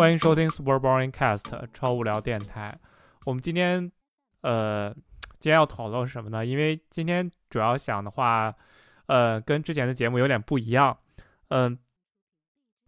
[0.00, 2.74] 欢迎收听 Super Boring Cast 超无聊电台。
[3.26, 3.92] 我们今天，
[4.40, 4.90] 呃，
[5.38, 6.46] 今天要讨论什么呢？
[6.46, 8.54] 因为今天主要想的话，
[9.08, 10.96] 呃，跟之前的节目有点不一样。
[11.48, 11.78] 嗯，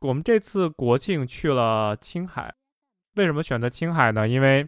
[0.00, 2.54] 我们这次国庆去了青海。
[3.16, 4.26] 为什么选择青海呢？
[4.26, 4.66] 因为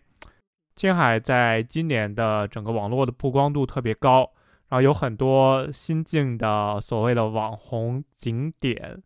[0.76, 4.30] 青海在今年的整个网络的曝光度特别高，
[4.68, 9.02] 然后有很多新进的所谓的网红景点。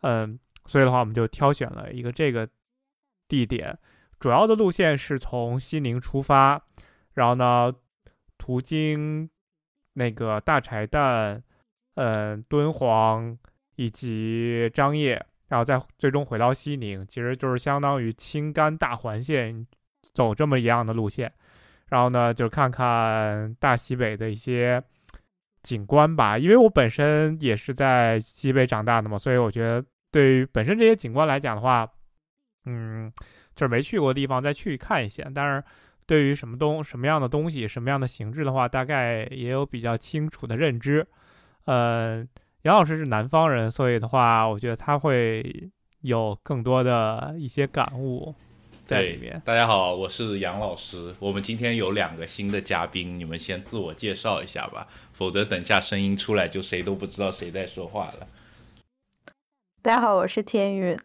[0.00, 0.40] 嗯。
[0.68, 2.48] 所以的话，我们就挑选了一个这个
[3.28, 3.78] 地点，
[4.18, 6.62] 主要的路线是从西宁出发，
[7.14, 7.72] 然后呢，
[8.38, 9.28] 途经
[9.94, 11.40] 那个大柴旦、
[11.94, 13.36] 嗯敦煌
[13.76, 19.66] 以及张掖，然后再最终回到西宁，其实就是相当于青甘大环线
[20.12, 21.32] 走这么一样的路线，
[21.88, 24.82] 然后呢，就看看大西北的一些
[25.62, 26.38] 景观吧。
[26.38, 29.84] 因为我本身也是在西北长大的嘛，所以我觉得。
[30.12, 31.86] 对于本身这些景观来讲的话，
[32.66, 33.10] 嗯，
[33.54, 35.26] 就是没去过的地方再去看一些。
[35.34, 35.64] 但是，
[36.06, 41.06] 对于什么东什么样的东西、什么样的形制的话，大概也有比较清楚的认知。
[41.64, 42.24] 呃，
[42.62, 45.70] 杨老师是南方人，所以的话，我觉得他会
[46.02, 48.34] 有更多的一些感悟
[48.84, 49.42] 在里面。
[49.44, 51.14] 大家好，我是杨老师。
[51.18, 58.28] 我们今天有两个新的嘉宾，你们先自我介绍一下吧，否则等下声音出来就谁都不知道谁在说话了。
[59.82, 60.96] 大家好，我是天韵。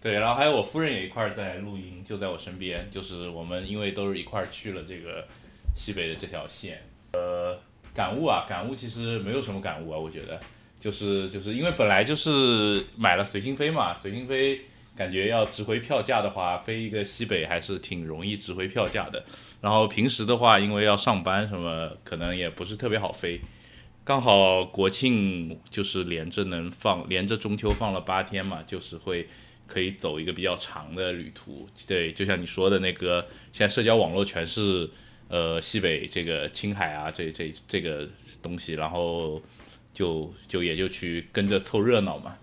[0.00, 2.88] 对，然后还有我夫人也一块儿在录音，就在我身边。
[2.90, 5.26] 就是我们因为都是一块儿去了这个
[5.74, 6.80] 西北的这条线，
[7.14, 7.58] 呃，
[7.94, 10.38] 感悟啊，感悟其实没有什么感悟啊，我觉得
[10.78, 14.60] 就是就是因为本来就是买了随心飞嘛，随心飞
[14.96, 19.24] 感觉要值回票价的话，飞一个西北还是挺容易值回票价的。
[19.60, 23.40] 然后平时的话，因为要上班什么，可能也不是特别好飞。
[24.04, 29.28] 刚好国庆就是连着能放，连着中秋放了八天嘛，就是会
[29.68, 31.68] 可以走一个比较长的旅途。
[31.86, 34.90] 对，就像你说的那个，现在社交网络全是
[35.28, 38.08] 呃西北这个青海啊，这这这个
[38.42, 39.40] 东西，然后
[39.94, 42.36] 就就也就去跟着凑热闹嘛。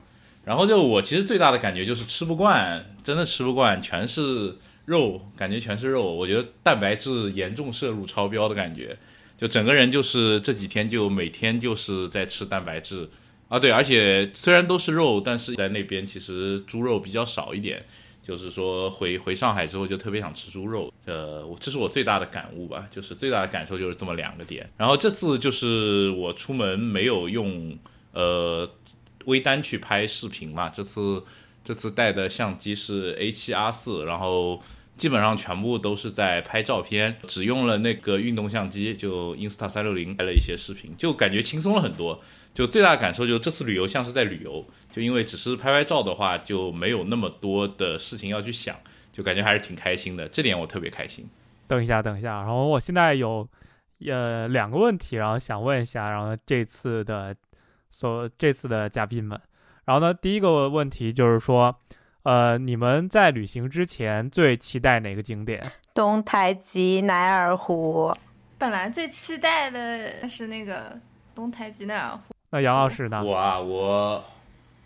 [0.46, 8.96] 然后就我其实最大的感觉就是吃不惯，真的吃不惯，全是肉，感觉全是肉，我觉得蛋白质严重摄入超标的感觉。
[9.38, 13.10] 就整个人就是这几天就每天就是在吃蛋白质
[13.56, 17.82] 啊，对，而且虽然都是肉，但是在那边其实猪肉比较少一点。
[18.22, 24.68] 就是说回回上海之后就特别想吃猪肉，呃，这是我最大的感悟吧，就是最大的感受就是这么两个点。
[24.76, 27.78] 然后这次就是我出门没有用
[28.14, 28.68] 呃
[29.26, 31.24] 微单去拍视频嘛，这次
[31.64, 34.62] 这次带的相机是 A7R4，然后。
[34.98, 42.22] 基本上全部都是在拍照片，只用了那个运动相机，就 Insta 三六零拍了一些视频，就感觉轻松了很多。
[42.54, 48.74] 就最大的感受就是这次旅游像是在旅游，就因为只是拍拍照的话，就没有那么多的事情要去想，
[49.12, 50.26] 就感觉还是挺开心的。
[50.30, 51.28] 这点我特别开心。
[51.68, 53.46] 等一下，等一下，然后我现在有
[54.06, 57.36] 呃两个问题，然后想问一下，然后这次的
[57.90, 59.38] 所这次的嘉宾们，
[59.84, 61.78] 然后呢，第一个问题就是说。
[62.26, 65.72] 呃，你们在旅行之前最期待哪个景点？
[65.94, 68.12] 东台吉乃尔湖。
[68.58, 70.98] 本来最期待的是那个
[71.36, 72.34] 东台吉乃尔湖。
[72.50, 73.24] 那杨老师呢？
[73.24, 74.26] 我啊，我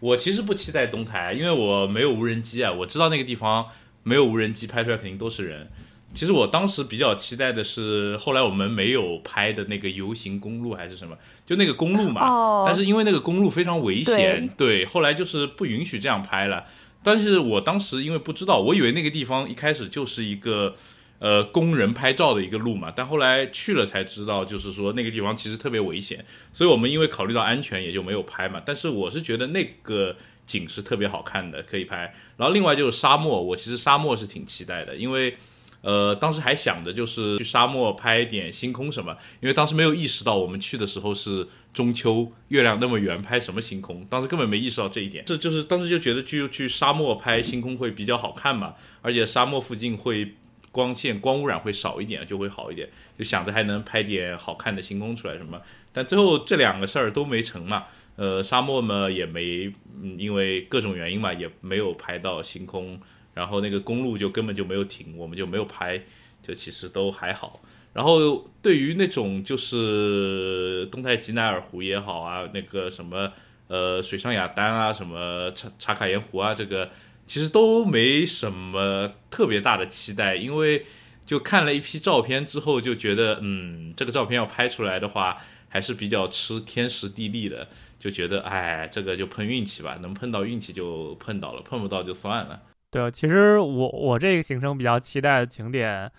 [0.01, 2.73] 我其实不期待东台，因为我没有无人机啊。
[2.73, 3.67] 我知道那个地方
[4.03, 5.69] 没有无人机拍出来肯定都是人。
[6.13, 12.27] 其实我当时比较期待的是后来我们没有拍的那个游行公路还是什么，就那个公路嘛。
[12.29, 12.63] 哦。
[12.67, 16.65] 但是因为那个公路非常危险，对，后来就是不允许这样拍了。
[17.09, 20.75] 但是我当时因为不知道，我以为那个地方一开始就是一个，
[21.17, 22.93] 呃，工人拍照的一个路嘛。
[22.95, 28.61] 但后来去了才知道，就是说那个地方其实特别危险，所以我们因为考虑到安全也就没有拍嘛。
[28.63, 30.15] 但是我是觉得那个
[30.45, 32.13] 景是特别好看的，可以拍。
[32.37, 35.35] 然后另外就是沙漠，我其实沙漠是挺期待的，因为。
[35.81, 41.47] 呃，当时还想着就是去沙漠拍一点星空什么，因为当时没有意识到我们去的时候是
[41.79, 44.05] 中秋，月亮那么圆，拍什么星空？
[44.09, 45.23] 当时根本没意识到这一点。
[45.25, 50.33] 这就是当时就觉得去去沙漠拍星空会比较好看嘛，而且沙漠附近会
[50.73, 52.89] 光线光污染会少一点，就会好一点。
[53.17, 55.61] 就想着还能拍点好看的星空出来什么，
[55.93, 57.85] 但最后这两个事儿都没成嘛。
[58.17, 59.73] 呃，沙漠嘛也没，
[60.17, 62.99] 因为各种原因嘛也没有拍到星空。
[63.33, 66.01] 然后那个公路就根本就没有停，我们就没有拍，
[66.43, 67.61] 就其实都还好。
[67.93, 73.31] 然后对于那种就是东台吉乃尔湖也好啊，那个什么
[73.67, 76.89] 呃水上雅丹啊，什么茶茶卡盐湖啊，这个
[77.25, 80.85] 其实都没什么特别大的期待，因为
[81.25, 85.37] 就看了一批照片之后就觉得，嗯，这个照片要拍出来的话，
[85.67, 87.67] 还是比较吃天时地利的，
[87.99, 92.61] 就觉得哎，这个就碰运气吧，能碰到运气就碰到了，碰不到就算了。
[92.89, 96.11] 对，其实我我这个行程比较期待的景点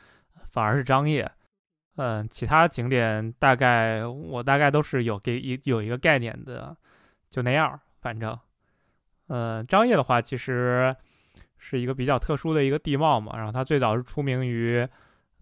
[0.53, 1.29] 反而是张掖，
[2.03, 6.75] 嗯，其他景点大概我大概都是有给一有一个概念的，
[7.29, 8.39] 就那样，反正，
[9.29, 10.97] 嗯，张掖的话其实
[11.59, 14.89] 是一个比较特殊的一个地貌嘛，然后它最早是出名于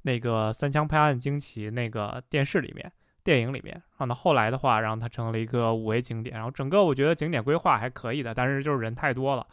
[0.03, 2.91] 那个《三枪拍案惊奇》那个电视里面、
[3.23, 9.47] 电影里面，然后呢后来的话，然后它成了一个五 A 景点，然后整个我觉得景点规划还可以的，但是就是人太多了。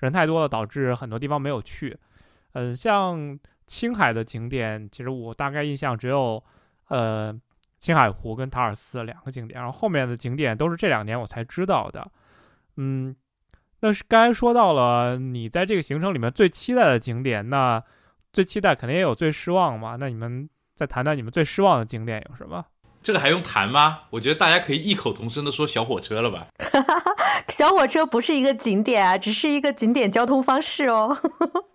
[0.00, 1.96] 人太多了，导致很多地方没有去。
[2.52, 3.38] 嗯，像
[3.70, 6.42] 青海的景点，其实我大概印象只有，
[6.88, 7.32] 呃，
[7.78, 12.10] 青海湖跟塔尔寺两个景点，然后后面的景点都是这两年我才知道的。
[12.78, 13.14] 嗯，
[13.78, 17.80] 那是刚才说到了你在这个行程里面最期待的景点，那
[18.32, 19.96] 最期待肯定也有最失望嘛？
[20.00, 22.64] 那你们再谈谈你们最失望的景点有什么？
[23.00, 24.00] 这个还用谈吗？
[24.10, 26.48] 我觉得大家可以异口同声的说小火车了吧。
[27.50, 31.16] 小火车不是一个景点啊，只是一个景点交通方式哦。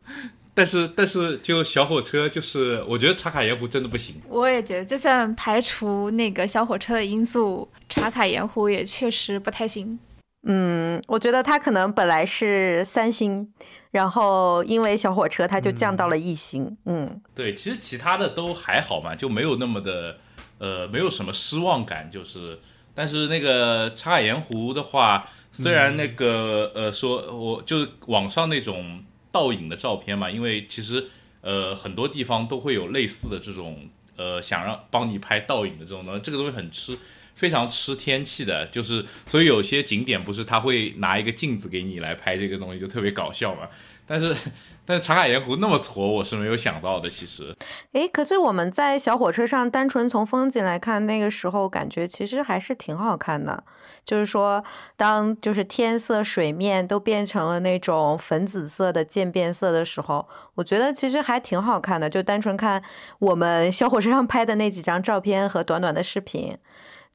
[0.55, 4.15] 但是但是就小火车就是，我觉得茶卡盐湖真的不行。
[4.27, 9.99] 我也觉得，就算排除那个小火车的因素，茶卡盐湖也确实不太行。
[10.47, 13.51] 嗯，我觉得它可能本来是三星，
[13.91, 16.77] 然后因为小火车，它就降到了一星。
[16.85, 20.17] 嗯，对，其实其他的都还好嘛，就没有那么的。
[20.57, 22.57] 呃，没有什么失望感，就是，
[22.93, 29.03] 但是那个茶卡盐湖的话，虽然那个呃说，我就是网上那种
[29.35, 31.05] 倒影的照片嘛，因为其实
[31.41, 36.97] 呃很多地方都会有类似的这种呃想让帮你拍倒影的这种东西，这个东西很吃，
[37.35, 43.67] 非常吃天气的，就是所以有些景点不是他会拿一个镜子给你来拍这个东西，就特别搞笑嘛，
[44.07, 44.33] 但是。
[44.87, 47.09] 但是茶卡盐湖那么挫，我是没有想到的。
[47.09, 47.55] 其实，
[47.93, 53.63] 哎，可是我们在小火车上，单纯从风景来看，那个时候感觉其实还是挺好看的。
[54.05, 54.63] 就是说，
[54.95, 62.09] 当就是天色、水面都变成了那种粉紫色的渐变色的时候，我觉得其实还挺好看的。
[62.09, 62.81] 就单纯看
[63.19, 66.57] 我们小火车上拍的那几张照片和短短的视频，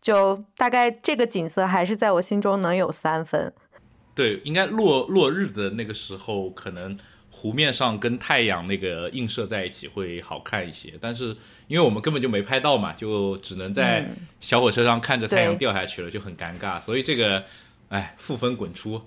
[0.00, 3.52] 就大概这个景色还是在我心中能有三分。
[4.14, 6.98] 对，应该落落日的那个时候可能。
[7.32, 11.34] 湖面上跟太阳那个映射在一起会好看一些，但是
[11.70, 16.80] 因为我们根本就没拍到嘛，就只能在小火车上看着太阳掉下去了，就很尴尬。
[16.80, 17.44] 所以这个，
[17.90, 19.00] 哎，负分滚出。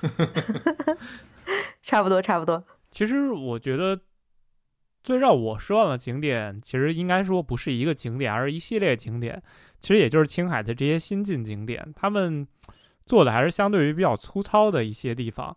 [1.82, 2.64] 差不多，差不多。
[2.90, 4.00] 其实我觉得
[5.04, 9.42] 最让我失望的景点，其实应该说不是一个景点，而是一系列景点。
[9.78, 12.48] 其实也就是青海的这些新晋景点，他们
[13.04, 15.54] 做的还是相对于比较粗糙的一些地方。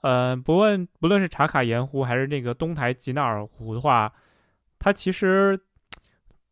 [0.00, 4.12] 呃，不论不论是茶卡盐湖还是那个东台吉纳尔湖的话，
[4.80, 5.56] 它其实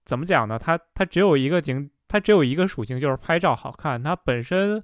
[0.04, 0.56] 怎么讲呢？
[0.56, 4.00] 它它只有一个景，它只有一个属性，就是拍照好看。
[4.00, 4.80] 它本身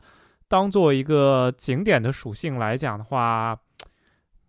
[0.48, 3.56] 当做一个景点的属性来讲的话，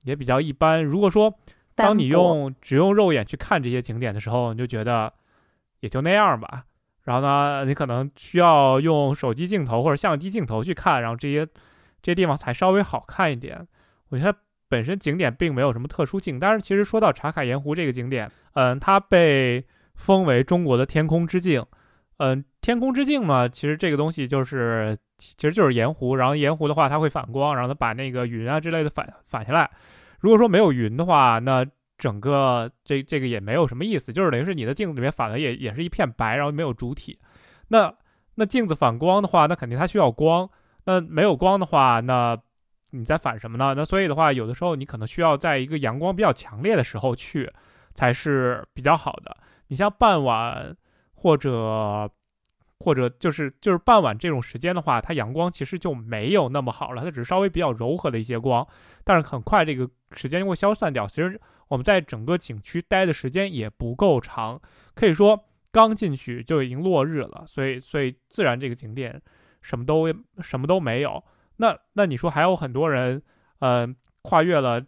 [0.03, 0.83] 也比较一般。
[0.83, 1.33] 如果说
[1.75, 5.13] 当你用只用肉眼去看这些景点的时候，你就觉得
[5.81, 6.63] 也就那样吧。
[7.03, 11.45] 然后呢，你可能需要用手机镜头或者相机镜头去看，然后这些
[12.01, 13.67] 这些地方才稍微好看一点。
[14.09, 14.35] 我觉得
[14.67, 19.65] 本身景点并没有什么特殊性，但是其实说到茶卡盐湖这个景点，嗯，它被
[19.95, 21.65] 封为中国的天空之镜，
[22.17, 29.69] 嗯，天空之镜嘛，其实这个东西就是，其实就是盐湖，然后盐湖的话它会反光，然后它把那个云啊之类的反反下来。
[30.19, 31.65] 如果说没有云的话，那
[31.97, 37.19] 整个这这个也没有什么意思，就是等于是你的镜子里面反的也也是一片白，然后没有主体。
[37.67, 37.93] 那
[38.35, 40.49] 那镜子反光的话，那肯定它需要光，
[40.85, 42.37] 那没有光的话，那
[42.95, 43.73] 你在反什么呢？
[43.75, 47.51] 那所以的话，有的时候你可能需要在一个阳光比较强烈的时候去，
[47.93, 49.35] 才是比较好的。
[49.67, 50.75] 你像傍晚
[51.13, 52.09] 或者
[52.79, 58.67] 或者就是就是傍晚这种时间的话，它阳光其实就没有那么好了，它只是稍微比较柔和的一些光，
[59.03, 61.07] 但是很快这个时间就会消散掉。
[61.07, 64.61] 其实我们在整个景区待的时间也不够长，
[64.93, 69.21] 可以说刚进去就已经落日了，所以所以自然这个景点
[69.61, 70.05] 什么都
[70.41, 71.23] 什么都没有。
[71.57, 73.21] 那那你说还有很多人，
[73.59, 73.87] 呃，
[74.21, 74.85] 跨越了，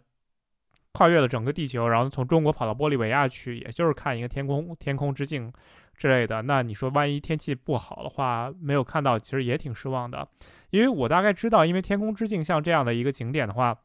[0.92, 5.52] 跨越了整个地球，然后从中国跑到玻利维亚去，也就是看一个天空天空之镜
[5.94, 6.42] 之类的。
[6.42, 10.28] 那你说万一天气不好的话，没有看到，其实也挺失望的。
[10.70, 13.78] 因为我大概知道，因为天空之镜像这样的一个景点的话，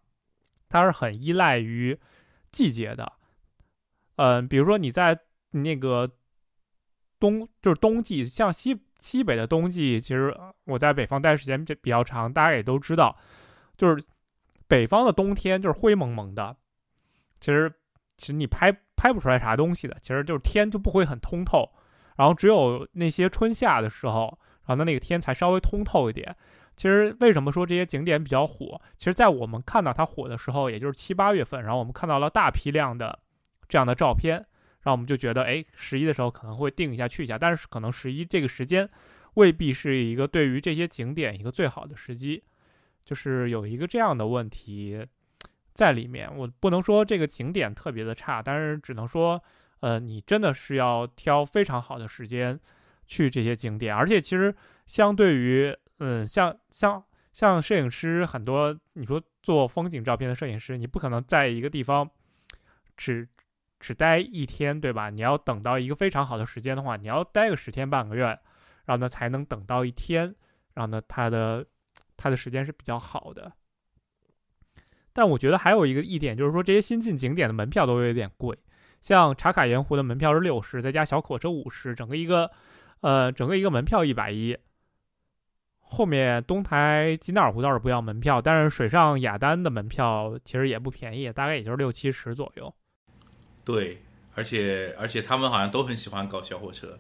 [0.68, 1.98] 它是很依赖于
[2.52, 3.14] 季节的。
[4.18, 5.18] 嗯，比如说你在
[5.52, 6.12] 那个
[7.20, 8.82] 冬，就是冬季，像西。
[9.04, 10.34] 西北的冬季，其实
[10.64, 13.14] 我在北方待时间这比较长，大家也都知道，
[13.76, 14.02] 就是
[14.66, 16.56] 北方的冬天就是灰蒙蒙的，
[17.42, 17.70] 其实
[18.16, 21.70] 其实你拍拍不出来啥东西的，其实就是天就不会很通透，
[22.16, 26.34] 然后只有那些春夏的时候，然后呢那个天才稍微通透一点。
[26.78, 28.82] 其实为什么说这些景点比较火？
[28.98, 33.20] 其实，在我们看到它火的时候，也就是七八月份，然后我们看到了大批量的
[33.68, 34.44] 这样的照片，
[34.84, 38.88] 然后我们就觉得，哎，十一的时候可能会定一下去一下，但是可能十一这个时间
[39.36, 42.44] 未必是一个对于这些景点一个最好的时机，
[43.04, 45.06] 就是有一个这样的问题
[45.74, 46.30] 在里面。
[46.36, 49.42] 我不能说这个景点特别的差，但是只能说，
[49.80, 52.60] 呃，你真的是要挑非常好的时间
[53.08, 55.76] 去这些景点，而且其实相对于。
[56.00, 62.10] 嗯，像像像摄影师很多，你说做风景照片的摄影师，你不可能在一个地方
[62.98, 63.26] 只
[63.84, 65.10] 只待一天，对吧？
[65.10, 68.24] 你要等到一个非常好的时间的话，你要待个十天半个月，
[68.86, 70.34] 然后呢才能等到一天，
[70.74, 71.66] 然后呢它的
[72.16, 73.52] 它的时间是比较好的。
[75.12, 78.58] 但我觉得还有一个一点就是说，这些新进景点的门票都有点贵，
[79.02, 82.50] 像茶卡盐湖的门票是六十，再加小火车五十，整个一个
[83.02, 84.58] 呃整个一个门票一百一。
[85.82, 92.74] 后面东台吉纳尔湖倒是不要门票，但是水上雅丹的门票其实也不便宜，大概也就是六七十左右。
[93.66, 94.02] 对，
[94.36, 97.00] 而且而且他们好像都很喜欢搞小火车，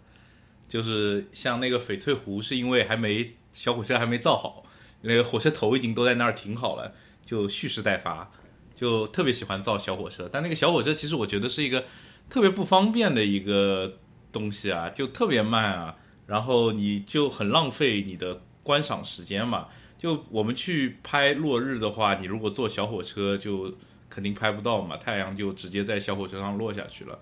[0.68, 4.66] 就是像那个翡翠湖，是因为还没小火车还没造好，
[5.02, 6.94] 那个火车头已经都在那儿停好了，
[7.26, 8.32] 就蓄势待发，
[8.74, 10.30] 就特别喜欢造小火车。
[10.32, 11.86] 但那个小火车其实我觉得是一个
[12.30, 14.00] 特别不方便的一个
[14.32, 15.96] 东西啊，就特别慢啊，
[16.28, 18.42] 然后你就很浪费你的。
[18.64, 19.68] 观赏时间嘛，
[19.98, 23.74] 就我们去拍落日的话，你如果坐小火车，就
[24.14, 27.18] 肯定拍不到嘛，太阳就直接在小火车上落下去了，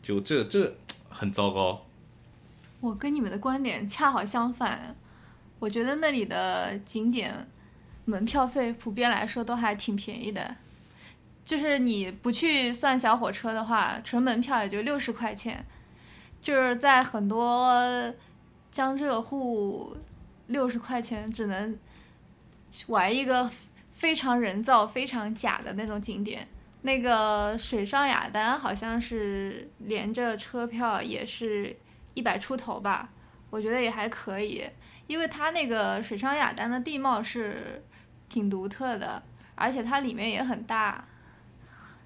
[0.00, 0.76] 就这这
[1.08, 1.84] 很糟糕。
[2.80, 4.94] 我跟你们的观点恰好相反，
[5.58, 7.48] 我觉得那里的景点
[8.04, 10.56] 门票费普遍来说都还挺便宜的，
[11.44, 15.66] 就是你不去算小火车的话，纯门票也就六十块钱，
[16.40, 18.14] 就是在很多
[18.70, 19.96] 江浙沪。
[20.48, 21.78] 六十块钱只能
[22.86, 23.50] 玩一个
[23.98, 26.46] 非常人造、非常假的那种景点。
[26.82, 31.76] 那个水上雅丹好像是连着车票也是
[32.14, 33.10] 一百出头吧，
[33.50, 34.64] 我觉得也还可以，
[35.08, 37.82] 因为它那个水上雅丹的地貌是
[38.28, 39.20] 挺独特的，
[39.56, 41.04] 而且它里面也很大，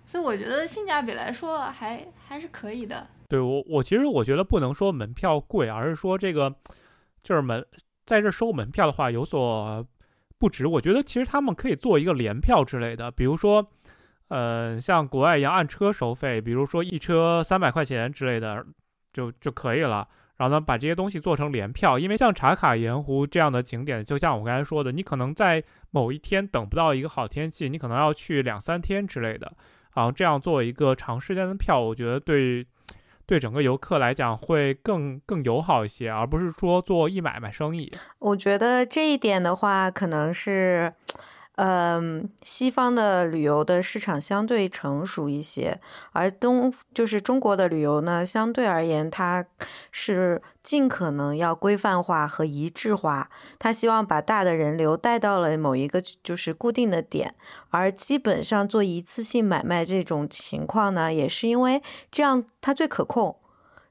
[0.07, 3.07] 所以我觉得性价比来说还还是可以的。
[3.29, 6.55] 对我，我其实我觉得不能说门票贵，而是说这个
[7.23, 7.65] 就是门。
[8.05, 9.87] 在这收门票的话有所
[10.43, 13.65] 不值，我觉得其实他们可以做一个联票之类的，比如说，
[14.27, 18.67] 呃，像国外一样按车收费，比如说一车三百块钱之类的，
[19.13, 20.09] 就就可以了。
[20.39, 29.53] 然后呢，把这些东西做成联票，因为像茶卡盐湖这样的景点，就像我刚才说的，你可能在某一天等不到一个好天气，你可能要去两三天之类的，
[29.95, 32.67] 然后这样做一个长时间的票，我觉得对。
[33.27, 37.93] 对整个游客来讲会更更友好一些，而不是说做一买卖生意。
[38.19, 40.93] 我觉得这一点的话，可能是。
[41.57, 45.79] 嗯，西方的旅游的市场相对成熟一些，
[46.13, 49.45] 而东就是中国的旅游呢，相对而言，它
[49.91, 53.29] 是尽可能要规范化和一致化。
[53.59, 57.35] 他希望把大的人流带到了某一个就是固定的点，
[57.69, 63.37] 而基本上做一次性买卖这种情况呢，也是因为这样它最可控。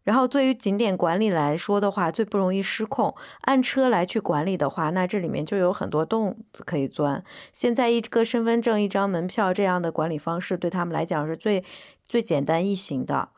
[0.04, 3.14] 然后，对于景点管理来说的话，最不容易失控。
[3.42, 7.24] 按车来去管理的话，那这里面就有很多洞子可以钻。
[7.54, 11.64] 现在一个身份证、一张门票这样的管理方式，对他们来讲是最
[12.04, 13.30] 最简单易行的。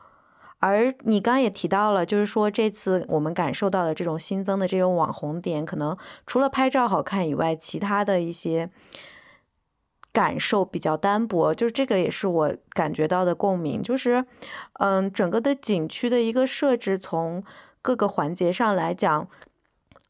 [0.58, 5.94] 而你刚也提到了，就是说这次我们感受到的这种新增的这种网红点，可能
[6.26, 8.70] 除了拍照好看以外，其他的一些。
[10.14, 14.24] 感受比较单薄，就是这个也是我感觉到的共鸣，就是，
[14.74, 17.42] 嗯，整个的景区的一个设置，从
[17.82, 19.28] 各个环节上来讲，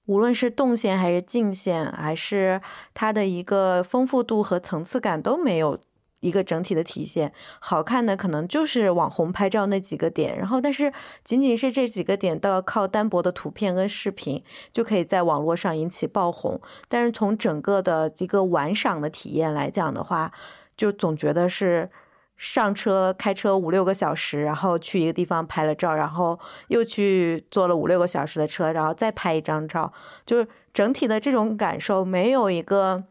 [0.04, 2.60] 无论是动线还是静线，还是
[2.92, 5.80] 它的一个丰富度和层次感都没有。
[6.24, 10.90] 一个整体的体现，好看的可能就是网红拍照那几个点，然后但是
[11.22, 20.32] 仅仅是这几个点都要靠单薄的图片跟视频就可以在网络上引起爆红，但是从整个的一个玩赏的体验来讲的话，
[20.74, 21.90] 就总觉得是
[22.38, 29.92] 上车开车五六个小时，然后去一个地方拍了照，然后又去坐了五六个小时的车，然后再拍一张照，
[30.24, 33.04] 就是整体的这种感受没有一个。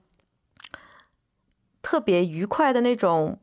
[1.83, 3.37] 特别愉快的那种，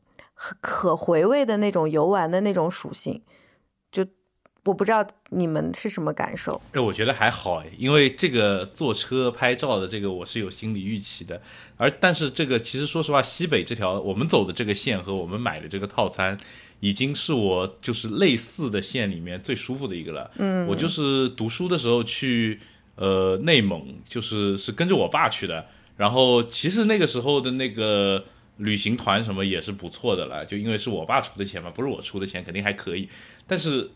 [0.61, 3.23] 可回味的那种游玩的那种属性，
[3.93, 4.05] 就
[4.65, 6.61] 我不知道你们是什么感受。
[6.73, 11.41] 哎，我觉得还好哎，因为这个坐车拍照的这个我是有心理预期的，
[11.77, 16.37] 而但是这个其实说实话，西北这条我们走的这个线和我们买的这个套餐，
[16.81, 20.31] 已经是我就是类似的线里面最舒服的一个了。
[20.39, 22.59] 嗯，我就是读书的时候去。
[22.97, 25.65] 呃内蒙，就是是跟着我爸去的。
[26.01, 28.25] 然后其实那个时候的那个
[28.57, 33.07] 旅行团什么也是不错的了，就因为是我爸出的钱嘛，不是我出的钱，肯定还可以。
[33.47, 33.91] 但是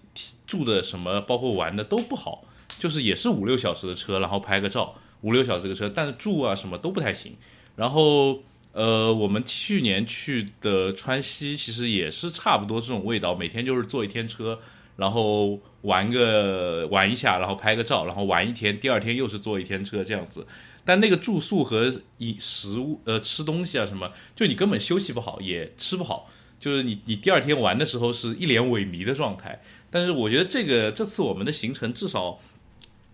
[0.47, 2.45] 住的什么，包括玩的都不好，
[2.79, 7.33] 就是也是五六小时的车，然后拍个照，五六小时的车，但是住啊什么都不太行。
[7.75, 8.43] 然后
[8.73, 14.59] 呃，我们去年去的川西其实也是差不多这种味道，每天就是坐一天车，
[14.97, 20.47] 然后玩个玩一下，然后拍个照，然后玩一天，第二天又是坐一天车这样子。
[20.85, 26.29] 但那个住宿和饮食物，呃，吃东西啊什么，就你根本休息不好，也吃不好，
[26.61, 29.63] 就是你你第二天玩的时候是一脸萎靡的状态。
[29.91, 32.39] 但是我觉得这个这次我们的行程至少，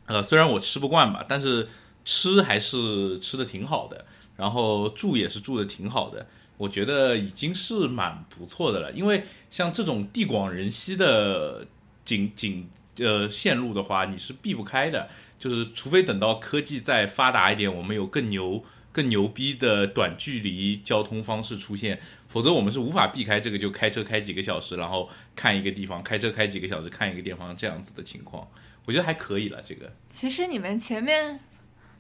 [0.07, 1.69] 呃，虽然我吃不惯吧，但是
[2.05, 4.05] 吃还是吃的挺好的，
[4.37, 8.91] 然后住也是住的挺好的，我觉得已经是蛮不错的了。
[8.93, 11.67] 因为像这种地广人稀的
[12.05, 15.09] 景景呃线路的话，你是避不开的。
[15.41, 28.47] 就是除非等到科技再发达一点，我们有更牛、更牛逼的短距离交通方式出现，否则我们是无法避开这个，就开车开几个小时，然后看一个地方，开车开几个小时看一个地方这样子的情况，
[28.85, 29.63] 我觉得还可以了。
[29.63, 31.41] 这个其实你们前面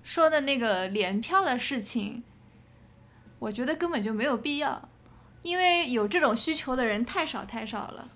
[0.03, 2.23] 说的那个联票的事情，
[3.39, 4.87] 我觉得根本就没有必要，
[5.43, 8.11] 因为有这种需求的人太少太少了。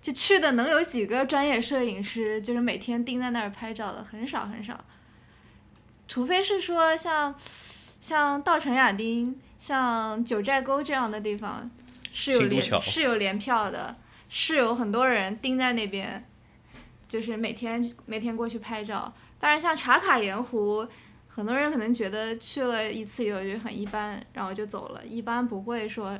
[0.00, 4.82] 就去的能有几个专业摄影师，就是每天盯在那儿拍照的，很少很少。
[6.08, 7.34] 除非是说像，
[8.00, 11.70] 像稻城亚丁、像九寨沟这样的地方，
[12.10, 13.94] 是有联是有联票的，
[14.28, 16.26] 是有很多人盯在那边，
[17.06, 19.12] 就是每天每天过去拍照。
[19.38, 20.86] 当然，像茶卡盐湖，
[21.28, 26.18] 很多人可能觉得去了一次以后就很一般，然后就走了，一般不会说。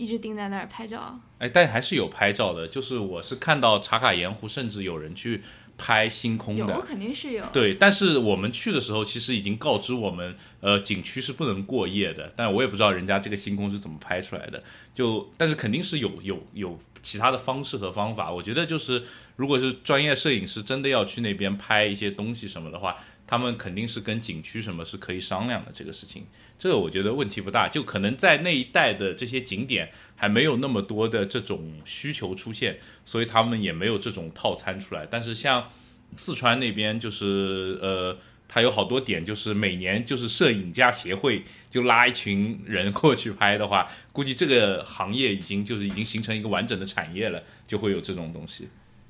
[0.00, 2.66] 一直盯在那儿拍照，哎，但还是有拍照的。
[2.66, 5.42] 就是我是看到茶卡盐湖，甚至有人去
[5.76, 7.44] 拍星空的，有肯定是有。
[7.52, 12.32] 对，但是我们去的时候，其实已经告知我们，呃，景区是不能过夜的。
[12.34, 14.62] 但我也不知道人家这个星空是怎么拍出来的。
[14.94, 18.32] 就，但是肯定是有有有其他的方式和方法。
[18.32, 19.02] 我觉得就是，
[19.36, 22.96] 如果是专业摄影师真的要去那边拍一些东西什么的话。
[23.26, 26.26] 他们肯定是跟景区什么是可以商量的这个事情，
[26.60, 35.06] 这个我觉得问题不大，就可能在那一带的这些景点还没有那么多的这种需求出现，所以他们也没有这种套餐出来。
[35.10, 35.70] 但是像
[36.18, 48.68] 四川那边，就是呃，它有好多点，就是每年就是摄影家协会就拉一群人过去拍的话，估计这个行业已经就是已经形成一个完整的产业了，就会有这种东西。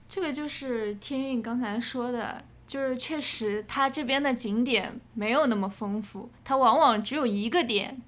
[0.08, 2.44] 这个就是天运刚才说的。
[2.70, 8.00] 就是确实，它这边的景点没有那么丰富，它往往只有一个点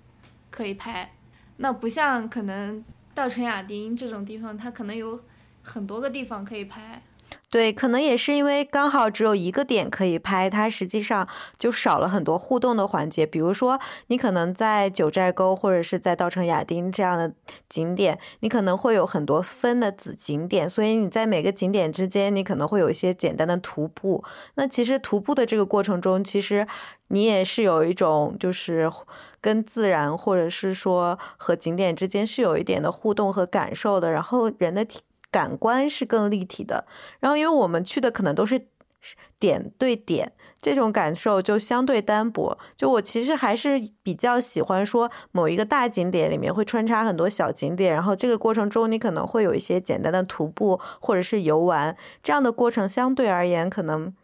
[0.52, 1.12] 可以拍，
[1.56, 5.20] 那不像可能稻城亚丁这种地方，它可能有
[5.62, 7.02] 很多个地方可以拍。
[7.52, 13.26] 对，可能也是因为刚好只有一个点可以拍，它实际上就少了很多互动的环节。
[13.26, 17.34] 比如说，你可能在九寨沟或者是在稻城亚丁这样的
[17.68, 24.24] 景点，你可能会有很多分的子景点，所以你在每个景点之间，你可能会有一些简单的徒步。
[24.54, 26.66] 那其实徒步的这个过程中，其实
[27.08, 28.90] 你也是有一种就是
[29.42, 35.00] 跟自然或者是说和景点之间是有一点的互动和感受的，然后人的体。
[35.32, 36.86] 感官是更立体的，
[37.18, 38.66] 然后因为我们去的可能都是
[39.40, 42.56] 点对点，这种感受就相对单薄。
[42.76, 54.14] 就我其实还是比较喜欢说某一个大景点里面会穿插很多小景点，然后这个过程中你可能会有一些简单的徒步或者是游玩这样的过程，相对而言可能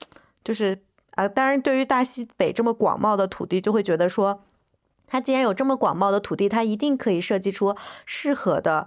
[0.44, 0.78] 就是
[1.16, 4.44] 啊，当然对于大西北这么广袤的土地，就会觉得说，
[5.08, 7.74] 它既然有这么广袤的土地，它一定可以设计出
[8.06, 8.86] 适合的。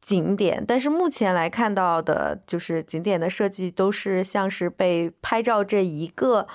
[0.00, 6.46] 景点，但是目前来看到的，就是景点的设计都是像是被拍照这一个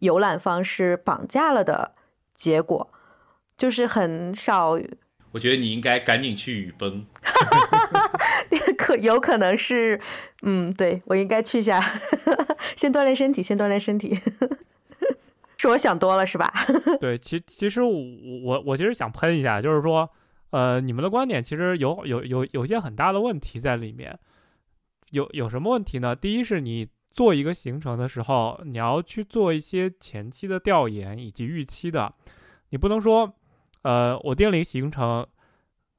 [0.00, 1.92] 游览方式绑架了的
[2.34, 2.92] 结果，
[3.56, 4.78] 就是很少。
[5.32, 7.06] 我觉得你应该赶紧去雨崩，
[8.76, 9.98] 可有可能是，
[10.42, 11.82] 嗯，对我应该去一下，
[12.76, 14.20] 先锻炼身体，先锻炼身体，
[15.56, 16.52] 是我想多了是吧？
[17.00, 17.90] 对，其其实我
[18.44, 20.10] 我我其实想喷一下，就是说。
[20.52, 24.18] 呃，你们的观点其实有有有有些很大的问题在里面，
[25.10, 26.14] 有有什么问题呢？
[26.14, 32.14] 第一是你做一个行程的时候，你要去做一些前期的调研以及预期的，
[32.68, 33.34] 你不能说，
[33.80, 35.26] 呃，我定了一个行程，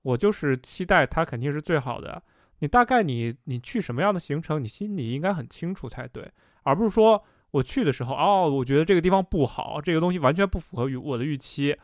[0.03, 2.21] 我就是期待它肯定是最好的，
[2.59, 11.75] 你大概你你去什么样的行程，你心里应该很清楚才对，而不是说我去的时候，哦，我觉得这个地方不好，这个东西完全不符合于我的预期。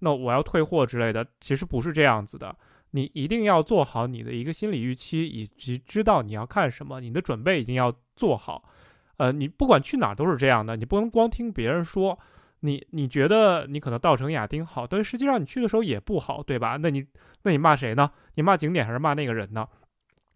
[0.00, 2.56] 那我要退货之类的，其实不是这样子的。
[2.92, 8.62] 你一定要做好你的一个心理预期，以及知道你要看什么，你的准备一定要做好。
[9.18, 12.18] 呃，你不管去哪儿都是这样的，你不能光听别人说，
[12.60, 16.78] 你你觉得你可能稻城亚丁好，但实际上你去的时候也不好，对吧？
[16.80, 17.04] 那你
[17.42, 18.10] 那你骂谁呢？
[18.34, 19.66] 你骂景点还是骂那个人呢？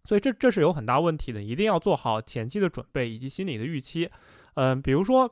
[0.03, 4.09] 所以这这是有很大问题的，一定要做好前期的准备以及心理的预期。
[4.55, 5.31] 嗯，比如说，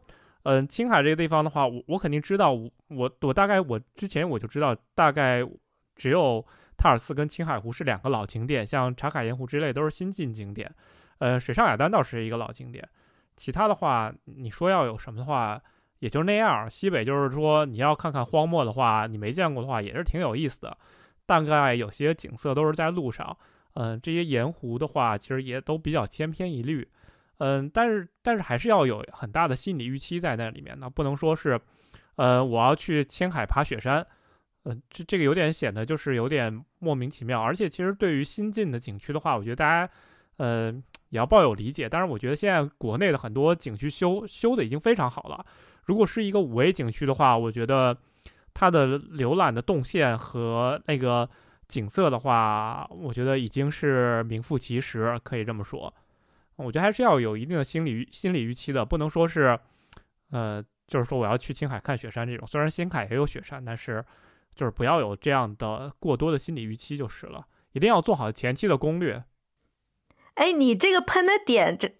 [0.49, 5.47] 嗯，青海这个地方的话，我我肯定知道，我我大概我之前我就知道，大概
[5.95, 6.43] 只有
[6.75, 10.73] 塔尔寺跟青海湖是两个老景点，像茶卡盐湖之类都是新晋景点。
[11.19, 12.83] 呃，水上雅丹倒是一个老景点，
[13.37, 15.61] 其他的话，你说要有什么的话，
[15.99, 16.67] 也就那样。
[16.67, 20.75] 西北就是说你要看看荒漠的话，你没见过的话，也是挺有意思的。
[21.27, 23.37] 大概有些景色都是在路上。
[23.75, 26.89] 嗯，这些盐湖的话，其实也都比较千篇一律。
[27.39, 31.59] 嗯，但是但是还是要有很大的心理预期在那里面的，不能说是，
[32.15, 34.05] 呃，我要去青海爬雪山，
[34.63, 37.41] 呃，这这个有点显得就是有点莫名其妙。
[37.41, 39.91] 而且其实对于新进的景区的话，我觉得大家，
[40.37, 40.71] 呃，
[41.09, 41.89] 也要抱有理解。
[41.89, 45.45] 但是，我觉得现在国内的很多景区修修的已经非常好了。
[45.85, 47.97] 如果是一个五 A 景区的话，我觉得
[48.53, 51.29] 它的浏览的动线和那个。
[51.69, 55.93] 景色的话，我觉得已经是名副其实，可以这么说。
[56.65, 59.57] 我觉得还是要有一定的心理心理预期的，不能说是，
[60.31, 62.45] 呃，就是说我要去青海看雪山这种。
[62.45, 64.03] 虽然青海也有雪山，但是
[64.53, 67.47] 就是不要有这样的过多的心理预期就是了。
[67.71, 69.23] 一定要做好前期的攻略。
[70.33, 71.93] 哎，你这个喷的点，这，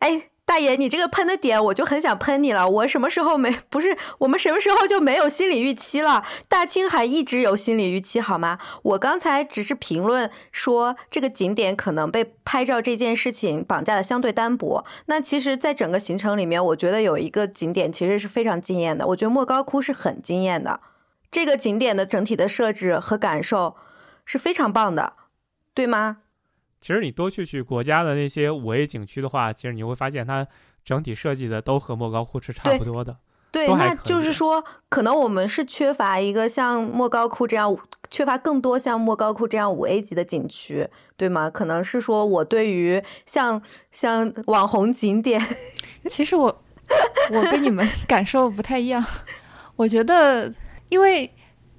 [0.00, 0.31] 哎。
[0.52, 2.68] 大爷，你这个喷的点，我就很想喷你了。
[2.68, 6.22] 我什么时候没不是我们什么时候就没有心理预期了？
[6.46, 8.58] 大青海一直有心理预期，好吗？
[8.82, 14.84] 我刚才只是评论说这个景点可能被拍照这件事情绑架的相对单薄。
[15.06, 19.06] 那其实，在整个行程里面，我觉得有一个景点其实是非常惊艳的。
[19.06, 20.80] 我觉得莫高窟是很惊艳的，
[21.30, 23.76] 这个景点的整体的设置和感受
[24.26, 25.14] 是非常棒的，
[25.72, 26.18] 对吗？
[26.82, 30.44] 其实你多去去国家的那些五 A 景区的话，其实你会发现它
[30.84, 33.16] 整体设计的都和莫高窟是差不多的。
[33.52, 37.76] 对，那就是说，可能我们是缺乏一个像莫高窟这样，
[38.10, 41.48] 缺乏更多像莫高窟这样五 A 级的景区，对吗？
[41.48, 45.40] 可能是说我对于像像网红景点，
[46.10, 46.62] 其实我
[47.30, 49.04] 我跟你们感受不太一样。
[49.76, 50.52] 我觉得，
[50.88, 51.30] 因为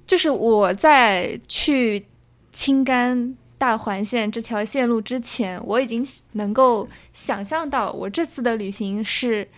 [0.06, 2.06] 就是我在去
[2.52, 3.36] 青甘。
[3.64, 9.48] 大环线这条线路之前，我已经能够想象到，我这次的旅行是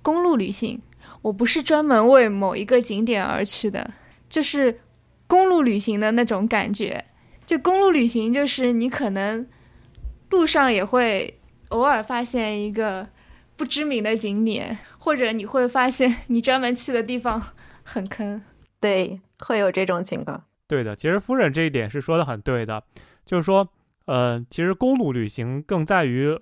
[0.00, 0.80] 公路旅行，
[1.22, 3.90] 我不是专门为某一个景点而去的，
[4.30, 4.78] 就是
[5.26, 7.04] 公路旅行的那种感觉。
[7.46, 9.44] 就公路旅行，就是你可能
[10.30, 11.40] 路上也会
[11.70, 13.08] 偶尔发现一个
[13.56, 17.42] 不知名的景点，或者你会发现你专门去的地方
[17.82, 18.40] 很坑。
[18.78, 20.44] 对，会有这种情况。
[20.68, 22.84] 对的，其实夫人这一点是说的很对的。
[23.28, 23.68] 就是说，
[24.06, 26.34] 呃，其实公路旅行更在于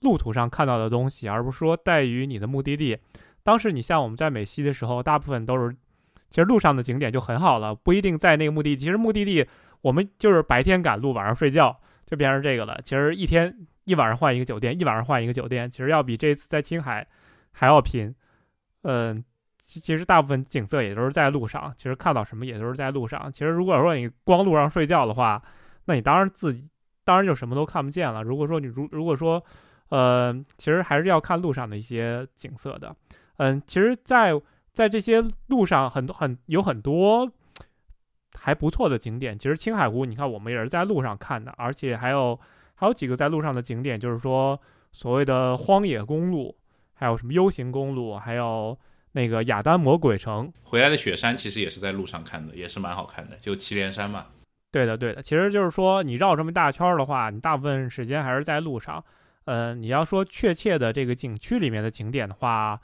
[0.00, 2.98] 路途上看到的东西，而不是说在于你的目的地。
[3.44, 5.76] 当时你像我们在美西的时候，大部分都是，
[6.28, 8.84] 其实路上的景点就很好了，不一定在那个目的地。
[8.84, 9.46] 其实目的地
[9.82, 12.80] 我们就是白天赶路，晚上睡觉，就变成这个了。
[12.82, 17.06] 其实一天一晚上换一个酒店，一晚上换一个酒店，其实要比这次在青海
[17.52, 18.12] 还要拼。
[18.82, 19.24] 嗯，
[19.62, 23.32] 其其实大部分景色也都是在路上，其实看到什么也都是在路上。
[23.32, 25.40] 其实如果说你光路上睡觉的话，
[25.84, 26.68] 那你当然自己，
[27.04, 28.22] 当然就什么都看不见了。
[28.22, 29.44] 如果说你如如果说，
[29.88, 32.94] 呃，其实还是要看路上的一些景色的。
[33.36, 34.32] 嗯，其实，在
[34.72, 37.30] 在这些路上，很多很有很多
[38.34, 39.38] 还不错的景点。
[39.38, 42.38] 其实青海湖，你看我们也是在路上看的，而且还有
[42.74, 44.58] 还有几个在路上的景点，就是说
[44.92, 46.56] 所谓的荒野公路，
[46.94, 48.78] 还有什么 U 型公路，还有
[49.12, 50.52] 那个雅丹魔鬼城。
[50.62, 54.26] 回来的雪山其实也是在路上看的，也是蛮好看的，就祁连山嘛。
[54.72, 59.04] 对的，对的，其实就是说，你绕这么大圈儿的话，你大部分时间还是在路上。
[59.44, 62.80] 呃，你要说确切的这个景区里面的景点的话，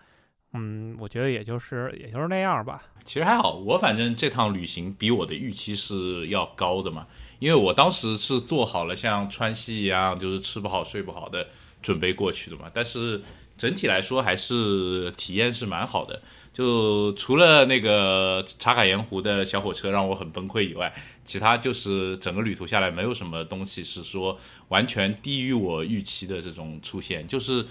[0.52, 2.82] 嗯，我觉得也就是也就是那样吧。
[3.04, 7.06] 其实还好，我反正这趟旅行比我的预期是要高的嘛，
[7.38, 11.46] 因为我当时是做好了像川西一样，就是吃不好睡不好的
[11.80, 12.70] 准备过去的嘛。
[12.74, 13.22] 但是
[13.58, 16.22] 整体来说，还是体验是蛮好的。
[16.54, 20.92] 就除了那个茶卡盐湖的小火车让我很崩溃以外，
[21.24, 24.36] 其他就是整个旅途下来没有什么东西是说
[24.68, 27.24] 完全低于我预期的这种出现。
[27.28, 27.64] 就是，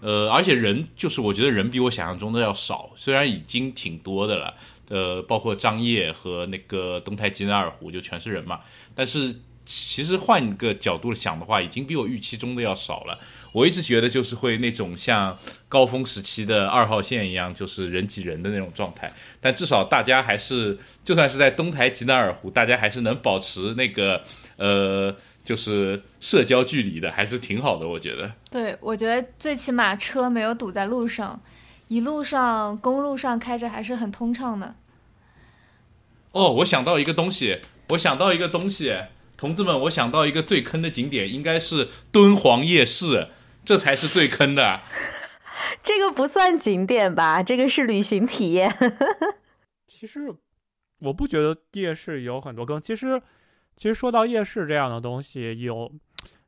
[0.00, 4.54] 呃，而且人就是我觉得人比我想象中的要少，虽然已经挺多的了，
[4.88, 8.60] 呃，包括张掖和那个东台吉纳尔湖就全是人嘛，
[8.92, 13.16] 但是其实换一个角度想的话，已经比我预期中的要少了。
[13.52, 15.38] 我一直觉得就是会那种像
[15.68, 19.12] 高峰时期的二号线一样，就是人挤人的那种状态。
[19.40, 24.24] 但至少大家还是，就算是在东台吉纳尔湖，大家还是能保持那个
[24.56, 28.32] 呃就是社交距离的，还是挺好的，我觉得。
[28.50, 31.42] 对，我觉得最起码车没有堵在路上，
[31.88, 34.74] 一路上公路上开着还是很通畅的。
[36.30, 38.96] 哦，我想到一个东西，我想到一个东西，
[39.36, 43.28] 同志们，我想到一个最坑的景点，应该是敦煌夜市，
[43.64, 44.80] 这才是最坑的。
[45.82, 47.42] 这个不算景点吧？
[47.42, 48.74] 这个是旅行体验。
[49.86, 50.34] 其实
[50.98, 52.80] 我不觉得夜市有很多坑。
[52.80, 53.20] 其实，
[53.76, 55.92] 其实说到夜市这样的东西，有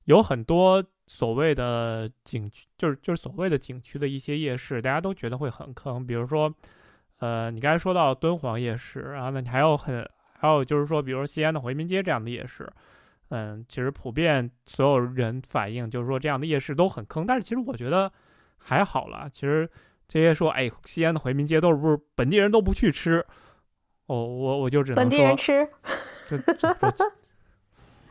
[0.04, 6.04] 有很多所谓的景区，就是就是所谓的景区的一些夜市，大家都觉得会很坑。
[6.04, 6.52] 比如说，
[7.18, 12.68] 呃，你刚才说到敦煌夜市，然后呢，你还有很还有就是说，比如说西安的回民街这样的夜市，
[13.30, 17.26] 嗯，其实普遍所有人反映就是说这样的夜市都很坑。
[17.26, 18.12] 但是其实我觉得
[18.58, 19.28] 还好了。
[19.32, 19.68] 其实
[20.06, 23.24] 这些说，哎，西安的回民街都是不是本地人都不去吃？
[24.06, 25.66] 哦，我我就只能本地人吃，
[26.28, 26.38] 就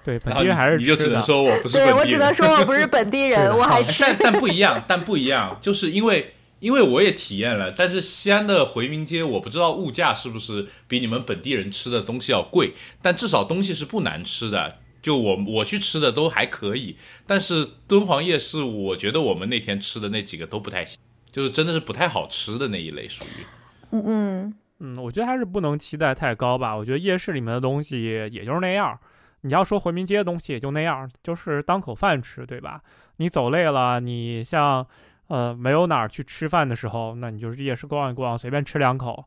[0.04, 4.04] 对本地人还是你就只能说我不是对我只能说我不是本地人，我还吃。
[4.04, 14.80] 但但不一样，但不一样，就是因为因为我也体验了，但是西安的回民街，我不知道物价是不是比你们本地人吃的东西要贵，但至少东西是不难吃的。
[15.04, 20.98] 就我我去吃的都还可以，但是敦煌夜市，我觉得我们那天吃的那几个都不太行，
[21.32, 23.46] 就是真的是不太好吃的那一类，属于。
[23.92, 24.56] 嗯嗯。
[24.80, 26.76] 嗯，我觉得还是不能期待太高吧。
[26.76, 29.00] 我觉得夜市里面的东西也就是那样。
[29.42, 32.82] 你要说回民街的东西也就那样，就是当口饭吃，对吧？
[33.18, 34.86] 你走累了，你像
[35.28, 39.24] 呃没有哪儿去吃饭的时候，那你就是夜市逛一逛，随便吃两口，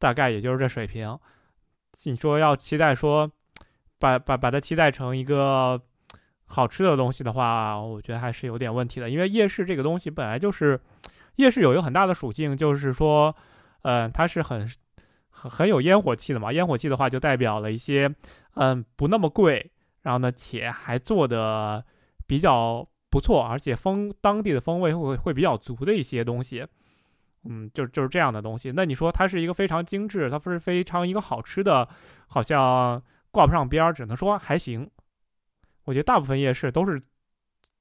[0.00, 1.16] 大概也就是这水平。
[2.04, 3.30] 你说要期待说
[4.00, 5.80] 把把把它期待成一个
[6.46, 9.08] 好吃的东西的话，我觉得还是有点问题的。
[9.08, 10.80] 因为夜市这个东西本来就是
[11.36, 13.32] 夜市有一个很大的属性，就是说。
[13.82, 14.68] 嗯，它是很
[15.30, 16.52] 很很有烟火气的嘛。
[16.52, 18.14] 烟火气的话，就代表了一些
[18.56, 19.70] 嗯不那么贵，
[20.02, 21.82] 然后呢，且还做的
[22.26, 26.66] 比较不错，而且风当地的风味会会比较足的一些东西。
[27.44, 28.70] 嗯，就就是这样的东西。
[28.76, 31.88] 那你说它是一个非常精致，它不是非常一个好吃的，
[32.26, 34.90] 好像挂不上边儿，只能说还行。
[35.84, 37.00] 我觉得大部分夜市都是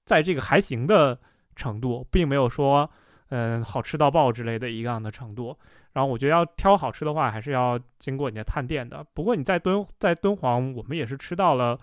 [0.05, 1.19] 在这个还行的
[1.55, 2.89] 程度，并没有说
[3.29, 5.57] 嗯好吃到爆之类的一样的程度。
[5.91, 9.03] 然后我觉得要挑好吃的话，还是要经过你的探店的。
[9.13, 11.77] 不过你在敦在敦煌，我们也是吃到了，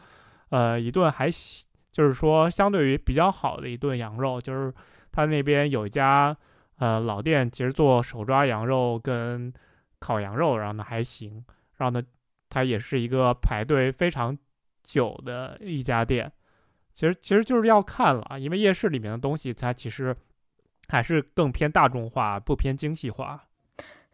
[0.50, 4.40] 呃，一顿还行就是说相对于比较好的一顿羊肉。
[4.40, 4.72] 就是
[5.10, 6.34] 他那边有一家
[6.78, 9.52] 呃老店，其实做手抓羊肉跟
[9.98, 11.44] 烤羊肉，然后呢还行。
[11.78, 12.06] 然后呢，
[12.48, 14.36] 它也是一个排队非常
[14.82, 16.32] 久的一家店。
[16.92, 20.16] 其实其实就是要看了啊，因为夜市里面的东西，它其实
[20.88, 23.44] 还是更偏大众化，不偏精细化。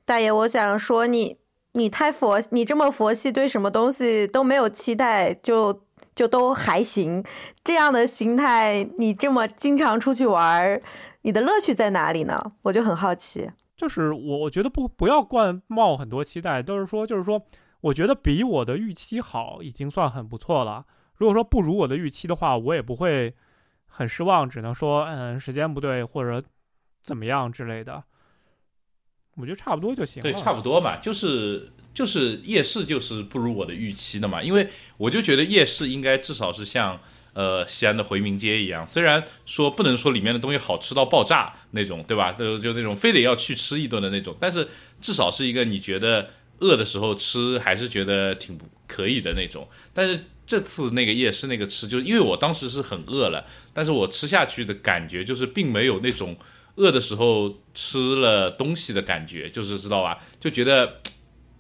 [0.05, 1.39] 大爷，我想说你，
[1.75, 7.25] 你太佛，你这么佛系，对什么东西都没有期待，就就都还行，
[7.63, 10.83] 这样的心态，你这么经常出去玩，
[11.23, 12.37] 你的乐趣在哪里呢？
[12.63, 13.49] 我就很好奇。
[13.77, 17.41] 就是我，我觉得不不要灌冒很多期待，都是说，就是说，
[17.83, 20.85] 我觉得比我的预期好，已经算很不错了。
[21.19, 23.33] 如果说不如我的预期的话，我也不会
[23.87, 26.43] 很失望，只能说，嗯，时间不对，或者
[27.03, 28.03] 怎么样之类的。
[29.37, 30.23] 我觉得差不多就行。
[30.23, 37.01] 对，差不多嘛，就是就是夜市就是不如我的预期的嘛，因为我就觉得夜市应该至少是像
[37.33, 42.33] 呃西安的回民街一样，虽然说不能说里面的东西好吃到爆炸那种，对吧？
[42.33, 44.69] 就就那种非得要去吃一顿的那种，但是
[45.01, 46.29] 至少是一个你觉得
[46.63, 49.69] 饿的时候吃还是觉得挺可以的那种。
[49.93, 56.37] 但是这次那个夜市那个吃，就因为我当时是很饿了，但是我吃下去的感觉就是并没有那种。
[56.77, 60.19] 饿的时候吃了东西的感觉，就是知道吧？
[60.41, 61.03] 就觉得，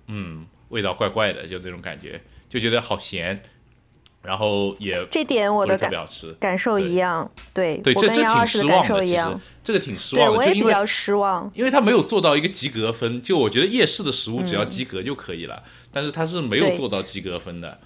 [0.07, 3.43] 嗯，味道怪怪的，就那种感觉，就觉得好咸，
[4.23, 5.91] 然后也这点我的感
[6.39, 13.21] 感受一样，对对，这这挺失望的，其实这个挺失望的，我也比较失望，因为他没有做到一个及格分。
[13.21, 17.81] 就我觉得夜市的食物只要及格就可以了，但是他是没有做到及格分的。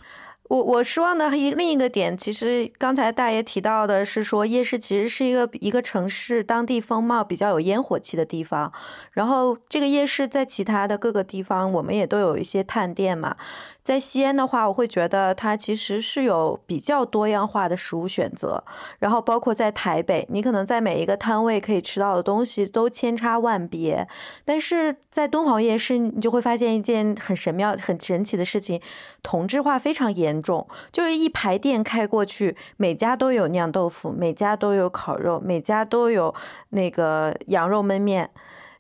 [0.49, 8.72] 我我失望的一另一个点，其实刚才大爷提到的是说，夜市其实是一个一个城市当地风貌比较有烟火气的地方。
[9.11, 13.37] 然后这个夜市在其他的各个地方，我们也都有一些探店嘛。
[13.87, 18.64] 在西安的话，我会觉得它其实是有比较多样化的食物选择，
[18.99, 24.09] 然后包括在台北，你可能在每一个摊位可以吃到的东西都千差万别，
[24.44, 28.83] 但是在敦煌夜市，你就会发现一件很神妙、很神奇的事情，
[29.22, 36.35] 同质化非常严重，就是一排店开过去，每家都有酿豆腐，每家都有烤肉，每家都有
[36.70, 38.31] 那个羊肉焖面。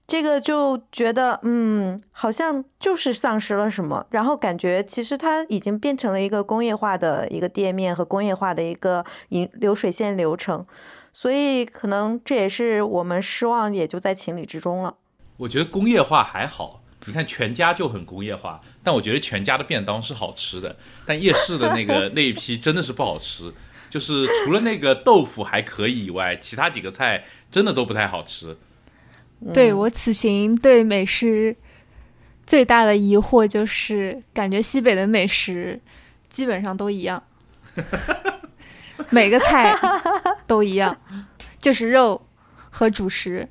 [0.06, 10.64] 这个就觉得，嗯，好像就是丧失了什么，然后感觉其实它已经变成了一个工业化的一个店面和工业化的一个引流水线流程，
[11.12, 14.94] 所以可能这也是我们失望，也就在情理之中了。
[15.38, 23.52] 我觉得工业化还好，你看全家就很工业化，但我觉得全家的便当是好吃的，但夜市的那个 那一批真的是不好吃，
[23.90, 28.56] 就是除了那个豆腐还可以以外，其他几个菜真的都不太好吃。
[29.52, 31.54] 对我此行对美食
[32.46, 35.80] 最大的疑惑就是，感觉西北的美食
[36.28, 37.22] 基本上都一样，
[39.10, 39.74] 每个菜
[40.46, 40.96] 都一样，
[41.58, 42.26] 就是肉
[42.70, 43.48] 和主食。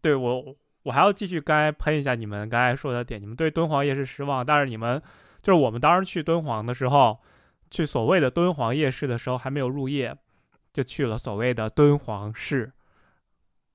[0.00, 5.02] 对我，我还要继续刚才喷一下你们刚才说的点，你们对敦煌夜市失望，但是你们
[5.42, 7.18] 就是我们当时去敦煌的时候，
[7.70, 10.16] 去所谓的敦煌夜市的时候还没有入夜，
[10.72, 12.72] 就去了所谓的敦煌市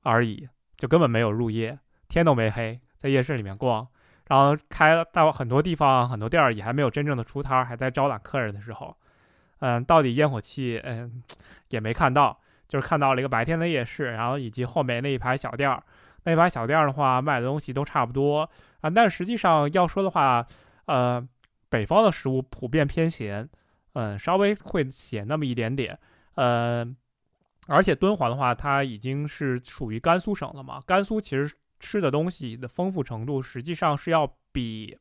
[0.04, 0.48] 而已。
[0.78, 3.88] 就根本没有入夜，天都没黑，在夜市里面逛，
[4.28, 8.96] 然后开到很多地方，很多店儿也还没有真正的出摊儿，还在招揽客人的时候，
[9.60, 11.24] 嗯，到底烟火气，嗯，
[11.70, 15.82] 也没看到，就是看到了一个白天的夜市，然后以及后面那一排小店儿，
[16.24, 18.50] 那一排小店儿的话卖的东西都差不多
[18.82, 20.46] 啊，但实际上要说的话，
[20.86, 21.28] 呃，
[21.70, 23.50] 北方的食物普遍偏咸，
[23.94, 25.98] 嗯，稍微会咸那么一点点，
[26.36, 26.86] 呃。
[27.67, 30.80] 而且敦煌的话，它已经是属于甘肃省了嘛。
[30.86, 34.97] 甘肃其实吃的东西的丰富程度，实际上是要比，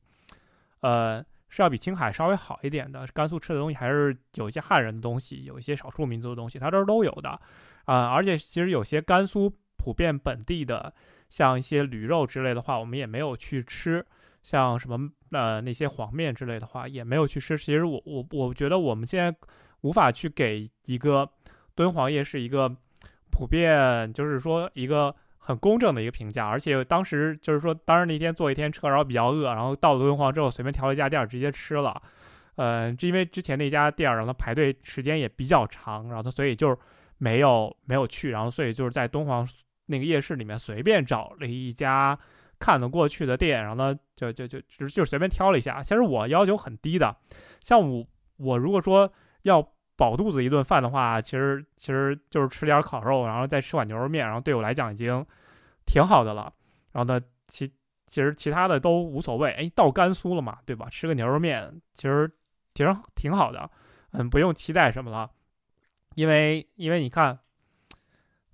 [0.80, 3.06] 呃，是要比青海稍微好一点的。
[3.14, 7.40] 甘肃吃的东西还是有一些汉人的东西，有一些少数民族的东西，它这儿都有的。
[7.84, 10.92] 啊，而且其实有些甘肃普遍本地的，
[11.30, 14.04] 像一些驴肉之类的话，我们也没有去吃。
[14.42, 17.56] 像什么呃那些黄面之类的话，也没有去吃。
[17.56, 19.32] 其实我我我觉得我们现在
[19.82, 21.30] 无法去给一个。
[21.76, 22.74] 敦煌夜是一个
[23.30, 32.02] 普遍，就是说一个很公正的一个评价，而且当时就是说，当时那天坐一天车，然后比较饿，然后到了敦煌之后，随便挑了一家店直接吃了。
[32.54, 36.76] 呃，因为之前那家店，然后它排队时间也比较长，然后它所以就是
[37.18, 39.46] 没有没有去，然后所以就是在敦煌
[39.86, 42.18] 那个夜市里面随便找了一家
[42.58, 45.82] 看得过去的店，然后呢就就就就就随便挑了一下。
[45.82, 47.14] 其实我要求很低的，
[47.60, 48.06] 像我
[48.38, 49.12] 我如果说
[49.42, 49.72] 要。
[49.96, 55.24] 饱肚子一顿饭的话，其实其实就是吃点烤肉，然后再吃碗牛肉面，然后对我来讲已经
[55.86, 56.52] 挺好的了。
[56.92, 57.66] 然后呢，其
[58.06, 59.50] 其实其他的都无所谓。
[59.52, 60.86] 哎，到甘肃了嘛，对吧？
[60.90, 62.30] 吃个牛肉面其实
[62.74, 63.70] 挺挺好的，
[64.12, 65.30] 嗯，不用期待什么了。
[66.14, 67.38] 因为因为你看，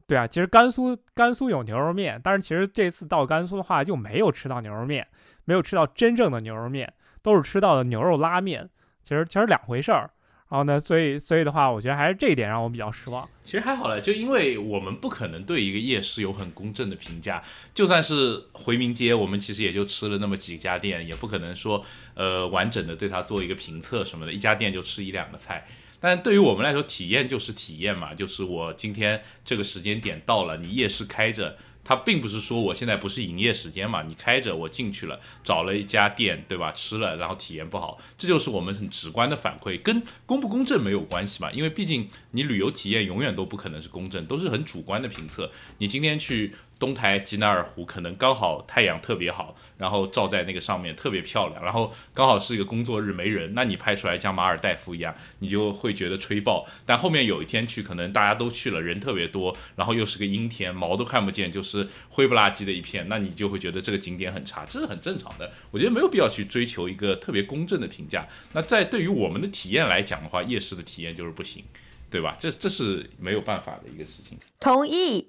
[0.06, 5.06] 对啊，其实甘肃甘肃有牛肉面，但是其实这次到甘肃的话，就没有吃到牛肉面，
[5.44, 8.68] 没有吃到真正的牛肉面，都是吃到的牛肉拉面。
[9.02, 10.10] 其实其实两回事儿。
[10.52, 13.26] 然后呢，所以所以的话，我觉得还是这一点让我比较失望。
[13.42, 17.42] 其实还好了，就因为我们不可能对一个夜市有很公正的评价。
[17.72, 24.32] 就算是回民街，我们其实也就吃了那么几家店，也不可能说呃完整的对它做一个评测什么的。
[24.34, 25.66] 一家店就吃一两个菜，
[25.98, 31.56] 但对于我们来说，体验就是体验嘛，就是我今天这个时间点到了，你夜市开着。
[31.84, 36.72] 它并不是说我现在不是营业时间嘛，你开着我进去了，找了一家店，对吧？
[36.72, 41.50] 吃了，然后体验不好，这就是我们很直观的反馈，跟公不公正没有关系嘛。
[41.52, 45.50] 因为毕竟你旅游体验永远都不可能是公正，都是很主观的评测。
[45.78, 46.52] 你今天去。
[46.82, 56.66] 东台吉纳尔湖可能刚好太阳特别好，然后照在那个上面特别漂亮，然后刚好是一个工作日没人，那你拍出来像马尔代夫一样，你就会觉得吹爆。
[56.84, 65.52] 但后面有一天去，可能大家都去了，人特别多，然后又是个阴天，毛都看不见，就是灰不拉几的一片，那你就会觉得这个景点很差，这是很正常的。
[65.70, 68.26] 我觉得没有必要去追求一个特别公正的评价。
[68.54, 71.62] 那在对于我们的体验来讲的话，夜市的体验就是不行，
[72.10, 72.36] 对吧？
[72.40, 74.36] 这这是没有办法的一个事情。
[74.58, 75.28] 同意。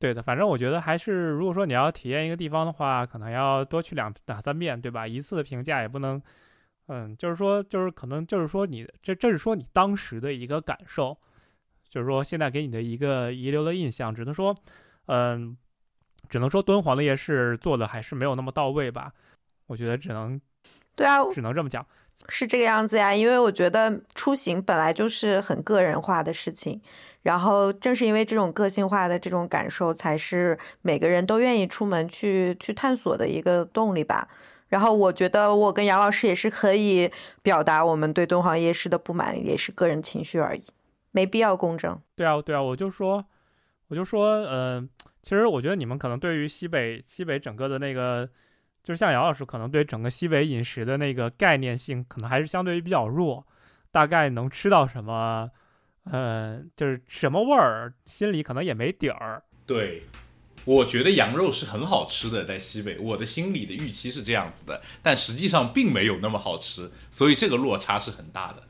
[0.00, 5.06] 对的，反正我觉得还是，如果说你要体验一个地方的话，可能要多去两两三遍，对吧？
[5.06, 6.20] 一次的评价也不能，
[6.86, 11.14] 嗯，就是说，就是可能就是说你这这是说你当时的一个感受，
[11.86, 14.56] 就是说现在给你的一个遗留的印象，只能说，
[15.04, 15.54] 嗯，
[16.30, 19.12] 只能说敦煌的夜市做的还是没有那么到位吧，
[19.66, 20.40] 我觉得只能，
[20.96, 21.86] 对啊，只能这么讲。
[22.28, 26.80] 是这个样子呀，因为我觉得出行本来就是很个人化的事情，
[27.22, 34.28] 然后正是因为这种个性化的这种感受，才是每个人都愿意出门去去探索的一个动力吧。
[34.68, 37.10] 然后我觉得我跟杨老师也是可以
[37.42, 40.62] 表达我们对敦煌夜市的不满，也是个人情绪而已，
[41.10, 41.98] 没必要公正。
[42.14, 43.24] 对啊，对啊，我就说，
[43.88, 44.88] 我就说，嗯，
[45.22, 48.28] 其实我觉得你们可能对于西北西北整个的那个。
[48.90, 53.46] 就是像姚老师可能对整个西北饮食的那个概念性，可能还是相对于比较弱，
[53.92, 55.48] 大概能吃到什么，
[56.10, 59.40] 呃，就是什么味儿，心里可能也没底儿。
[59.64, 60.02] 对，
[60.64, 68.62] 我觉得羊肉是很好吃的，在西北，我的心里的预期是这样子的，但实际上并没有那么好吃，所以这个落差是很大的。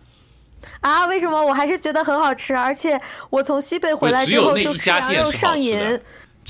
[0.82, 2.54] 啊，为什么我还是觉得很好吃？
[2.54, 3.00] 而且
[3.30, 5.98] 我从西北回来之后就吃羊肉上瘾。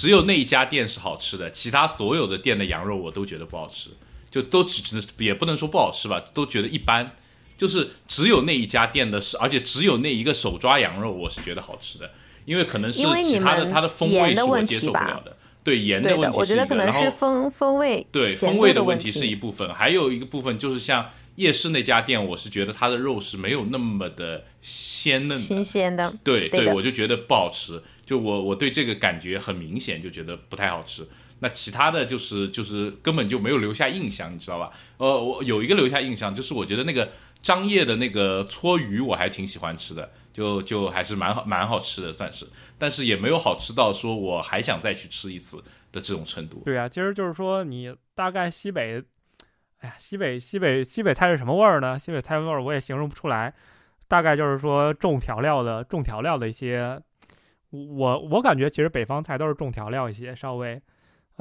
[0.00, 3.90] 只有那一家店是好吃的，其他所有的店的羊肉我都觉得不好吃，
[4.30, 7.14] 就都只能也不能说不好吃吧，都觉得一般。
[7.58, 12.10] 就是只有那一家店的是，而且只有那一个手抓羊肉，我是觉得好吃的，
[12.46, 15.36] 因为可能是其他的它的风味是我接受不了的。
[15.62, 26.14] 对盐的问题是一个，然后风风味对风味的问题是一部分，还有一个部分就是像夜市那家店，我是觉得它的肉是没有那么的鲜嫩、新鲜的。
[26.24, 27.82] 对对，我就觉得不好吃。
[28.10, 31.06] 就我我对这个感觉很明显，就觉得不太好吃。
[31.38, 34.72] 那其他的就是就是根本就没有留下印象，你知道吧？
[34.96, 42.44] 呃，我有一个留下印象，就是我觉得那个张掖的那个搓鱼，我还挺喜欢吃的，就就还是蛮好蛮好吃的，算是，
[42.76, 45.58] 但是也没有好吃到说我还想再去吃一次
[45.92, 46.62] 的这种程度。
[46.64, 49.00] 对啊，其实就是说你大概西北，
[49.78, 51.96] 哎呀，西北西北西北菜是什么味儿呢？
[51.96, 53.54] 西北菜味儿我也形容不出来，
[54.08, 57.00] 大概就是说重调料的重调料的一些，
[57.70, 60.80] 我我感觉其实北方菜都是重调料一些，稍微。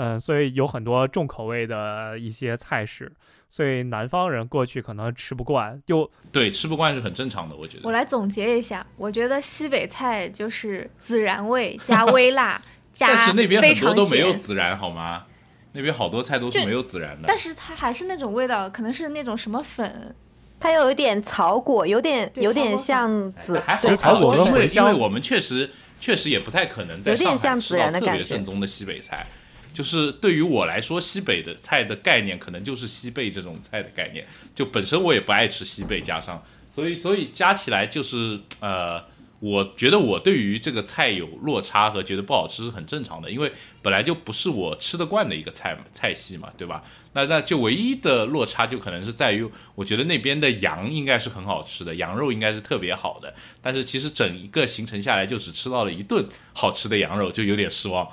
[0.02, 3.12] 嗯，所以有很多重口味的一些菜式，
[3.50, 7.82] 所以南方人过去可能吃不惯，就对吃不惯是很正常的，我觉得。
[7.84, 12.62] 我来总结一下，我觉得西北菜就是孜然味加微辣
[12.94, 15.26] 加但是那边很多都没有孜然，好吗？
[15.74, 17.24] 那边好多菜都是没有孜然的。
[17.28, 20.16] 但是它还是那种味道，可能是那种什么粉，
[20.62, 25.70] 它又有点草果，有点有点像孜，对草果因为因为我们确实
[26.00, 29.26] 确实也不太可能在上海吃到特别正宗的西北菜。
[29.72, 34.26] 就是对于我来说，西北的菜的概念可能就是西贝这种菜的概念。
[34.56, 36.44] 就本身我也不爱吃西贝，加上
[36.74, 39.02] 所以所以加起来就是呃，
[39.40, 46.84] 我觉得我对于这个菜有落差和觉得不好吃是很正常的，因为本来就不是我吃得惯的一个菜菜系嘛，对吧？
[47.14, 58.08] 那那就唯一的落差就可能是在于，我觉得那边的羊应该是很好吃的，羊肉应该是特别好的，但是其实整一个行程下来就只吃到了一顿好吃的羊肉，就有点失望。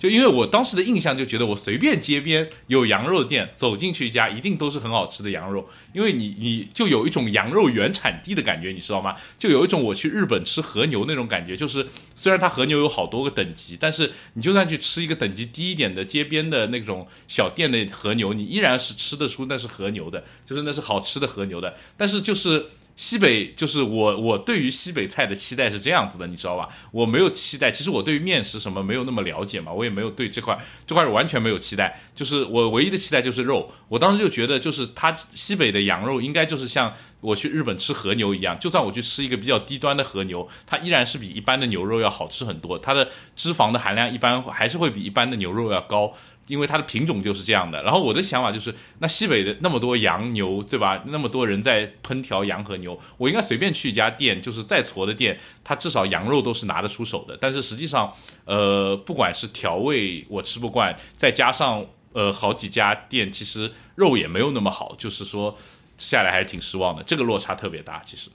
[0.00, 9.14] 就因为我当时的印象就觉得我随便街边有羊肉店走进去一家一定都是很好吃的羊肉，因为你你就有一种羊肉原产地的感觉，你知道吗？
[9.38, 11.86] 就有一种我去日本吃和牛那种感觉，就是
[12.16, 22.66] 虽然它和牛有好多个等级，但是你就算去吃一个等级低一点的街边的那种小店的和牛，你依然是吃得出那是和牛的，就是那是好吃的和牛的，但是就是。
[23.00, 26.68] 西北就是我，我对于西北菜的期待是这样子的，你知道吧？
[26.90, 33.72] 我没有期待，其实我对于面食什么没有那么了解嘛，我也没有对这块这块完全没有期待，就是我唯一的期待就是肉。
[33.88, 36.92] 我当时就觉得，就是它西北的羊肉应该就是像
[37.22, 46.12] 我去日本吃和牛一样，就算我去吃一个比较低端的和牛，它依然是比一般的牛肉要好吃很多，它的脂肪的含量一般还是会比一般的牛肉要高。
[46.50, 51.00] 因为它的品种就是这样的，然后我的想法就是，那西北的那么多羊牛，对吧？
[51.06, 57.38] 那么多人在烹调羊和牛，我应该随便去一家店，就是再矬的店，它至少羊肉都是拿得出手的。
[57.40, 58.12] 但是实际上，
[58.46, 65.56] 呃，不管是调味我吃不惯，再加上呃好几家店其实肉也没有那么好，就是说
[65.96, 67.02] 下来还是挺失望的。
[67.04, 68.28] 这个落差特别大，其实。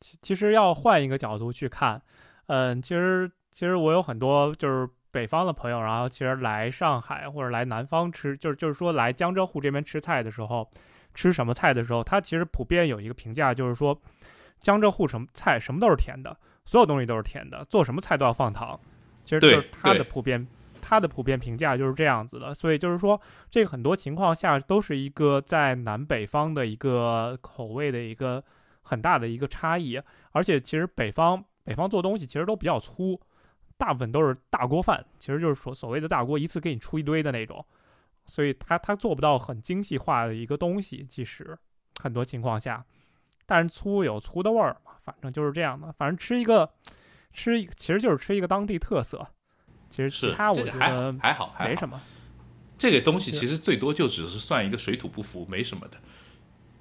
[0.00, 2.02] 其其实要换一个角度去看，
[2.48, 4.86] 嗯，其实其实我有很多就是。
[5.12, 10.68] 北方的朋友，然后其实来上海或者来南方吃，就是就是说来江浙沪这边吃菜的时候，
[11.14, 13.96] 吃什么菜的时候，他其实普遍有一个评价，就是说
[14.58, 16.34] 江浙沪什么菜什么都是甜的，
[16.64, 18.78] 所有东西都是甜的，做什么菜都要放糖。
[19.22, 20.44] 其实就是他的普遍，
[20.80, 22.54] 他的普遍评价就是这样子的。
[22.54, 28.42] 所以就是说，这个很多情况下都是一个在南北方的一个口味的一个
[28.80, 30.00] 很大的一个差异。
[30.32, 33.20] 而且其实北方北方做东西其实都比较粗。
[33.82, 37.66] 大部分都是大锅饭，其实就是所所谓的大锅，一次给你出一堆的那种，
[38.26, 41.58] 所以他他做不到很精细化的一个东西，其实
[42.00, 42.86] 很多情况下，
[43.44, 46.70] 但是粗有粗的味儿嘛，反正就是这样的，反正吃一个
[47.32, 49.26] 吃一其实就是吃一个当地特色，
[49.90, 52.00] 其实其他我觉得还好没什么，
[52.78, 55.98] 这个东西其实最多就只是算一个水土不服，没什么的。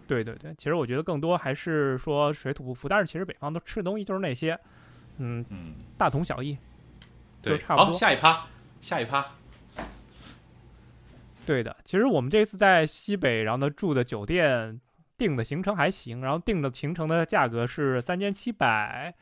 [0.05, 4.55] 对对对，其实我觉得更多还是说水土不服，但是其实北方都吃的东西就是那些，
[5.17, 6.55] 嗯嗯，大同小异。
[7.41, 7.85] 对，差不多。
[7.87, 8.45] 好，下一趴，
[8.79, 9.25] 下一趴。
[11.45, 14.79] 对的，其实我们这次在西北，然后呢住的酒店
[15.17, 19.13] 订的行程还行，然后订的行程的价格是三千七百，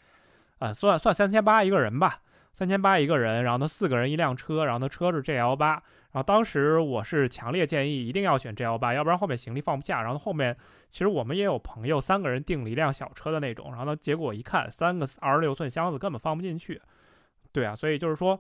[0.59, 5.71] 啊，算算三千八一个人吧，三千八一个人，然后呢四个人一辆车，然后呢车是 G L 八，
[6.11, 10.01] 然后当时我是强烈建议一定要选 G L 八，要不然后面行李放不下。
[10.01, 10.55] 然后后面
[10.89, 16.79] 其实我们也有朋友三个人订了一辆小车的那种，然后呢结果一看，三个二十六寸箱子根本放不进去。
[17.59, 18.39] 对啊，所以就是说，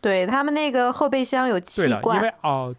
[0.00, 2.72] 对他们那个后备箱有气罐，为哦，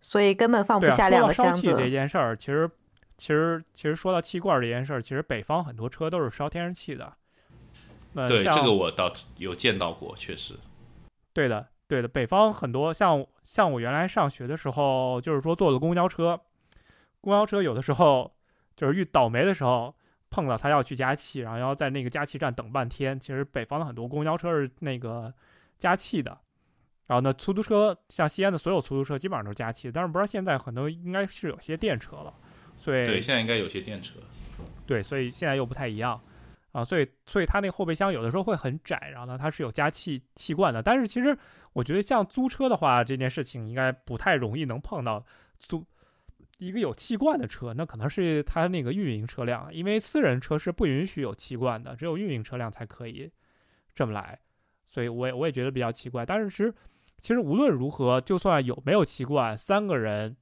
[0.00, 1.90] 所以根本放不下两个箱子这。
[1.90, 2.70] 件事儿，其实
[3.16, 7.12] 其实其实说到气罐儿这件事儿，其实北方很多车都是烧天然气的。
[8.14, 10.54] 呃，对，这个我倒有见到过，确实。
[11.32, 16.40] 对的，对的，北方很多像像我原来上学的时候，就是说坐的公交车，
[17.20, 18.32] 公交车有的时候
[18.76, 19.92] 就是遇倒霉的时候
[20.34, 23.18] 碰到他要去加气，然后要在那个加气站等半天。
[23.20, 25.32] 其实北方的很多公交车是那个
[25.78, 26.36] 加气的，
[27.06, 32.34] 然后呢，出租车像西安的所有出租车基本上都是加气，但是不知道现在很多应该是有些电车了，
[32.76, 34.18] 所以对，现在应该有些电车。
[34.84, 36.20] 对，所以现在又不太一样
[36.72, 41.38] 啊，所以所以它那个后备箱有的时候会很窄，然后呢它是有加气气罐的，但是其实
[41.72, 45.24] 我觉得像租车的话，这件事情应该不太容易能碰到
[45.58, 45.84] 租
[46.58, 53.30] 一个有气罐的车，那可能是它那个运营车辆，因为私人车是不允许有气罐的，只有运营车辆才可以
[53.94, 54.38] 这么来，
[54.86, 56.74] 所以我也我也觉得比较奇怪，但是其实
[57.18, 60.36] 其实无论如何，就算有没有气罐，三个人。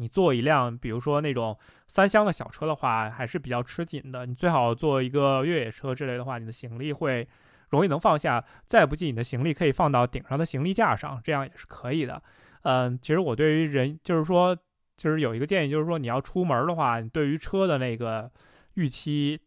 [0.00, 1.58] 你坐一辆，比如说那种
[1.88, 4.26] 三厢的小车的话，还是比较吃紧的。
[4.26, 7.26] 你最好坐一个越野车之类的话，你的行李会
[7.70, 8.44] 容易能放下。
[8.64, 12.22] 再不济，你的行李可以放到顶上的行李架上，这样也是可以的。
[12.62, 14.56] 嗯，其实我对于人就是说，
[14.98, 18.30] 就是有一个建议，就是说你要出门的话，你对于车的那个
[18.74, 19.40] 预期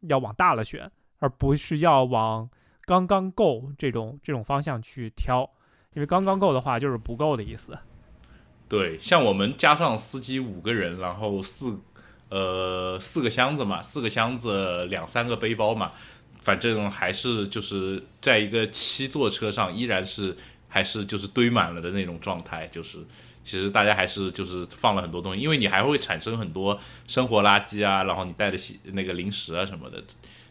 [0.00, 0.90] 要往大了选，
[1.20, 2.50] 而不是要往
[2.82, 5.48] 刚刚够这种这种方向去挑，
[5.94, 7.78] 因为刚刚够的话就是不够的意思。
[8.68, 11.78] 对，像我们加上司机五个人，然后四
[12.28, 15.92] 呃四个箱子嘛，四个箱子两三个背包嘛，
[16.40, 20.36] 反正还是就是在一个七座车上，依然是
[20.68, 22.98] 还是就是堆满了的那种状态，就是
[23.48, 30.04] 其实大家还是就是放了很多东西，因为你还会产生很多生活垃圾啊，然后你带的西那个零食啊什么的。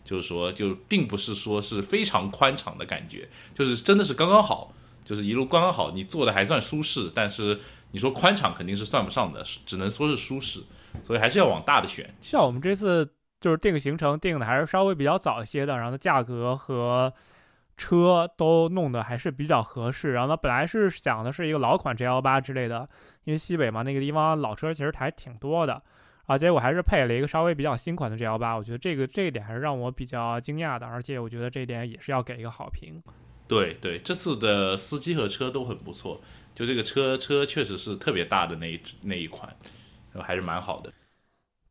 [0.04, 4.74] 就是说，就并不是说是非常宽敞的感觉，就是真的是刚刚好，
[5.04, 7.60] 就是一路刚刚好，你坐的还算舒适，但是
[7.91, 10.62] 你说宽敞肯定是算不上的，只能说是舒适，
[11.06, 12.10] 所以还是要往大的选。
[12.22, 13.06] 像我们这次
[13.41, 17.14] 就是定行程定的还是稍微比较早一些的，然后价格和
[17.78, 20.11] 车都弄得还是比较合适。
[20.11, 22.89] 然后呢本来是想的是一个老款 G 幺八之类的，
[23.23, 25.82] 因为西北嘛那个地方老车其实还挺多的，
[26.25, 28.57] 啊结果还是配了一个稍微比较新款的 G 幺八。
[28.57, 33.01] 我觉得这个这一点还是让我比较惊讶的，而且我觉得这一点也是要给一个好评。
[33.47, 36.19] 对对，这次的司机和车都很不错，
[36.53, 39.49] 就这个车车确实是特别大的那一那一款，
[40.21, 40.91] 还是蛮好的。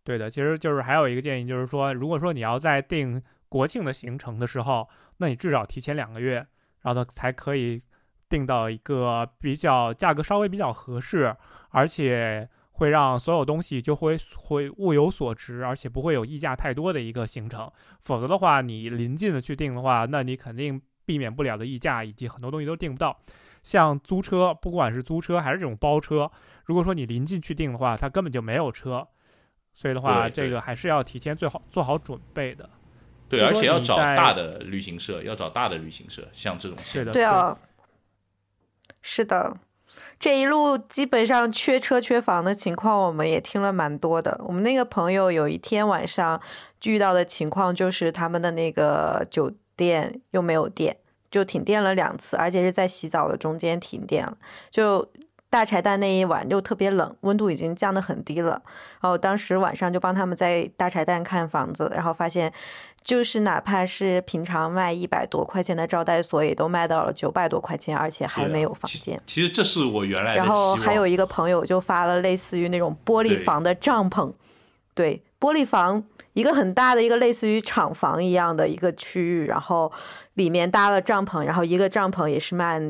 [0.03, 4.89] 对的，其实就是还有一个建议，就是说，如果说你要在定国庆的行程的时候，
[5.19, 6.35] 那你至少提前两个月，
[6.83, 7.81] 然后呢才可以
[8.29, 11.35] 定到一个比较价格稍微比较合适，
[11.71, 17.71] 而且会让所有东西就会会物有所值，而且不会有溢价太多的一个行程。
[18.01, 23.19] 否则的话，你临近的去定的话，那你肯定避免不了的溢价，以及很多东西都订不到。
[23.63, 26.31] 像租车，不管是租车还是这种包车，
[26.67, 29.07] 如果说你临近去订的话，它根本就没有车。
[29.73, 32.69] 所以的话，这个还是要提前最好做好准备的。
[33.29, 37.59] 对，而且要找大的旅行社，要找大的旅行社，像这种是的，对啊，
[39.03, 39.57] 是的，
[40.19, 44.41] 这一路基本上缺车缺房的情况，我们也听了蛮多的。
[44.45, 46.41] 我们那个朋友有一天晚上
[46.85, 50.97] 遇到的情况，就是他们的那个酒店又没有电，
[51.31, 54.39] 就停电了两次，而且是在洗澡的中间停电了。
[54.71, 55.11] 就
[55.51, 58.63] 大柴旦那一晚就特别冷，温度已经降得很低了。
[59.01, 62.53] 然后当时晚上就帮他们在大柴旦看房子，然后发现，
[63.07, 69.23] 就是哪怕是平常卖一百多块钱的招待所，也都卖到了九百多块钱，而且还没有房其间。
[69.25, 70.47] 其实这是我原来的然。
[70.49, 74.35] 后还有一个朋友就发了类似于那种玻璃房的帐篷，
[74.93, 76.03] 对，玻璃房
[76.33, 79.93] 一个很大的一个类似于厂房一样的一个区域，然后
[80.35, 82.83] 里面搭了帐篷，然后一个帐篷也是卖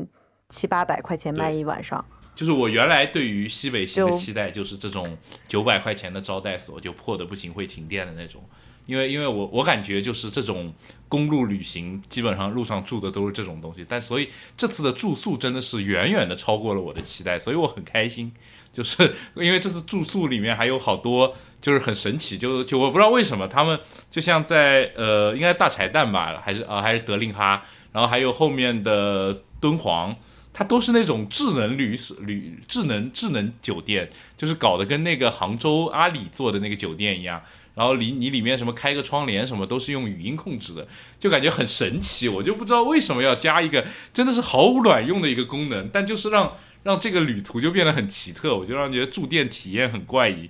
[0.49, 2.03] 七八百块钱卖一晚上。
[2.35, 5.15] 就是我原来对于西北行的期待，就是这种
[5.47, 8.43] 九百块钱的招待所就破的不行会停电的那种，
[8.87, 10.73] 因为因为我我感觉就是这种
[11.07, 18.31] 公路旅行，基本上路上住的都是这种东西，但所以这次的住宿真的是远远的超过了我的期待，所以我很开心，
[18.73, 23.79] 就是因为这次住宿里面还有好多就是很神奇，就就我不知道为什么他们
[24.09, 30.15] 就像在呃应该大柴旦吧，还是呃还是德令哈，然后还有后面的敦煌。
[30.53, 37.39] 它都是那种智能旅旅智能智能酒店，就是搞得跟那个杭州阿里做的那个酒店一样。
[37.77, 40.87] 然后里你里面什么开个窗帘什么都是用语音控制的，
[41.19, 42.27] 就感觉很神奇。
[42.27, 50.49] 我就不知道为什么要加一个真的是毫无卵用的一个功能，但就是让让这个旅途就变得很奇特，我就让觉得住店体验很怪异，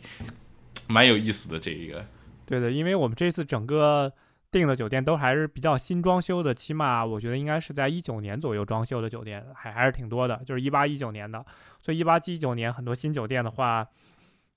[0.87, 2.05] 蛮有意思的这一个。
[2.45, 4.09] 对的，因为我们这次整个
[4.49, 11.45] 订的酒店都还是比较新装修的，起码我觉得应该是在一九年左右装修的酒店，还还是挺多的，就是一八一九年的。
[11.81, 13.85] 所以一八一九年很多新酒店的话，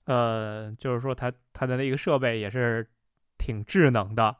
[0.05, 2.87] 呃，就是说它它的那个设备也是
[3.37, 4.35] 挺智能的。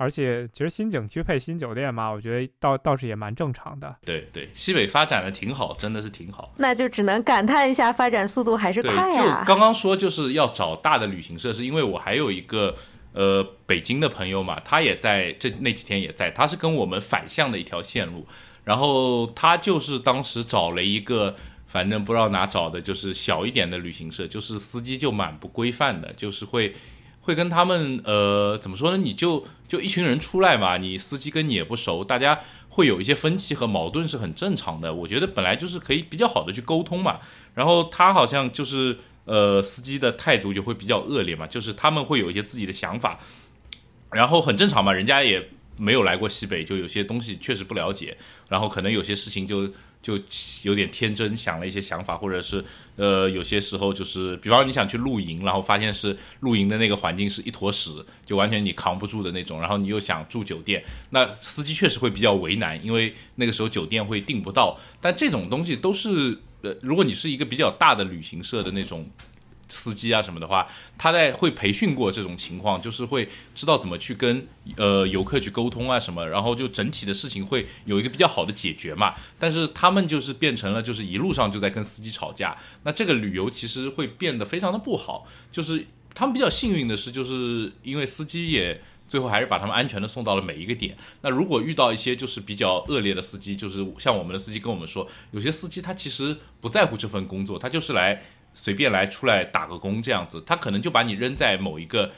[0.00, 3.96] 而且其实新景区配新酒店嘛，我觉得倒倒是也蛮正常的。
[4.06, 6.52] 对对，西北发展的挺好，真的是挺好。
[6.58, 9.40] 那就只能感叹一下，发展速度还是快啊。
[9.40, 12.76] 就刚刚说就是要找大的旅行社，是因为我还有一个
[13.12, 18.24] 呃北京的朋友嘛，他也在这那几天也在，他是跟我们反向的一条线路，
[18.62, 21.34] 然后他就是当时找了一个，
[21.68, 26.74] 反正不知道哪找的，就是小一点的旅行社，就是司机就蛮不规范的，就是会。
[27.20, 28.96] 会跟他们呃怎么说呢？
[28.96, 32.40] 你就就一群人出来嘛，你司机跟你也不熟，大家
[32.70, 34.94] 会有一些分歧和矛盾是很正常的。
[34.94, 37.20] 我觉得本来就是可以比较好的去沟通嘛。
[37.54, 38.96] 然后他好像就是
[39.26, 43.20] 呃司机的态度就会比较恶劣嘛，就是他们会有一些自己的想法，
[44.12, 48.16] 然后很正常嘛，人家也没有来过西北，就有些东西确实不了解，
[48.48, 49.70] 然后可能有些事情就。
[50.00, 50.18] 就
[50.62, 52.64] 有点天真，想了一些想法，或者是，
[52.96, 64.78] 呃，有些时候就是，比方你想去露营，然后发现是露营的那个环境是一坨屎，就完全你扛不住的那种，然后你又想住酒店，那司机确实会比较为难，因为那个时候酒店会订不到。
[65.00, 69.08] 但这种东西都是，呃，如果你是一个比较大的旅行社的那种。
[69.68, 70.66] 司机啊什么的话，
[70.96, 74.46] 他在会培训过这种情况，就是会知道怎么去跟
[74.76, 79.14] 呃游客去沟通啊什么，然后就整体的事情会有一个比较好的解决嘛。
[79.38, 85.26] 但是他们就是变成了就是一路上就在跟司机吵架，那这个旅游其实会变得非常的不好。
[85.52, 90.96] 就是他们比较幸运的是，就是因为司机也最后还是把他们安全的送到了每一个点。
[91.20, 98.22] 那如果遇到一些就是比较恶劣的司机，就是像我们的司机跟我们说，有些司机他其实不在乎这份工作，他就是来。
[98.60, 102.10] 随便来出来打个工这样子，他可能就把你扔在某一个，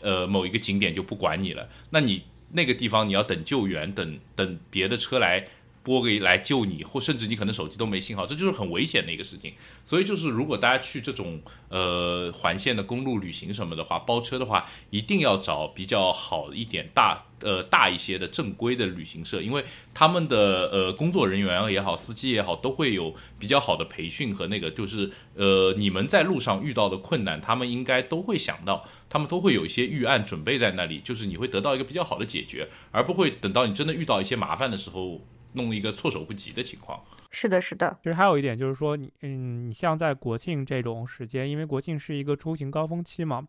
[0.00, 1.68] 呃某一个景点就不管你了。
[1.90, 5.46] 那你那个地方你要等救援，等等别的车来。
[5.84, 9.52] 拨给来救你，或甚至你可能手机都没信号，这就是很危险的一个事情。
[9.84, 11.38] 所以就是，如果大家去这种
[11.68, 19.64] 呃环线的公路旅行什么的话，包车的话，一定要找比较好一点、大呃大一些的正规的旅行社，因为
[19.94, 35.24] 他们的呃工作人员也好，司机也好，都会有比较好的培训和那个，就是呃你们在路上遇到的困难，他们应该都会想到，他们都会有一些预案准备在那里，就是你会得到一个比较好的解决，而不会等到你真的遇到一些麻烦的时候。
[35.56, 37.96] 弄一个措手不及的情况，是的，是的。
[38.02, 43.46] 其实还有一点就是说，你嗯，你像在国庆这种时间，因为国庆是一个出行高峰期嘛，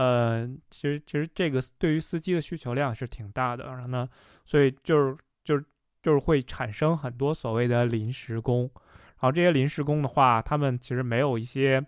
[0.00, 4.08] 呃，其实其实这个对于司机的需求量是挺大的，然后呢，
[4.46, 5.64] 所以就是就是
[6.02, 11.84] 就是会产生很多所谓的临时工，然后这些临时工的话，他们其实没有一些，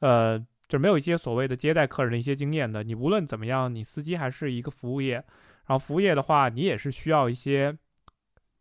[0.00, 0.38] 呃，
[0.68, 2.82] 就没有一些所谓的接待客人的一些经验的。
[2.82, 7.74] 你无论怎么样，你司机还是一个服务业，然后服务业的话，你也是需要一些。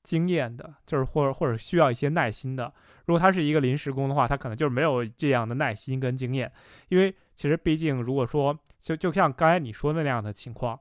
[0.09, 2.73] 经验的，就是或者或者需要一些耐心的。
[3.05, 6.51] 如果他是一个临时工的话，他可能就是没有这样的耐心跟经验。
[6.87, 10.79] 因为其实毕竟，如果说就就像刚才你说的那样的情况，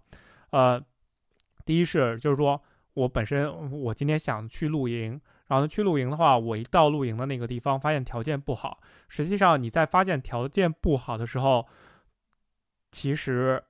[0.48, 0.82] 呃，
[1.66, 2.58] 第一是就是说
[2.94, 8.80] 我本身我今天想去露营，然后去露营的话，我一到露营的那个地方，发现条件不好。
[9.08, 11.66] 实际上你在发现条件不好的时候，
[12.90, 13.62] 其实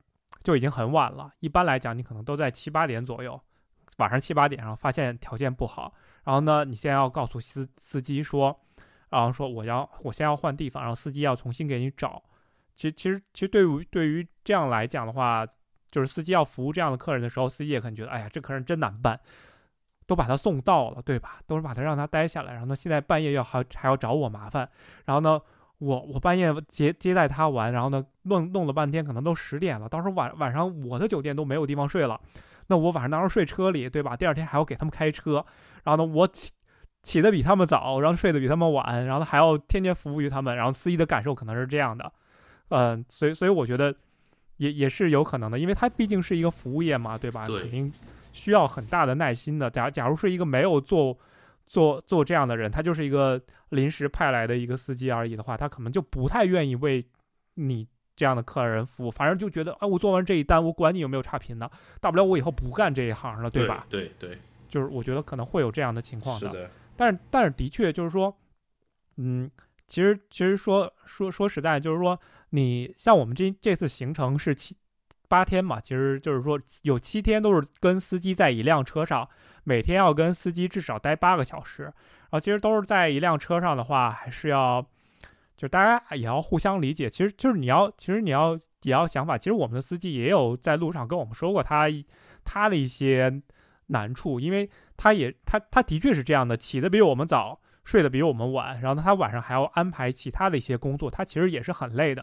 [0.45, 1.33] 就已经很晚了。
[1.41, 3.41] 一般来讲，你可能都在七八点左右。
[3.99, 5.93] 晚上七八点，然后发现条件不好，
[6.25, 8.59] 然后呢，你现在要告诉司司机说，
[9.11, 12.23] 然后说我要我先要换地方，然后司机要重新给你找。
[12.75, 15.47] 其实其实其实对于对于这样来讲的话，
[15.91, 19.19] 就是司机要服务这样的客人的时候，司机也可能觉得，哎呀，这客人真难办，
[20.07, 21.41] 都把他送到了，对吧？
[21.49, 24.69] 都是把他让他待下来，然后呢，现在半夜要还还要找我麻烦，
[25.07, 25.41] 然后呢，
[25.79, 32.21] 我我半夜接接待他完，然后呢，弄弄了半天，可能都十点了，到时候晚晚上我的酒店都没有地方睡了。
[32.69, 34.17] 那我晚上当然睡车里，对吧？
[34.17, 35.45] 第二天还要给他们开车，
[35.85, 36.53] 然后呢，我起
[37.03, 42.13] 起的比他们早，然后睡得比他们晚，然后还要天天服务于他们，然后司机的感受可能是这样的，
[42.69, 43.95] 嗯，所以所以我觉得
[44.59, 47.47] 也也是有可能的，因为他毕竟是一个服务业嘛，对吧？
[47.47, 47.93] 对，肯定
[48.33, 49.71] 需要很大的耐心的。
[49.71, 51.17] 假假如是一个没有做
[51.67, 53.41] 做做这样的人，他就是一个
[53.71, 57.07] 临时派来的一个司机而已的话，他可能就不太愿意为
[57.55, 57.89] 你。
[58.19, 63.87] 这样的客人服务，反正就觉得，哎，我做完这一单，我管你有没有差评呢，大不了我以后不干这一行了，对吧？
[63.89, 64.37] 对对，
[64.69, 66.49] 就是我觉得可能会有这样的情况的。
[66.49, 66.71] 是的。
[66.97, 68.37] 但是但是的确就是说，
[69.19, 69.49] 嗯，
[69.87, 72.19] 其实其实说说说实在，就是说，
[72.51, 74.77] 你像我们这这次行程是七
[75.29, 79.29] 八天嘛，其实就是说有七天都是跟司机在一辆车上，
[79.63, 81.93] 每天要跟司机至少待八个小时，然
[82.33, 84.85] 后其实都是在一辆车上的话，还是要。
[85.59, 89.37] 就大家也要互相理解，其实就是你要，其实你要也要想法。
[89.37, 91.87] 其实我们的司机也有在路上跟我们说过，他
[92.45, 93.43] 他的一些
[93.89, 102.23] 难处，因为他也他他的确是这样的，起的比我们早，睡得比我们晚，然后他晚上还要安排其他的一些工作，他其实也是很累的。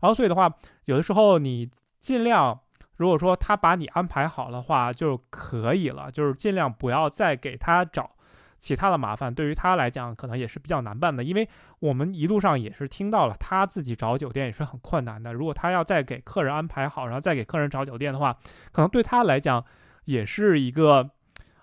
[0.00, 0.50] 然后所以的话，
[0.84, 1.68] 有的时候你
[2.00, 2.60] 尽量，
[2.96, 8.12] 如果说他把你安排好的话就可以了，就是尽量不要再给他找。
[8.58, 11.48] 其他的麻烦对于他来讲可能也是比较难办的，因为
[11.78, 15.32] 我们一路上也是听到了他自己找酒店也是很困难的。
[15.32, 18.36] 如果他要再给客人安排好，然后再给客人找酒店的话，
[18.72, 19.62] 可能对他来讲
[20.06, 21.10] 也是一个，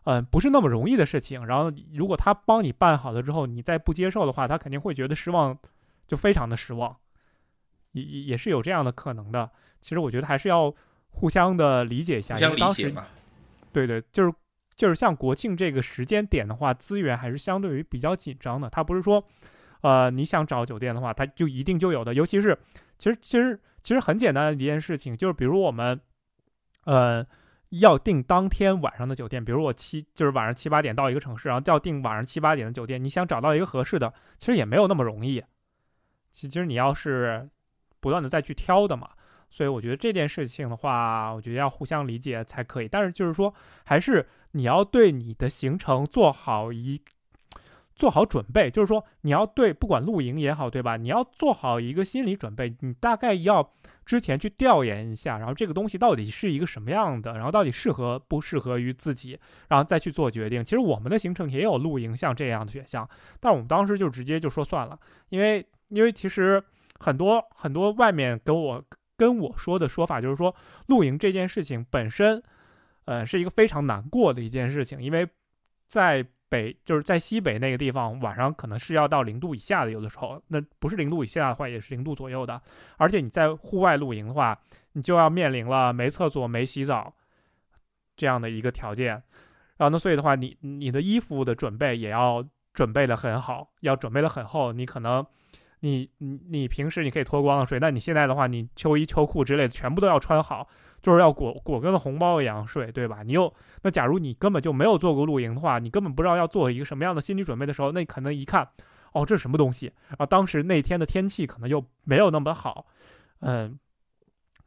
[0.03, 1.45] 嗯，不是那么容易的事情。
[1.47, 5.57] 然后如果他帮你办好了之后，你再不接受的话，他肯定会觉得失望，
[6.07, 6.95] 就非常的失望，
[7.93, 9.49] 也也是有这样的可能的。
[9.81, 10.73] 其实我觉得还是要
[11.09, 13.05] 互相的理解一下，互相理解嘛。
[13.73, 14.31] 对对，就是。
[14.75, 18.69] 就是像国庆这个时间点的话，资源还是相对于比较紧张的。
[18.69, 19.23] 它不是说，
[19.81, 22.13] 呃，你想找酒店的话，它就一定就有的。
[22.13, 22.57] 尤其是，
[22.97, 25.99] 其实其实其实很简单的一件事情，就是比如我们，
[26.85, 27.25] 呃，
[27.69, 29.43] 要订当天晚上的酒店。
[29.43, 35.43] 比如我七就是晚上七八点到一个城市，然后要订晚上七八点的酒店，你想找到一个合适的，其实也没有那么容易。
[36.31, 37.47] 其实你要是
[37.99, 39.09] 不断的再去挑的嘛。
[39.53, 42.87] 所以我觉得这件事情的话，我觉得要互相理解才可以。
[42.87, 46.99] 但是就是说，还是你要对你的行程做好一
[47.93, 48.71] 做好准备。
[48.71, 50.97] 就是说，你要对不管露营也好，对吧？
[50.97, 52.75] 你要做好一个心理准备。
[52.79, 53.71] 你大概要
[54.07, 59.39] 之前去调研一下，然后这个东西到底是一个什么样的，然后到底适合不适合于自己，
[59.69, 60.65] 然后再去做决定。
[60.65, 63.07] 其实我们的行程也有露营像这样的选项，
[63.39, 64.99] 但我们当时就直接就说算了，
[65.29, 66.63] 因为因为其实
[66.99, 68.83] 很多很多外面跟我。
[69.15, 70.55] 跟我说的说法就是说，
[70.87, 72.41] 露营这件事情本身，
[73.05, 75.27] 呃，是一个非常难过的一件事情，因为
[75.87, 82.61] 在北就是在西北那个地方，晚上可能是要到零度以下的，有的时候那不是零度以下的话，也是零度左右的。
[82.97, 84.59] 而且你在户外露营的话，
[84.93, 87.13] 你就要面临了没厕所、没洗澡
[88.15, 89.21] 这样的一个条件。
[89.77, 92.43] 然后呢，所以的话，你你的衣服的准备也要
[92.73, 95.25] 准备的很好，要准备的很厚，你可能。
[95.83, 100.65] 你你你平时你可以脱光了睡，但你现在的话，你秋衣秋裤之类的全部都要穿好，
[101.01, 103.21] 就是要裹裹跟个红包一样睡，对吧？
[103.21, 108.65] 你又那假如你根本就没有做过露营的话，你根本不知道要做一个什么样的心理准备的时候，那可能一看，
[109.11, 109.91] 哦，这是什么东西？
[110.17, 112.85] 啊，当时那天的天气可能又没有那么好，
[113.41, 113.77] 嗯，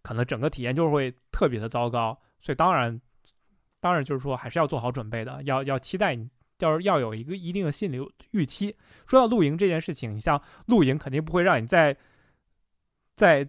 [0.02, 2.20] 可能整个体验就会特别的糟糕。
[2.42, 3.00] 所以当然，
[3.80, 6.28] 当然就是说还是要做好准备的，要要期待你。
[6.58, 7.98] 就是要有一个一定的心理
[8.30, 8.76] 预期。
[9.06, 11.96] 说到露营这件事情，你像露营肯定不会让你在
[13.14, 13.48] 在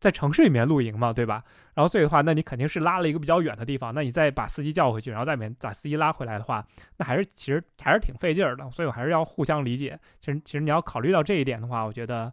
[0.00, 1.42] 在城市里面露营嘛，对吧？
[1.74, 8.68] 然后所以的话，那你肯定是拉了一个比较远的地方，那你再把司机叫回去，然后再把司机拉回来的话，那还是其实还是挺费劲儿的。
[8.70, 9.98] 所以我还是要互相理解。
[10.20, 12.32] 其实其实你要考虑到这一点的话，我觉得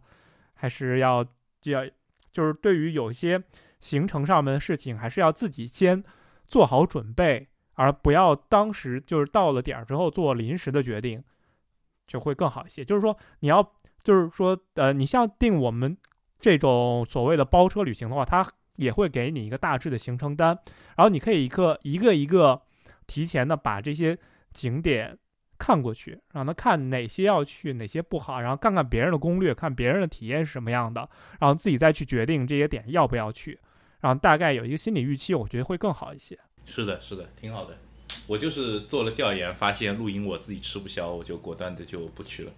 [0.54, 1.24] 还是要
[1.60, 1.84] 就要
[2.30, 3.40] 就是对于有一些
[3.80, 6.02] 行程上面的事情，还是要自己先
[6.46, 7.48] 做好准备。
[7.76, 11.22] 而不要当时就是到了点儿之后做临时的决定，
[12.06, 12.84] 就会更好一些。
[12.84, 13.62] 就是说，你要
[14.02, 15.96] 就是说，呃，你像订我们
[16.38, 18.44] 这种所谓的包车旅行的话，它
[18.76, 20.48] 也会给你一个大致的行程单，
[20.96, 22.60] 然后你可以一个一个一个
[23.06, 24.18] 提前的把这些
[24.52, 25.16] 景点
[25.58, 31.08] 看过去，让他看哪些要去，哪些不好，然后看看别人的攻略，看别人的体验是什么样的，
[31.40, 33.58] 然后自己再去决定这些点要不要去，
[34.00, 36.38] 然后大概有一个心理预期，我觉得会更好一些。
[36.66, 37.78] 是的，是的，挺好的。
[38.26, 42.52] 我就是做了调研，发现露营我自己吃不消，我就果断的就不去了。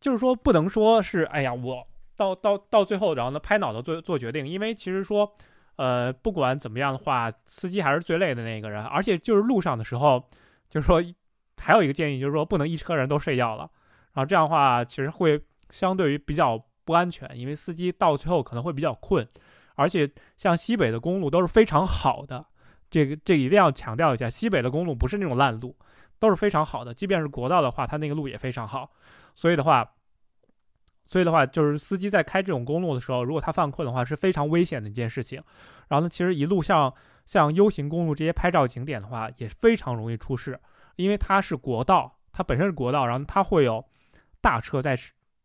[0.00, 1.86] 就是说，不能说是哎呀，我
[2.16, 5.30] 到到到最后，然后呢拍脑袋做做决定，因为其实说，
[5.76, 8.82] 呃，不管怎么样的话，司机还是最累的那个人。
[8.84, 10.22] 而且就是路上的时候，
[10.68, 11.02] 就是说
[11.58, 13.70] 还有一个建议，就是说不能一车人都睡觉了。
[14.12, 15.40] 然后这样的话，其实会
[15.70, 19.26] 相对于比较不安全，因为司机到最后可能会比较困。
[19.74, 22.46] 而且像西北的公路都是非常好的。
[22.90, 25.76] 这个这一定要强调一下，西北的公路不是那种烂路，
[26.18, 26.92] 都是非常好的。
[26.92, 28.90] 即便是国道的话，它那个路也非常好。
[29.36, 29.88] 所以的话，
[31.06, 35.42] 所以的话，就是司机在开这种公路的时候，如果他犯困的话，是非常危险的一件事情。
[35.88, 36.92] 然后呢，其实一路像
[37.26, 40.58] 像 U 型公路这些拍照景点的话，也非常容易出事，
[40.96, 43.84] 因为它是国道，它本身是国道，然后它会有
[44.40, 44.96] 大车在，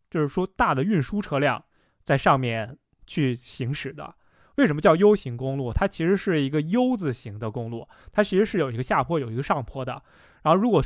[0.10, 1.64] 就是说大的运输车辆
[2.04, 4.16] 在上面去行驶的。
[4.56, 5.74] 为什么叫 U 型公路？
[5.74, 10.02] 它其实是一个 U 字形的公路，它其实是有一个下坡，有一个上坡的。
[10.44, 10.82] 然后，如果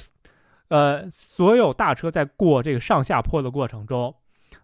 [0.70, 4.15] 呃所有大车在过这个上下坡的过程中，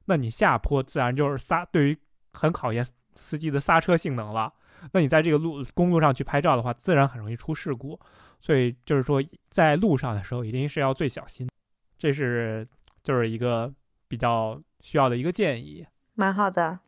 [0.06, 1.98] 那你下坡自然就是刹，对于
[2.34, 2.84] 很考验
[3.14, 4.54] 司机的刹车性能了。
[4.92, 8.00] 那你在这个路公路上去拍照的话，自然很容易出事故。
[8.40, 11.50] 所以就是说，在路上的时候一定是要最小心。
[11.98, 12.68] 这是
[13.04, 13.74] 就是一个
[14.08, 15.86] 比较需要的一个建议。
[16.14, 16.80] 蛮好的。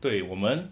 [0.00, 0.70] 对我们。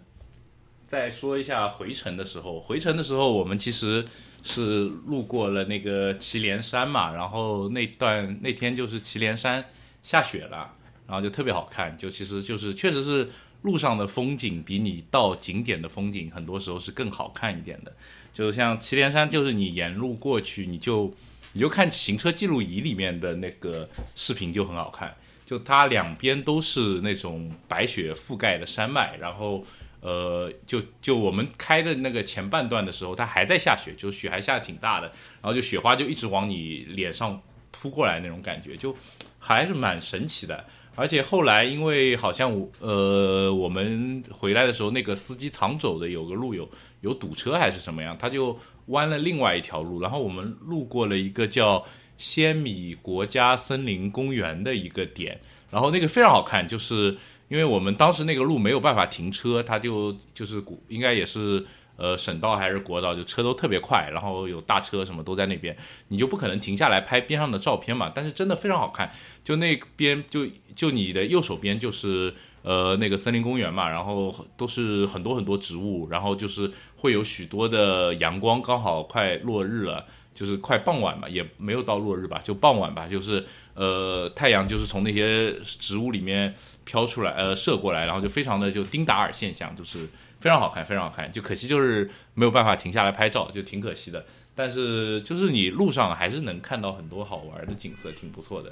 [0.95, 4.05] 再说一下回程的时候，回程的时候我们其实
[4.43, 9.65] 是路过了那个祁连山嘛，然后那段那天就是祁连山
[10.01, 10.71] 下雪了，
[11.05, 13.29] 然后就特别好看，就其实就是确实是
[13.63, 17.91] 路上的风景比你到景点的风景很多时候是更好看一点的。
[18.33, 21.13] 就像祁连山，就是你沿路过去，你就
[21.51, 25.13] 你就看行车记录仪里面的那个视频就很好看，
[25.45, 29.65] 就它两边都是那种白雪覆盖的山脉，然后
[30.05, 35.07] 呃，就就我们开的那个前半段的时候，它还在下雪，就雪还下的挺大的，
[35.41, 37.41] 然后就雪花就一直往你脸上
[37.71, 38.95] 扑过来那种感觉，就
[39.39, 40.63] 还是蛮神奇的。
[40.95, 46.69] 而且后来因为好像我呃我们回来的时候，那个司机常走的有个路有
[47.01, 51.83] 有堵车还是什么样，他就弯了另外一条路，然后我们路过了一个叫
[52.15, 55.41] 仙米国家森林公园的一个点，
[55.71, 57.17] 然后那个非常好看，就是
[57.47, 61.65] 因为我们当时那个路没有办法停车，它就就是应该也是
[61.97, 65.75] 呃省道还是国道，就车都特别快，然后有大车什么都在那边，
[66.07, 69.11] 你就不可能停下来拍边上的照片嘛，但是真的非常好看，
[69.43, 72.33] 就那边就就你的右手边就是。
[72.67, 90.07] 呃，那个森林公园嘛，然后都是很多很多植物，然后就是会有许多的阳光，刚好快落日了，就是快傍晚嘛，也没有到落日吧，就傍晚吧，就是呃太阳就是从那些植物里面飘出来，呃射过来，然后就非常的就丁达尔现象，就是
[90.39, 94.25] 非常好看，非常好看，就可惜就是没有办法停下来拍照，就挺可惜的。
[94.55, 98.71] 但是就是你路上还是能看到很多好玩的景色，挺不错的。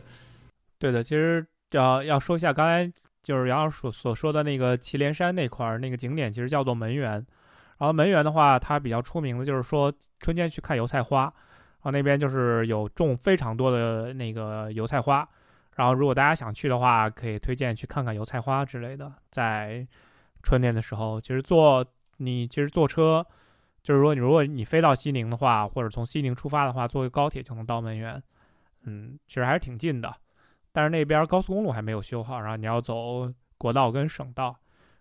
[0.80, 2.90] 对的，其实要要说一下刚才。
[3.24, 7.12] 就是杨老师所所说的那个祁连山那块儿那个景点，其实叫做门园。
[7.78, 9.90] 然后门园的话，它比较出名的就是说
[10.20, 11.34] 春天去看油菜花，然
[11.84, 15.26] 后那边就是有种非常多的那个油菜花。
[15.76, 19.12] 然后如果大家想去的话，可以推荐去看看油菜花之类的。
[19.30, 19.88] 在
[20.42, 21.86] 春天的时候，其实坐
[22.18, 23.26] 你其实坐车，
[23.82, 28.22] 就是说你如果你飞到西宁的话，或者从西宁出发的话，坐个高铁就能到门源。
[28.84, 30.14] 嗯，其实还是挺近的。
[30.72, 34.56] 但是那边高速公路还没有修好，然后你要走国道跟省道，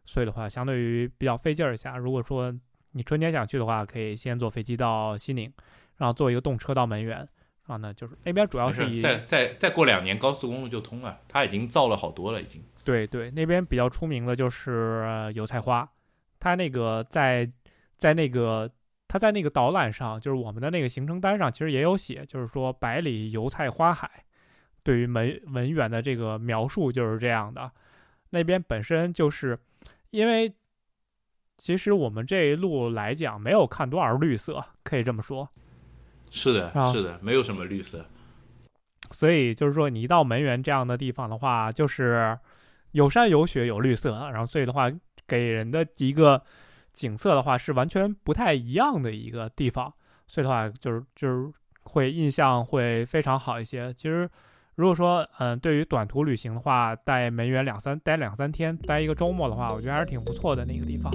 [0.05, 1.97] 所以的话相对于比较费劲儿一下。
[1.97, 2.55] 如果说
[2.93, 5.53] 你春天想去的话，可以先坐飞机到西宁，
[5.97, 7.27] 然后坐一个动车到门源，
[7.67, 12.63] 然后呢就是那边主要是以再再再过两年高速公路就通了，它已经造了好多了已经。
[12.85, 15.89] 对对，那边比较出名的就是油菜花，
[16.41, 17.49] 它那个在
[17.97, 18.71] 在那个
[19.07, 24.25] 它在那个导览上，就是我们的那个行程单上其实也有写，就是说百里油菜花海。
[24.85, 27.71] 对于文文远的这个描述就是这样的，
[28.31, 29.57] 那边本身就是
[30.11, 30.53] 因为
[31.57, 35.49] 其实我们这一路来讲没有看多少绿色，可以这么说。
[36.33, 38.05] 是的，是的，没有什么绿色。
[39.13, 42.37] 所以就是说，你一到门源这样的地方的话，就是
[42.91, 44.91] 有山有雪有绿色，然后所以的话，
[45.29, 46.43] 给人的一个
[46.93, 49.93] 景色的话是完全不太一样的一个地方，
[50.27, 51.53] 所以的话就是就是
[51.85, 53.93] 会印象会非常好一些。
[53.95, 54.29] 其实。
[54.77, 61.13] 如果说，嗯，对于短途旅行的话，在门源两三待两三天，待一个周末的话，我觉得还是挺不错的那个地方。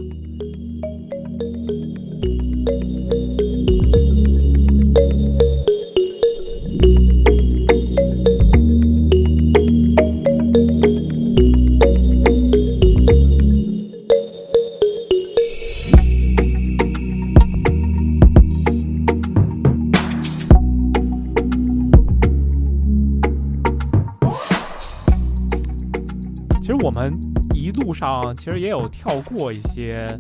[26.98, 27.08] 我们
[27.54, 30.20] 一路上其实也有跳过一些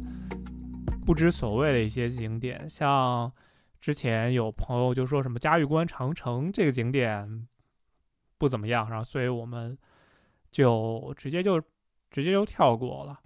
[1.07, 3.31] 不知所谓的一些景点，像
[3.81, 7.47] 之前有朋友就说什么嘉峪关长城这个景点
[8.37, 9.75] 不怎么样，然后所以我们
[10.51, 11.59] 就直接就
[12.11, 13.19] 直接就跳过了。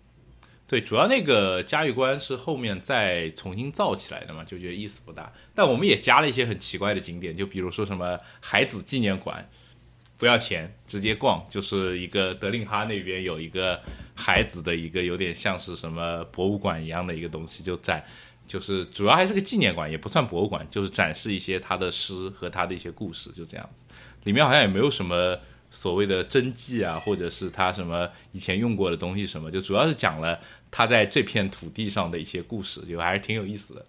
[0.66, 5.30] 对，主要那个嘉峪关是后面再重新造起来的嘛，就觉得意思不大。
[5.54, 9.46] 但我们也加了一些很奇怪的景点，就比如说什么海子纪念馆。
[10.22, 13.82] 不要钱，直接逛，就是一个德令哈那边有一个
[14.14, 18.06] 孩子的一个有点像是什么博物馆一样的一个东西，就展，
[18.46, 23.84] 就是主要还是个纪念馆，也不算博物馆，就是展示一些他的诗和他的一些故事，就这样子。
[24.26, 25.40] 里面好像也没有什么
[25.72, 33.84] 所谓的真迹啊，或者是他什么以前用过的东西什么，就主要是讲了他在这片土地上的一些故事，就还是挺有意思的。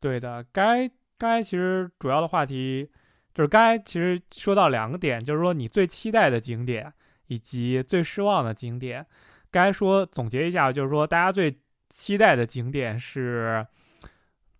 [0.00, 2.88] 对的，该该其实主要的话题。
[3.34, 6.92] 就是刚才其实说到两个点，就是说你最期待的景点
[7.28, 9.06] 以及最失望的景点。
[9.50, 11.58] 刚才说总结一下，就是说大家最
[11.88, 13.66] 期待的景点是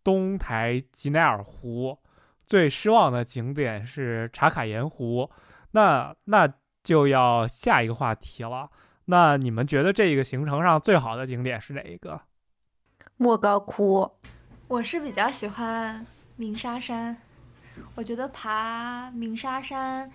[0.04, 1.98] 东台吉乃尔湖，
[2.46, 5.30] 最失望的景点是茶卡盐湖。
[5.72, 6.52] 那那
[6.82, 8.70] 就要下一个话题了。
[9.06, 12.20] 那你们觉得这个行程上最好的景点是哪一个？
[13.16, 14.10] 莫高窟，
[14.68, 16.06] 我是比较喜欢
[16.36, 17.16] 鸣沙山，
[17.94, 20.10] 我觉得爬鸣沙山，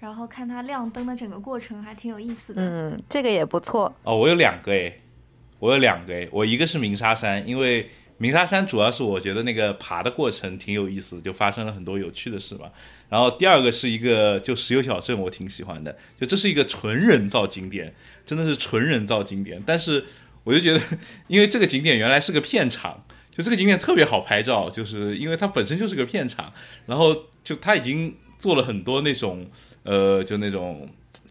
[0.00, 2.62] 然后看它亮灯的整个过程还挺有意思的。
[2.62, 3.94] 嗯，这个也不错。
[4.02, 5.00] 哦，我有两个诶，
[5.58, 12.70] 我有两个诶，我一个是鸣沙山，因为鸣沙山主要是我觉得那个爬的过程挺有意思，就发生了很多有趣的事嘛。
[13.08, 17.94] 然后第二个是一个就石油小镇，我挺喜欢的，就这是一个纯人造景点，
[18.26, 19.62] 真的是纯人造景点。
[19.66, 20.04] 但是
[20.44, 20.80] 我就觉得，
[21.26, 26.52] 因为这个景点原来是个片场，就这个景点特别好拍照，就是因为它本身就是个片场，
[26.86, 29.46] 然后就它已经做了很多那种
[29.82, 30.88] 呃，就那种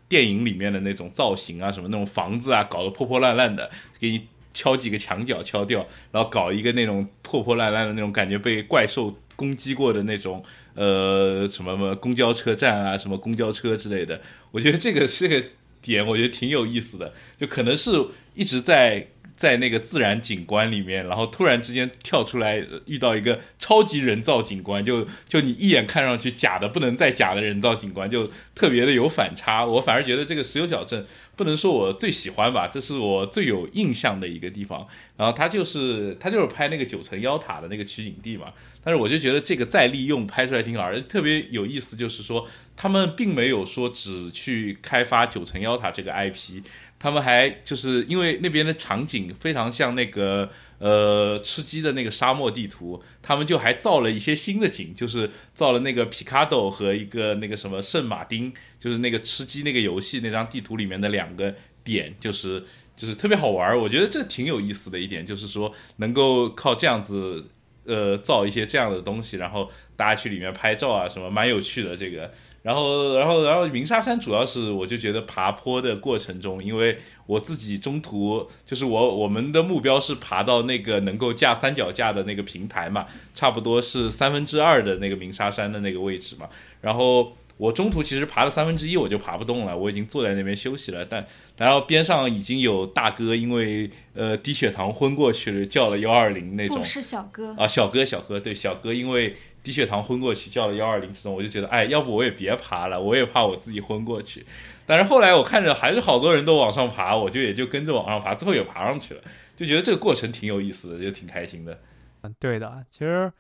[0.08, 3.70] 电影里面的那种造型啊，什么那种房子啊，搞得破破烂烂的，
[4.00, 4.28] 给你。
[4.52, 10.44] 敲几个墙角敲掉，然后搞一个那种破破烂烂的那种感觉被怪兽攻击过的那种
[10.74, 14.20] 呃什么什么公交车站啊，什么公交车之类的。
[14.52, 15.42] 我觉得这个这个
[15.82, 17.92] 点，我觉得挺有意思的，就可能是
[18.34, 19.08] 一直在。
[19.40, 29.66] 在那个自然景观里面，然后突然之间跳出来遇到一个超级人造景观，就就你一眼看上去假的不能再假的人造景观，就特别的有反差。
[29.66, 31.06] 我反而觉得这个石油小镇
[31.38, 34.86] 不能说我最喜欢吧，这是我最有印象的一个地方。
[35.16, 38.48] 然后它就是它就是拍那个九层妖塔的那个取景地嘛。
[38.84, 46.62] 但是我就觉得这个再利用拍出来挺好，而特别有意思，就是说他们并没有说只去开发九层妖塔这个 IP。
[47.00, 62.66] 他们还就是因为那边的场景非常像那个呃吃鸡的那个沙漠地图，他们就还造了一些新的景，就是造了那个皮卡多和一个那个什么圣马丁，就是那个吃鸡那个游戏那张地图里面的两个点，就是
[62.98, 63.78] 就是特别好玩。
[63.80, 67.48] 我觉得这挺有意思的一点，就是说能够靠这样子
[67.86, 72.30] 呃造一些这样的东西，然后大家去里面拍照啊什么，蛮有趣的这个。
[72.70, 86.48] 然后，然后，然后，鸣沙山主要是我就觉得爬坡的过程中，因为我自己中途就是我我们的目标是爬到那个能够架三脚架的那个平台嘛，差不多是三分之二的那个鸣沙山的那个位置嘛。
[86.82, 91.04] 然后我中途其实爬了三分之一，我就爬不动了，我已经坐在那边休息了。
[91.04, 91.26] 但
[91.58, 96.84] 然后边上已经有大哥因为呃低血糖昏过去了，叫了幺二零那种。
[96.84, 99.36] 是小哥啊，小哥小哥对小哥因为。
[99.64, 104.46] 低血糖昏过去，叫了幺二零这种，我就觉得，哎，要不我也别爬了，我也怕我自己昏过去。
[104.86, 109.22] 但是后来我看着还是好多人都往上爬，我就也就跟着往上爬，最后也爬上去了，
[109.56, 111.80] 就觉得这个过程挺有意思的，就挺开心的。
[112.22, 113.32] 嗯，对的，其实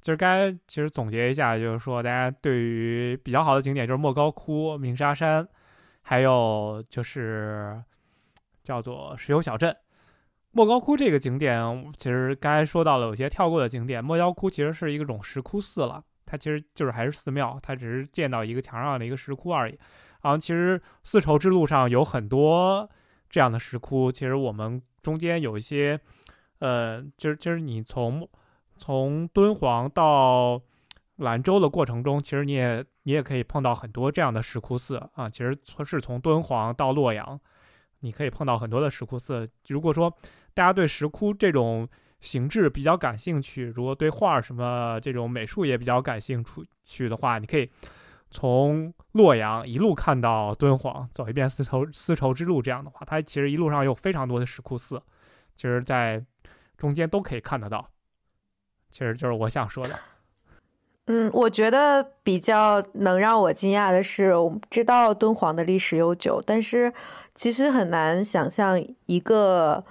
[0.00, 5.48] 就是该其实总结一下，就是说大家对于比较好的景点就是莫高窟、鸣沙山，
[6.02, 7.82] 还有就是
[8.62, 9.74] 叫做石油小镇。
[10.52, 14.04] 莫高窟这个景点，其实刚才说到了有些跳过的景点。
[14.04, 19.78] 莫高窟其实是一种石窟寺了，它其实就是还是寺庙，它只是建到一个墙上的一个石窟而已。
[20.22, 22.88] 然后其实丝绸之路上有很多
[23.28, 25.98] 这样的石窟，其实我们中间有一些，
[26.58, 28.28] 呃，就是就是你从
[28.76, 30.60] 从敦煌到
[31.16, 35.30] 兰州的过程中，其实你也你也可以碰到很多这样的石窟寺啊。
[35.30, 37.38] 其实从是从敦煌到洛阳，
[38.00, 39.46] 你可以碰到很多的石窟寺。
[39.68, 40.12] 如果说
[40.54, 41.88] 大家对石窟这种
[42.20, 46.44] 形制比较感兴趣，如果对画什么这种美术也比较感兴
[46.84, 47.70] 趣的话，你可以
[48.30, 52.60] 从洛阳一路看到敦煌，走一遍丝绸丝绸之路。
[52.60, 55.00] 这样的话，它其实一路上有非常多的石窟寺，
[55.54, 56.22] 其实在
[56.76, 57.88] 中间都可以看得到。
[58.90, 59.98] 其实就是我想说的。
[61.06, 66.92] 嗯，我觉得比较能让我惊讶的是，我们知道敦煌的历史悠久，但是
[67.34, 69.82] 其实很难想象一个。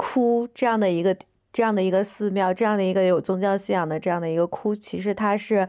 [0.00, 1.14] 窟这样的一个
[1.52, 5.68] 这样的一个寺庙，这样的一个有宗教信仰的这样的一个窟，其实它是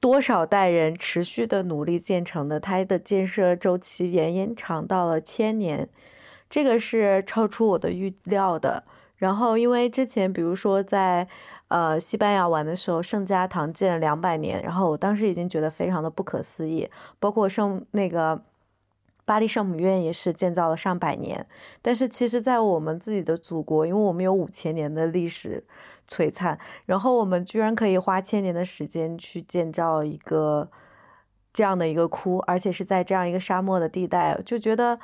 [0.00, 5.90] 多少代人持续的努力建成的，它的建设周期延延长到了千年，
[6.48, 8.84] 这个是超出我的预料的。
[9.16, 11.28] 然后，因为之前比如说在
[11.68, 16.88] 呃西班牙玩的时候，圣家堂建了两百年，然后我当时已经觉得非常的不可思议，
[17.20, 18.42] 包括圣那个。
[19.28, 21.46] 巴黎圣母院也是建造了上百年，
[21.82, 25.62] 但是其实，在我们自己的祖国，因为我们有五千年的历史
[26.08, 30.70] 璀璨，然后我们居然可以花千年的时间去建造一个
[31.52, 34.98] 这样的一个窟，而且是在这样一个沙漠的地带，就觉得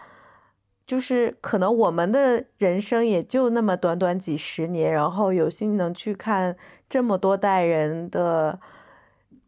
[0.86, 6.56] 就是可能我们的人生也就那么短短几十年，然后有幸能去看
[6.88, 8.58] 这么多代人的。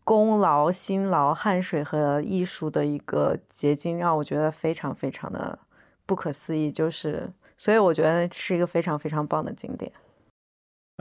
[0.06, 5.58] 功劳、辛劳、汗水和艺术的一个结晶，让我觉得非常非常的
[6.06, 6.70] 不可思议。
[6.70, 9.90] 就是，所以我觉得是一个非常非常棒的景点。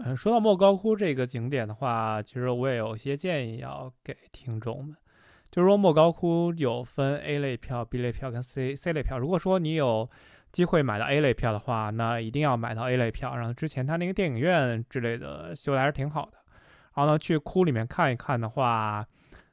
[0.04, 4.96] 嗯，说到莫高窟这个景点的话，其实我也有些建议要给听众们。
[5.52, 9.20] 就是说，莫高窟有分 A 类票、B 类票跟 C C 类票。
[9.20, 10.10] 如果说你有
[10.52, 13.36] 机会买到 A 类票的话，那一定要买到 A 类票。
[13.38, 16.40] 然后之前他那个电影院之类的修的还是挺好的。
[16.96, 19.06] 然后呢，去窟里面看一看的话，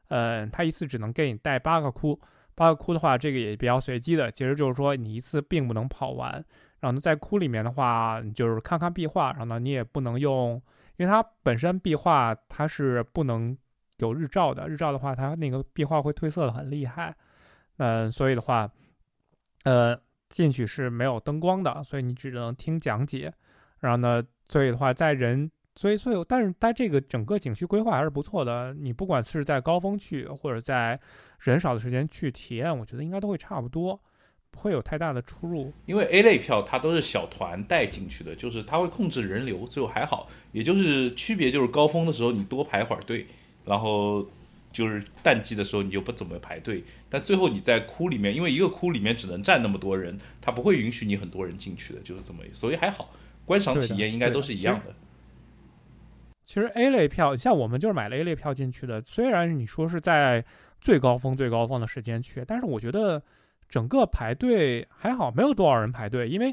[0.09, 2.19] 呃，他一次只能给你带八个窟，
[2.55, 4.31] 八个窟的话，这个也比较随机的。
[4.31, 6.33] 其实就是说你一次并不能跑完。
[6.81, 9.31] 然后呢，在窟里面的话，你就是看看壁画。
[9.33, 10.63] 然后呢，你也不能用，
[10.97, 13.57] 因为它本身壁画它是不能
[13.99, 17.15] 有日照的，日照的话，它那个壁画会褪色的很厉害。
[17.77, 18.71] 嗯，所以的话，
[19.65, 20.01] 呃。
[20.33, 23.31] 进去是没有灯光的，所以你只能听讲解。
[23.81, 28.75] 然后呢，所以的话，在人，所以所以，但是它这个整个景区规划还是不错的。
[28.75, 30.99] 你不管是在高峰去，或者在
[31.41, 33.99] 人少的时间去体验，我觉得应该都会差不多，
[34.51, 35.73] 不会有太大的出入。
[35.87, 40.29] 因为 A 类票它都是小团带进去的，就是它会控制人流，最后还好。
[40.53, 43.27] 也就是区别就是高峰的时候你多排会儿队，
[43.65, 44.27] 然后。
[44.73, 53.11] 就是淡季的时候，你就不怎么排队，但最后你在窟里面，因为一个窟里面只能站那么多人，它不会允许你很多人进去的，就是这么，所以还好，
[53.45, 54.95] 观赏体验应该都是一样的。
[56.45, 60.45] 其实 A 类票，像我们就是买了 A 类票进去的，虽然你说是在
[60.81, 63.23] 最高峰、最高峰的时间去，但是我觉得
[63.69, 66.49] 整个排队还好，没有多少人排队，因为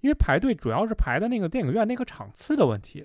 [0.00, 3.04] 因为排队主要是排的那个电影院那个场次的问题，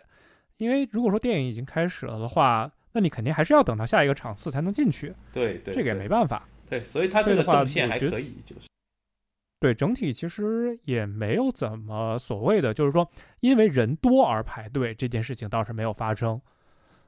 [0.57, 2.71] 因为如果说电影已经开始了的话。
[2.95, 6.47] 那你肯定还是要等到下一个场次才能进去，对对，这个也没办法。
[6.69, 8.67] 对，所以它这个动线还可以，就是
[9.64, 13.09] 对整体其实也没有怎么所谓的，就是说
[13.39, 16.41] 因为人多而排队这件事情倒是没有发生。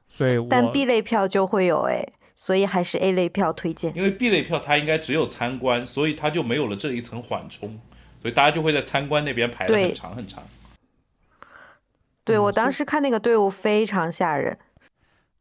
[0.08, 2.02] 所以，但 B 类票就会有哎，
[2.34, 3.94] 所以还是 A 类票推荐。
[3.94, 7.78] 因为 B 类票它应该只有参观，所以它就没有了这一层缓冲，
[8.22, 10.42] 所以大家就会在参观那边排的很长很长。
[12.24, 14.58] 对我当时看那个队伍非常吓人。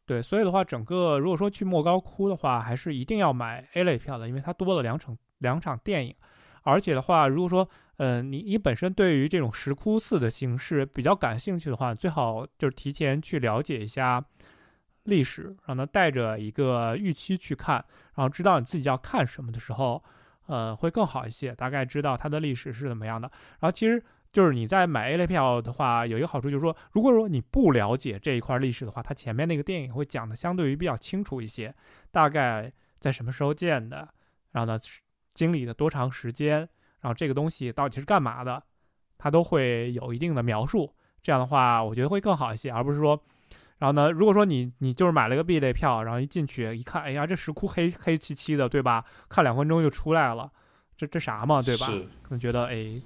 [0.05, 6.13] 对，所以的话，整个如果说去莫高窟的话，还是一定要买 A 类票的，因为它多了两场两场电影。
[6.65, 14.23] 而且的话，如果说，嗯，你你本身对于这种石窟寺的形式比较感兴趣的话，最好就是提前去了解一下
[15.03, 17.75] 历史，让它带着一个预期去看，
[18.15, 20.03] 然后知道你自己要看什么的时候，
[20.47, 23.31] 呃，会更好一些，大概知道它的历史是怎么样的。
[23.59, 24.03] 然后其实。
[24.35, 31.73] 就是你在买 A 类票的话，有一个好处就是说，如果说你不了解这一块历史的话，它前面那个电影会讲的相对于比较清楚一些，
[32.11, 34.09] 大概在什么时候建的，
[34.51, 34.77] 然后呢，
[35.35, 36.57] 经历了多长时间，
[37.01, 38.63] 然后这个东西到底是干嘛的，
[39.19, 40.91] 它都会有一定的描述。
[41.21, 43.21] 这样的话，我觉得会更好一些，而不是说，
[43.77, 49.05] 然后呢，如果说你你就是买了个 B 类票，然后一进去一看，哎呀，这石窟黑黑漆漆的，对吧？
[49.29, 50.51] 看两分钟就出来了，
[50.97, 51.85] 这这啥嘛，对吧？
[52.23, 52.99] 可能觉得哎。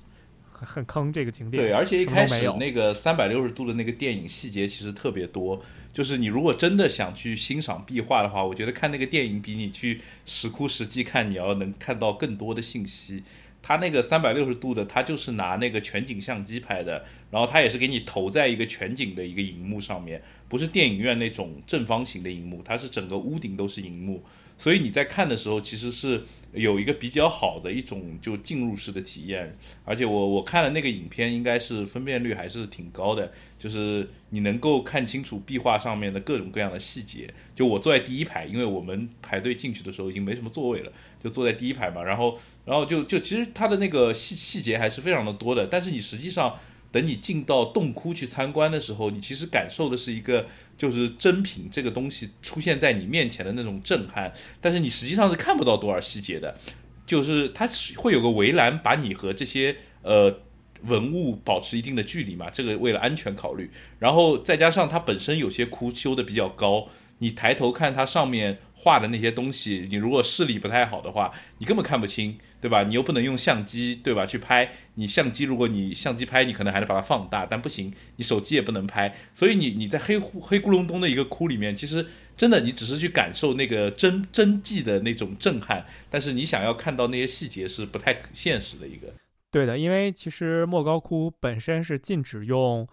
[0.65, 13.23] 很坑这个景点，对，而且一开始那个三百六十度的那个电影细节其实特别多，就是你如果真的想去欣赏壁画的话，我觉得看那个电影比你去石窟实际看你要能看到更多的信息。
[13.61, 24.23] 他那个三百六十度的，他就是拿那个全景相机拍的，然后他也是给你投在一个全景的一个荧幕上面，不是电影院那种正方形的荧幕，它是整个屋顶都是荧幕，
[24.57, 26.23] 所以你在看的时候其实是。
[26.53, 37.31] 有一个比较好的一种就进入式的体验，而且我我看了那个影片，应该是分辨率还是挺高的，就是你能够看清楚壁画上面的各种各样的细节。
[37.55, 40.91] 就我坐在第一排，因为我们排队进去的时候已经没什么座位了，
[41.23, 42.03] 就坐在第一排嘛。
[42.03, 46.55] 然后然后就就其实它的那个细细节还是非常的多的，但是你实际上。
[46.91, 50.47] 等你进到洞窟去参观的时候，你其实感受的是一个
[50.79, 56.57] 就是真品这个东西出现在你面前的那种震撼，但是你实际上是看不到多少细节的，
[57.05, 60.39] 就是它会有个围栏把你和这些呃
[60.83, 63.69] 文物保持一定的距离嘛，这个为了安全考虑，
[63.99, 66.87] 然后再加上它本身有些窟修的比较高。
[67.21, 72.83] 你抬头看它上面画的那些东西，你如果视力不太好的话，你根本看不清，对吧？
[72.83, 74.25] 你又不能用相机，对吧？
[74.25, 79.15] 去拍你相机，如果你相机拍，你可能还能把它放大，但不行，你手机也不能拍。
[79.33, 82.05] 所以你你在黑黑咕隆咚的一个窟里面，其实
[82.35, 89.13] 真的你只是去感受那个真真迹的那种震撼，但是你想要看到那些细节是不太现实的一个。
[89.51, 92.87] 对的，因为其实莫高窟本身是禁止用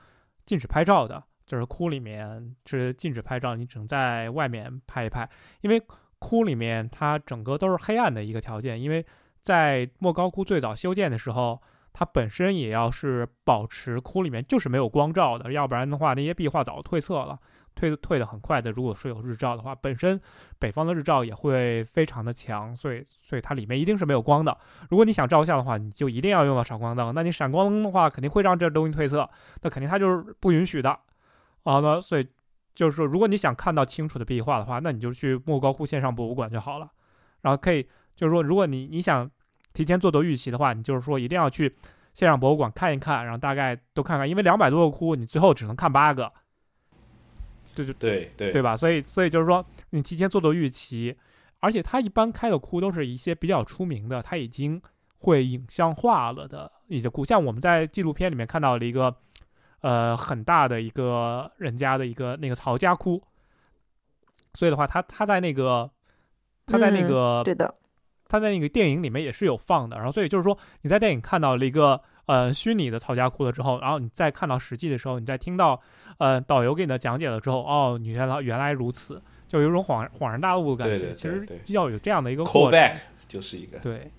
[0.44, 1.24] 禁止拍照的。
[1.46, 5.30] 就是窟里面是禁止拍照，你只能在外面拍一拍，
[5.60, 5.80] 因为
[6.18, 8.82] 窟里面它整个都是黑暗的一个条件。
[8.82, 9.06] 因为
[9.46, 11.62] 在莫高窟最早修建的时候，
[11.92, 17.38] 它本身也要是保持窟里面就是没有光照的，要不然的话那些壁画早就褪色了，
[17.76, 18.72] 褪褪的很快的。
[18.72, 20.20] 如果说有日照的话，本身
[20.58, 24.58] 北方的日照也会非常的强，所以所以它里面一定是没有光的。
[24.90, 27.14] 如果你想照相的话，你就一定要用到闪光灯。
[27.14, 29.30] 那你闪光灯的话，肯定会让这东西褪色，
[29.62, 30.98] 那肯定它就是不允许的。
[31.62, 32.26] 好呢，所以
[32.74, 36.90] 就是说，如果你想看到清楚的壁画的话，那你就去莫高窟线上博物馆就好了。
[37.42, 37.86] 然后可以，
[38.16, 39.30] 就是说，如果你你想
[39.76, 41.76] 提前做做预习的话，你就是说一定要去
[42.14, 46.32] 线上博物馆看一看，然后大概都看看，因为两百多个窟，你最后只能看八个，
[47.74, 48.52] 对对对对。
[48.52, 48.74] 对吧？
[48.74, 51.14] 所以所以就是说，你提前做做预期，
[51.60, 54.80] 而且它一般开的窟都是一些比较出名的，它已经
[55.18, 59.14] 会影像化了的一些窟，像我们在纪录片里面看到了一个
[59.82, 63.22] 呃很大的一个人家的一个那个曹家窟，
[64.54, 65.90] 所以的话，他他在那个
[66.64, 67.74] 他在那嗯个、对的，
[68.28, 75.80] 他在那个电影里面也是有放的，然后所以就是说你在电影看到了一个呃虚拟的曹家窟了之后，然后你再看到实际的时候，你再听到
[76.18, 81.06] 呃导游给你的讲解了之后，哦，你原来原来如此，就有一种恍恍然大悟的感觉。
[81.06, 82.96] 对对其实要有这样的一个 callback
[83.28, 84.10] 就是一个，对，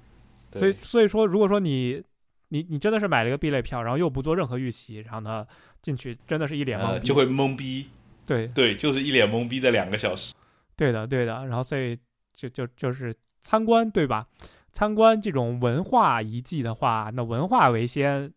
[0.52, 0.60] 对。
[0.60, 2.02] 所以所以说，如果说你
[2.50, 5.46] 你你真的是买了一个 B 类票，然后又不做任何预习，然后呢
[5.82, 7.90] 进去真的是一脸懵逼，呃就会懵逼，
[8.26, 8.48] 对。
[8.48, 10.34] 对，就是一脸懵逼的两个小时。
[10.78, 11.46] 对的，对的。
[11.48, 11.98] 然后所以
[12.34, 13.14] 就就就是
[13.48, 14.28] 参观，对吧？
[14.74, 18.34] 参观这种文化遗迹的话，那文化为先，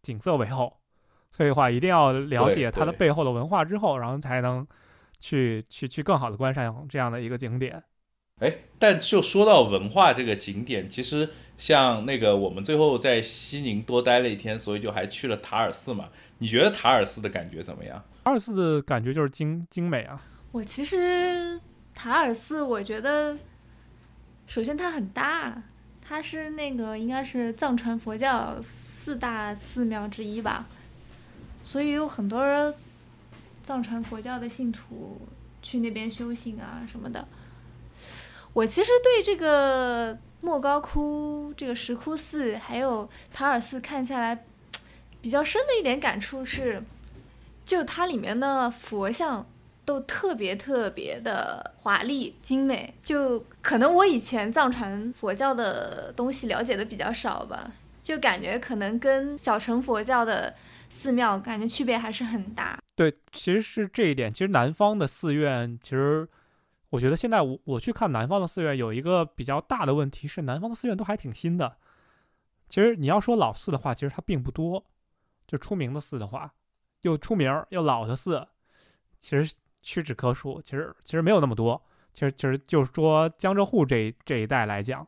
[0.00, 0.78] 景色为后。
[1.32, 4.64] 所以的话，一定要了解它的背后的文化之后，然后才能
[5.18, 7.82] 去去去更好的观赏这样的一个景点。
[8.38, 16.10] 哎，但就说到文化这个景点，其实像那个我们最后在西宁多待了一天，所以就还去了塔尔寺嘛。
[16.38, 18.00] 你觉得塔尔寺的感觉怎么样？
[18.22, 20.22] 塔尔寺的感觉就是精精美啊，
[20.52, 21.60] 我其实
[21.92, 23.36] 塔尔寺，我觉得
[24.46, 25.62] 首先它很大，
[26.06, 30.66] 它是那个应该是藏传佛教四大寺庙之一吧，
[31.64, 32.74] 所以有很多人
[33.62, 35.20] 藏传佛教的信徒
[35.62, 37.26] 去那边修行啊什么的。
[38.52, 44.44] 我其实对这个莫高窟、这个石窟寺还有塔尔寺看下来，
[45.22, 46.82] 比较深的一点感触是，
[47.64, 49.46] 就它里面的佛像
[49.92, 57.70] 都特别特别的华丽精美，就可能我以前藏传佛教的东西了解的比较少吧，
[58.02, 60.54] 就感觉可能跟小乘佛教的
[60.88, 62.78] 寺庙感觉区别还是很大。
[62.96, 64.32] 对，其实是这一点。
[64.32, 66.26] 其实南方的寺院，其实
[66.88, 71.76] 我觉得现在我我去看南方的寺院，有一个比较大的问题是，南方的寺院都还挺新的。
[72.70, 74.82] 其实你要说老寺的话，其实它并不多。
[75.46, 76.54] 就出名的寺的话，
[77.02, 78.48] 又出名又老的寺，
[79.18, 80.62] 其实屈指可数。
[80.62, 81.80] 其实其实没有那么多。
[82.14, 85.06] 其实其实就是说江浙沪这一这一带来讲，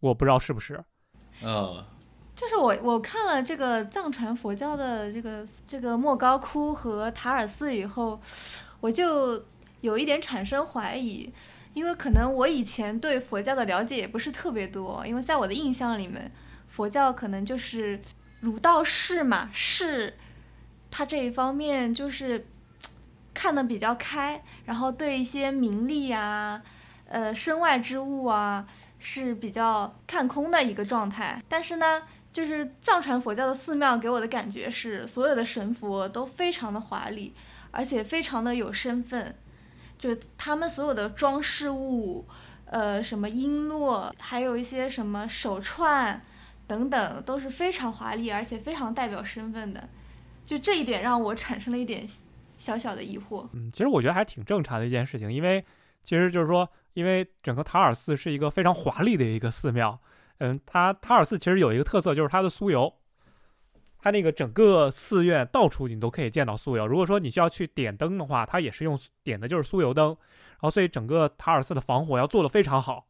[0.00, 0.82] 我不知道是不是。
[1.42, 1.82] 嗯，
[2.36, 8.20] 就是我我看了这个藏传佛教的这个这个莫高窟和塔尔寺以后，
[8.80, 9.42] 我就
[9.80, 11.32] 有一点产生怀疑，
[11.72, 16.30] 因为可能我以前对佛教的了解也不是特别多，因为在我的印象里面，
[16.68, 17.98] 佛教可能就是
[18.40, 20.14] 儒道释嘛，释，
[20.90, 22.46] 它这一方面就是
[23.34, 26.62] 看得比较开，然后对一些名利啊，
[27.06, 28.66] 呃，身外之物啊，
[28.98, 31.42] 是比较看空的一个状态。
[31.48, 32.02] 但是呢，
[32.32, 37.34] 就是藏传佛教的寺庙给我的感觉是，所有的神佛都非常的华丽，
[37.70, 39.34] 而且非常的有身份，
[39.98, 42.26] 就他们所有的装饰物，
[42.66, 46.20] 呃，什么璎珞，还有一些什么手串
[46.66, 49.88] 等等，都是非常华丽，而且非常代表身份的。
[50.44, 52.06] 就这一点让我产生了一点
[52.62, 53.48] 小小的疑惑。
[53.52, 55.64] 嗯，其实我觉得还挺正常的一件事情，因为
[56.04, 60.00] 其实就是说，因为整个塔尔寺是一个非常华丽的一个寺庙。
[60.38, 62.92] 嗯，它塔尔寺其实有一个特色，就是它的酥油，
[63.98, 66.86] 它那个整个寺院到处你都可以见到酥油。
[66.86, 73.08] 如果说你需要去点灯的话，它也是用点的就是酥油灯，然后所以整个塔尔寺的防火要做得非常好。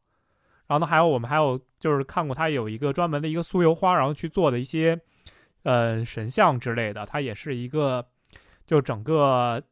[0.67, 4.99] 然后呢，还有我们还有就是看过它有一个专门的一个酥油花，然后去做的一些
[5.65, 8.07] 呃神像之类的，它也是一个
[8.73, 9.63] 就整个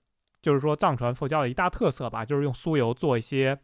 [0.43, 3.59] 就是说藏传佛教的一大特色吧，就是用酥油做一些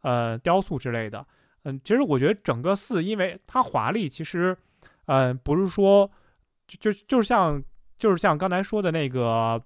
[0.00, 1.24] 呃雕塑之类的。
[1.62, 4.56] 嗯，其实我觉得整个寺因为它华丽，其实
[5.06, 6.10] 嗯、不是说
[6.66, 7.62] 就就就是像
[7.96, 9.62] 就是像刚才说的那个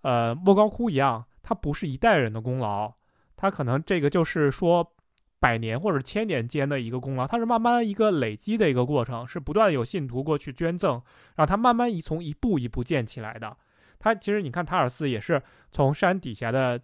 [0.00, 2.90] 呃莫高窟一样，它不是一代人的功劳，
[3.36, 4.94] 它可能这个就是说。
[5.40, 11.00] 百年或者千年间的一个功劳，它是慢慢一个累积的一个过程，是不断有信徒过去捐赠，
[11.36, 13.56] 让它慢慢一从一步一步建起来的。
[13.98, 16.80] 它其实你看塔尔寺也是从山底下的，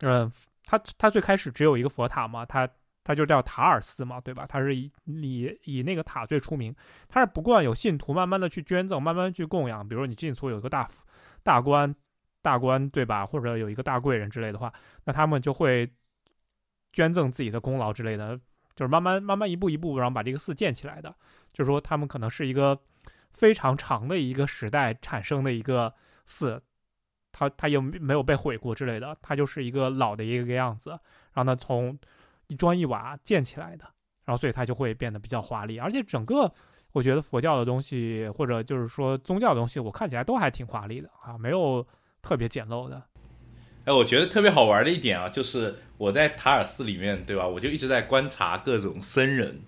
[0.00, 0.30] 嗯、
[0.64, 2.68] 它它最开始只有一个佛塔嘛，它
[3.02, 4.46] 它就叫塔尔寺嘛，对吧？
[4.46, 6.74] 它是以以以那个塔最出名，
[7.08, 9.86] 它是不惯有信徒慢慢的去捐赠，慢慢去供养。
[9.86, 10.88] 比如你进所有一个大
[11.42, 11.94] 大官
[12.42, 14.72] 大官对吧，或者有一个大贵人之类的话，
[15.04, 15.90] 那他们就会
[16.92, 18.38] 捐赠自己的功劳之类的，
[18.74, 21.14] 就是慢慢慢慢一步一步，然后把这个寺建起来的。
[21.52, 22.78] 就是说他们可能是一个
[23.32, 25.92] 非常长的一个时代产生的一个
[26.26, 26.62] 寺，
[27.32, 31.98] 它它又没有被毁过之类的，它就是一个老的一个样子，然后呢从
[32.48, 33.84] 一砖一瓦建起来的，
[34.24, 36.52] 然后所以它就会变得比较华丽，而且整个
[36.92, 41.86] 我觉得佛教的东西或者就是说宗教的东西，我看起来都还挺华丽的啊，没有
[42.20, 43.02] 特别简陋的。
[43.84, 47.48] 哎，我觉得特别好玩的一点啊，就是我在塔尔寺里面，对吧？
[47.48, 49.62] 我就一直在观察各种僧人，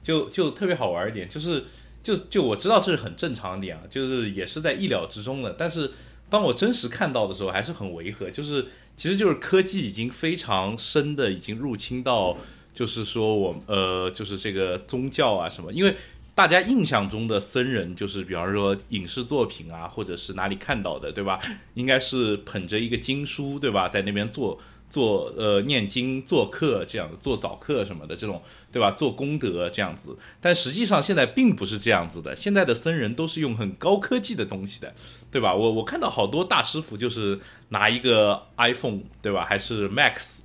[0.00, 1.66] 就就特别好玩一点，就是
[2.08, 5.54] 就就我知道这是很正常一点啊，就是也是在意料之中的。
[5.58, 5.90] 但是
[6.30, 8.66] 当我真实看到的时候，还是很违和，就是
[8.96, 12.38] 其实就是科技已经非常深的已经入侵到，
[12.72, 15.94] 就是说我呃，就是这个宗教啊什么，因为。
[16.38, 21.40] 大家印象中的僧人，就是比方说影视作品啊，或者是哪里看到的，对吧？
[21.74, 23.88] 应该是捧着一个经书，对吧？
[23.88, 24.56] 在那边做
[24.88, 28.42] 做呃念经、做课这样的，做早课什么的这种，
[28.72, 28.90] 对吧？
[28.90, 30.16] 做功德这样子。
[30.40, 34.94] 但实际上现在并不是这样子的，现在的僧人都是用很高科技的东西的，
[35.30, 35.54] 对吧？
[35.54, 37.38] 我我看到好多大师傅就是
[37.68, 39.44] 拿一个 iPhone，对吧？
[39.44, 40.38] 还是 Max，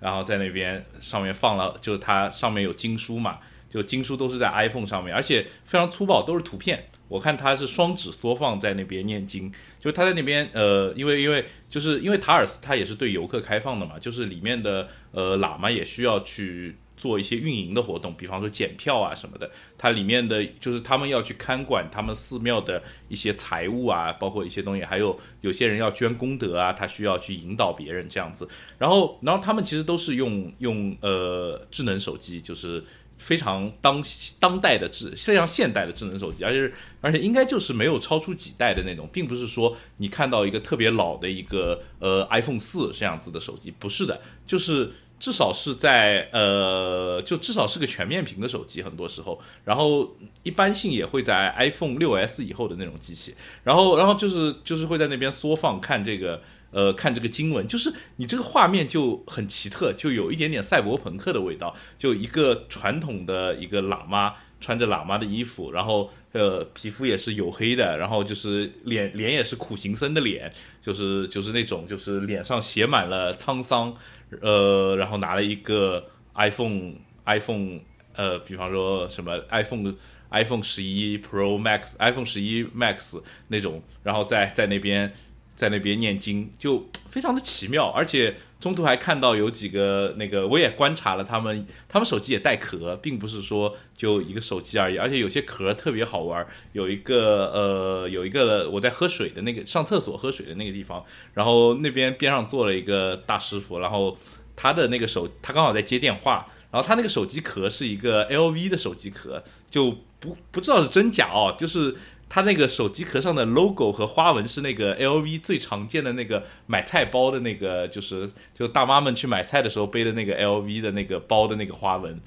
[0.00, 3.38] 然后在那边上面放了，就是它上面有经书嘛。
[3.70, 6.86] 就经书都是在 iPhone 上面，而且非常粗暴，都是图片。
[7.14, 19.48] 我看他是双指缩放在那边念经，就他在那边，呃，因为因为就是因为塔尔斯他也是对游客开放的嘛，就是里面的呃喇嘛也需要去做一些运营的活动，比方说检票啊什么的。
[19.78, 28.48] 它里面的就是他们要去看管他们寺庙的一些财物啊，包括一些东西，还有有些人要捐功德啊，他需要去引导别人这样子。
[28.76, 32.82] 然后然后他们其实都是用用呃智能手机，就是。
[33.16, 34.02] 非常当
[34.38, 56.42] 当代的智非常现代的智能手机，而且而且应该就是没有超出几代的那种，并不是说你看到一个特别老的一个呃 iPhone 四这样子的手机，不是的，就是至少是在呃就至少是个全面屏的手机，很多时候，然后一般性也会在 iPhone 六 S 以后的那种机器，然后然后就是就是会在那边缩放看这个。
[56.74, 61.72] 呃，看这个经文，就是你这个画面就很奇特，就有一点点赛博朋克的味道。
[61.96, 70.52] 就一个传统的一个喇嘛，穿着喇嘛的衣服，然后呃，皮肤也是黝黑的，然后就是脸脸也是苦行僧的脸，
[70.82, 73.94] 就是就是那种就是脸上写满了沧桑，
[74.40, 76.94] 呃，然后拿了一个 iPhone
[77.26, 77.78] iPhone，
[78.16, 79.94] 呃，比方说什么 iPhone
[80.32, 85.14] iPhone 十一 Pro Max iPhone 十一 Max 那种，然后在在那边。
[85.54, 96.44] 在那边念经就 非常的奇妙，而且中途还看到有几个那个，我也观察了他们，他们手机也带壳，并不是说就一个手机而已，而且有些壳特别好玩。
[96.72, 101.04] 有一个呃，有一个我在喝水的那个上厕所喝水的那个地方，
[101.34, 104.16] 然后那边边上坐了一个大师傅，然后
[104.56, 111.94] 他的那个手他刚好在接电话，然后他那个手机壳是一个 LV 的手机壳，就不不知道是真假哦，就是。
[112.34, 122.20] 它那个手机壳上的 logo 和花纹是那个 LV 最常见的那个买菜包的那个，就是就大妈们去买菜的时候背的那个 LV 的那个包的那个花纹。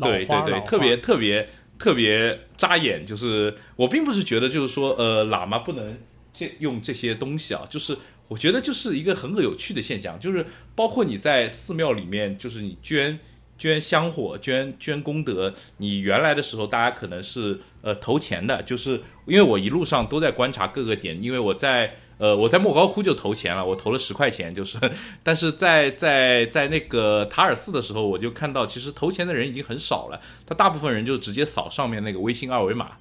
[0.00, 1.48] 对对对，特别特别
[1.78, 3.06] 特别扎眼。
[3.06, 5.96] 就是我并不是觉得就是说呃喇嘛不能
[6.32, 7.96] 这用这些东西啊，就是
[8.26, 10.44] 我觉得就是一个很有趣的现象，就是
[10.74, 13.16] 包括你在寺庙里面，就是你捐。
[13.58, 24.78] 捐香火、捐捐功德，你原来的时候大家可能是呃投钱的，就是因为我一路上都在观察各个点，因为我在呃我在莫高窟就投钱了，我投了十块钱，就是，
[25.24, 32.92] 但是在在在那个塔尔寺的时候，我就看到其实投钱的人已经很少了，他大部分人就直接扫上面那个微信二维码，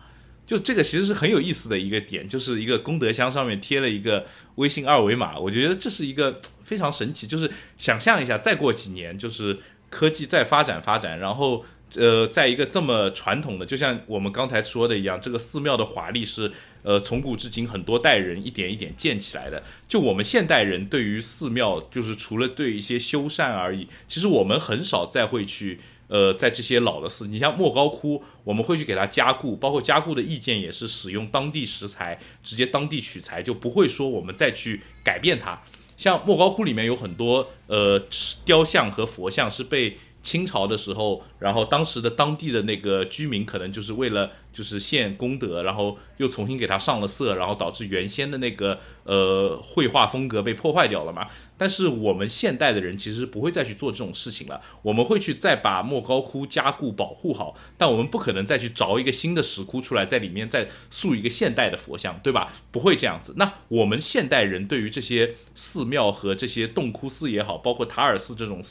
[0.47, 4.25] 就这个其实是很有意思的一个点，就是一个功德箱上面贴了一个
[4.55, 9.59] 微信二维码，我觉得这是一个非常神奇，就是想象一下，再过几年就是。
[9.89, 11.65] 科技在发展发展，然后
[11.95, 16.51] 呃，在一个这么传统的，就像我们刚才说的一样，这个寺庙的华丽是
[16.83, 19.63] 呃从古至今很多代人一点一点建起来的。
[19.87, 35.61] 就我们现代人对于寺庙，就是除了对一些修缮而已，其实我们很少再会去呃在这些老的寺，你像莫高窟，我们会去给它加固，包括加固的意见也是使用当地食材，直接当地取材，就不会说我们再去改变它。
[35.97, 38.01] 像莫高窟里面有很多呃
[38.45, 39.97] 雕像和佛像是被
[40.27, 51.29] 清朝的时候，然后当时的当地的那个居民可能就是为了就是献功德，然后又重新给它上了色，然后导致原先的那个呃绘画风格被破坏掉了嘛。
[51.57, 62.51] 但是我们现代的人其实不会再去做这种事情了，我们会去再把莫高窟加固保护好，但我们不可能再去凿一个新的石窟出来，在里面再塑一个现代的佛像，对吧？
[62.69, 63.33] 不会这样子。
[63.37, 68.61] 那我们现代人对于这些寺庙和这些洞窟寺也好，包括塔尔寺这种。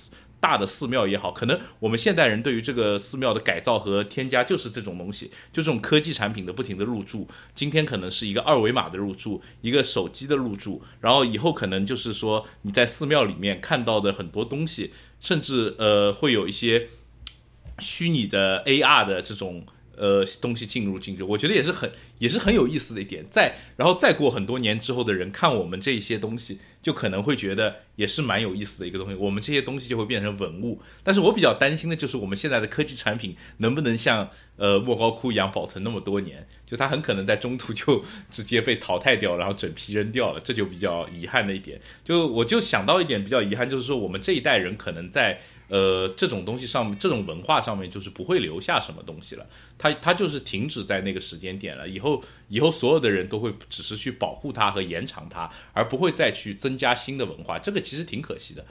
[0.46, 7.26] 大的寺庙也好，可能我们现代人对于这个寺庙的改造和添加就是这种东西，就这种科技产品的不停的入驻。
[7.52, 16.90] 今天可能是一个二维码的入驻，一个手机的入驻，然后以后可能就是说你在寺庙里面看到的很多东西，甚至呃会有一些
[17.80, 19.66] 虚拟的 AR 的这种
[19.96, 21.90] 呃东西进入进去，我觉得也是很
[22.20, 23.26] 也是很有意思的一点。
[23.28, 29.14] 再然后再过很多年之后的人看我们这些东西，就可能会觉得也是蛮有意思的一个东西。
[29.16, 30.80] 我们这些东西就会变成文物。
[31.02, 36.46] 但是我比较担心的就是我们现在的科技产品能不能像呃莫高窟一样保存那么多年？
[36.64, 41.80] 就它很可能在中途就直接被淘汰掉，然后整批扔掉了，这就比较遗憾的一点。
[42.04, 45.40] 就我就想到一点比较遗憾，就是说我们这一代人可能在。
[45.68, 51.88] 呃，这种东西上面，这种文化上面就是不会留下什么东西了，它它就是停止在那个时间点了。
[51.88, 57.58] 以后以后所有的人都会只是去保护它和延长它，而不会再去增加新的文化。
[57.58, 58.64] 这个其实挺可惜的。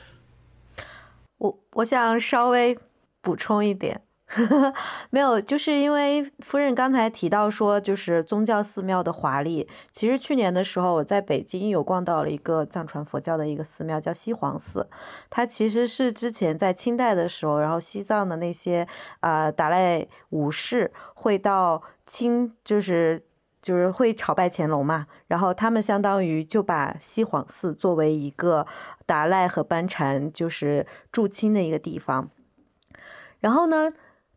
[1.37, 2.77] 我我想稍微
[3.21, 4.04] 补充一点。
[5.11, 9.67] 没有，就是因为夫人刚才提到说，就是宗教寺庙的华丽。
[9.91, 14.89] 其实去年的时候，我在北京有逛到了一个藏传佛教的一个寺庙，叫西黄寺。
[15.29, 18.87] 它其实是之前在清代的时候，然后西藏的那些
[19.21, 23.21] 啊达赖武士会到清，就是
[23.61, 25.07] 就是会朝拜乾隆嘛。
[25.27, 28.67] 然后他们相当于就把西黄寺作为一个
[29.05, 32.29] 达赖和班禅就是驻清的一个地方。
[33.39, 33.93] 然后呢？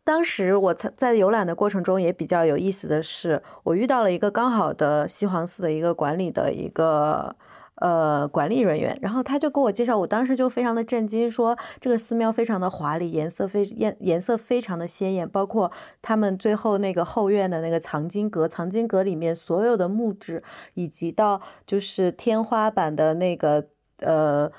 [0.09, 7.35] 当时我在游览的过程中也比较有意思的是，我遇到了一个刚好的西黄寺的一个管理的一个
[7.75, 15.71] 呃管理人员，然后他就给我介绍，我当时就非常的震惊，说这个寺庙非常的华丽，颜色非颜颜色非常的鲜艳，包括
[16.01, 20.41] 他们最后那个后院的那个藏经阁，藏经阁里面所有的木质，
[20.73, 23.67] 以及到就是天花板的那个
[23.99, 24.51] 呃。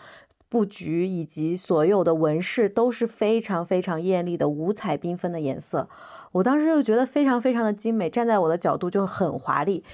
[0.50, 5.88] 布局以及所有的纹饰都是非常非常艳丽的五彩缤纷的颜色，
[6.32, 9.84] 我当时就觉得非常非常的精美，站在我的角度就很华丽。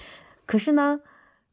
[0.47, 1.03] 可是呢，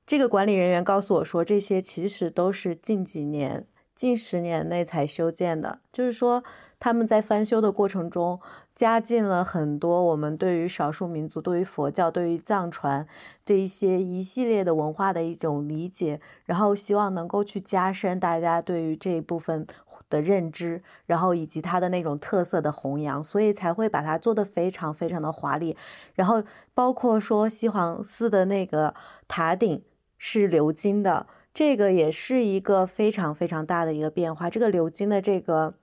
[0.07, 6.41] 这个管理人员告诉我说，这些其实都是近几年、近十年内才修建的，就是说
[6.83, 8.41] 他们在翻修的过程中。
[8.75, 13.07] 加进了很多我们对于少数民族、对于佛教、对于藏传
[13.45, 19.67] 这一些一系列的文化的一种理解，然后希望能够去加深大家对于这一部分
[20.09, 25.77] 的认知，然后以及它的那种特色的弘扬，所以才会把它做得非常非常的华丽。
[26.15, 26.43] 然后
[26.73, 28.95] 包括说西黄寺的那个
[29.27, 29.83] 塔顶
[30.17, 34.49] 是鎏金的，这个也是一个非常非常大的一个变化。
[34.49, 35.75] 这个鎏金的这个。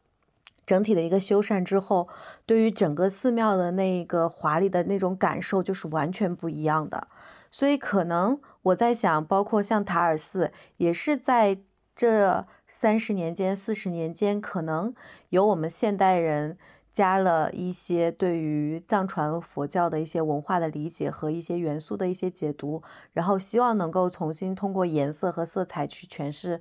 [0.70, 2.08] 整体的一个修缮之后，
[2.46, 7.08] 对于整个寺庙的那个华丽的那种感受就是完全不一样的。
[7.50, 11.58] 所以可能我在想，包括像塔尔寺，也是在
[11.96, 14.94] 这三十年间、四十年间，可能
[15.30, 16.56] 有我们现代人
[16.92, 26.60] 加了一些对于藏传佛教的一些文化的理解和一些元素的一些解读，然后希望能够重新通过颜色和色彩去诠释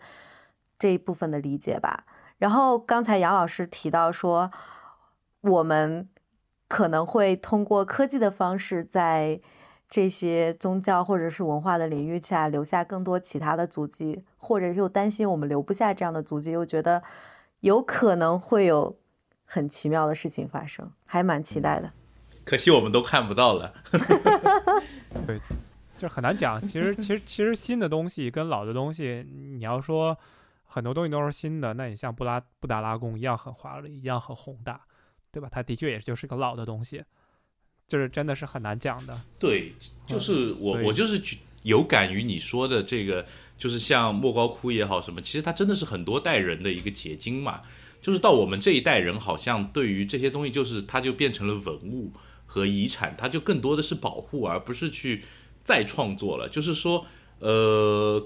[0.79, 2.05] 这一部分的理解吧。
[2.39, 4.49] 然后刚才杨老师提到说，
[5.41, 6.09] 我们
[6.67, 9.41] 可能会通过科技的方式，在
[9.89, 17.03] 这些宗教或者是文化的领域下留下更多其他的足迹，或者又担心我们留不下这样的足迹，又觉得
[17.59, 18.97] 有可能会有
[19.43, 21.91] 很奇妙的事情发生，还蛮期待的。
[22.45, 23.73] 可惜我们都看不到了。
[25.27, 25.41] 对，
[25.97, 26.61] 就很难讲。
[26.61, 30.17] 其实，其实，其实新的东西跟老的东西，你要说。
[30.71, 34.79] 很多东西都是新的，那你像布拉布达拉宫一样很华丽，一样很宏大，
[35.31, 35.49] 对吧？
[35.51, 37.03] 它的确也就是个老的东西，
[37.87, 39.19] 就是真的是很难讲的。
[39.39, 39.73] 对，
[40.05, 41.19] 就是我我就是
[41.63, 43.25] 有感于你说的这个，
[43.57, 47.63] 就是像莫高窟也好什么，其实它真的是很多代人的一个结晶嘛。
[47.99, 52.13] 就是到我们这一代人，好像对于这些东西，就是它就变成了文物
[52.45, 55.23] 和遗产，它就更多的是保护，而不是去
[55.63, 56.47] 再创作了。
[56.47, 57.07] 就是说，
[57.39, 58.23] 呃。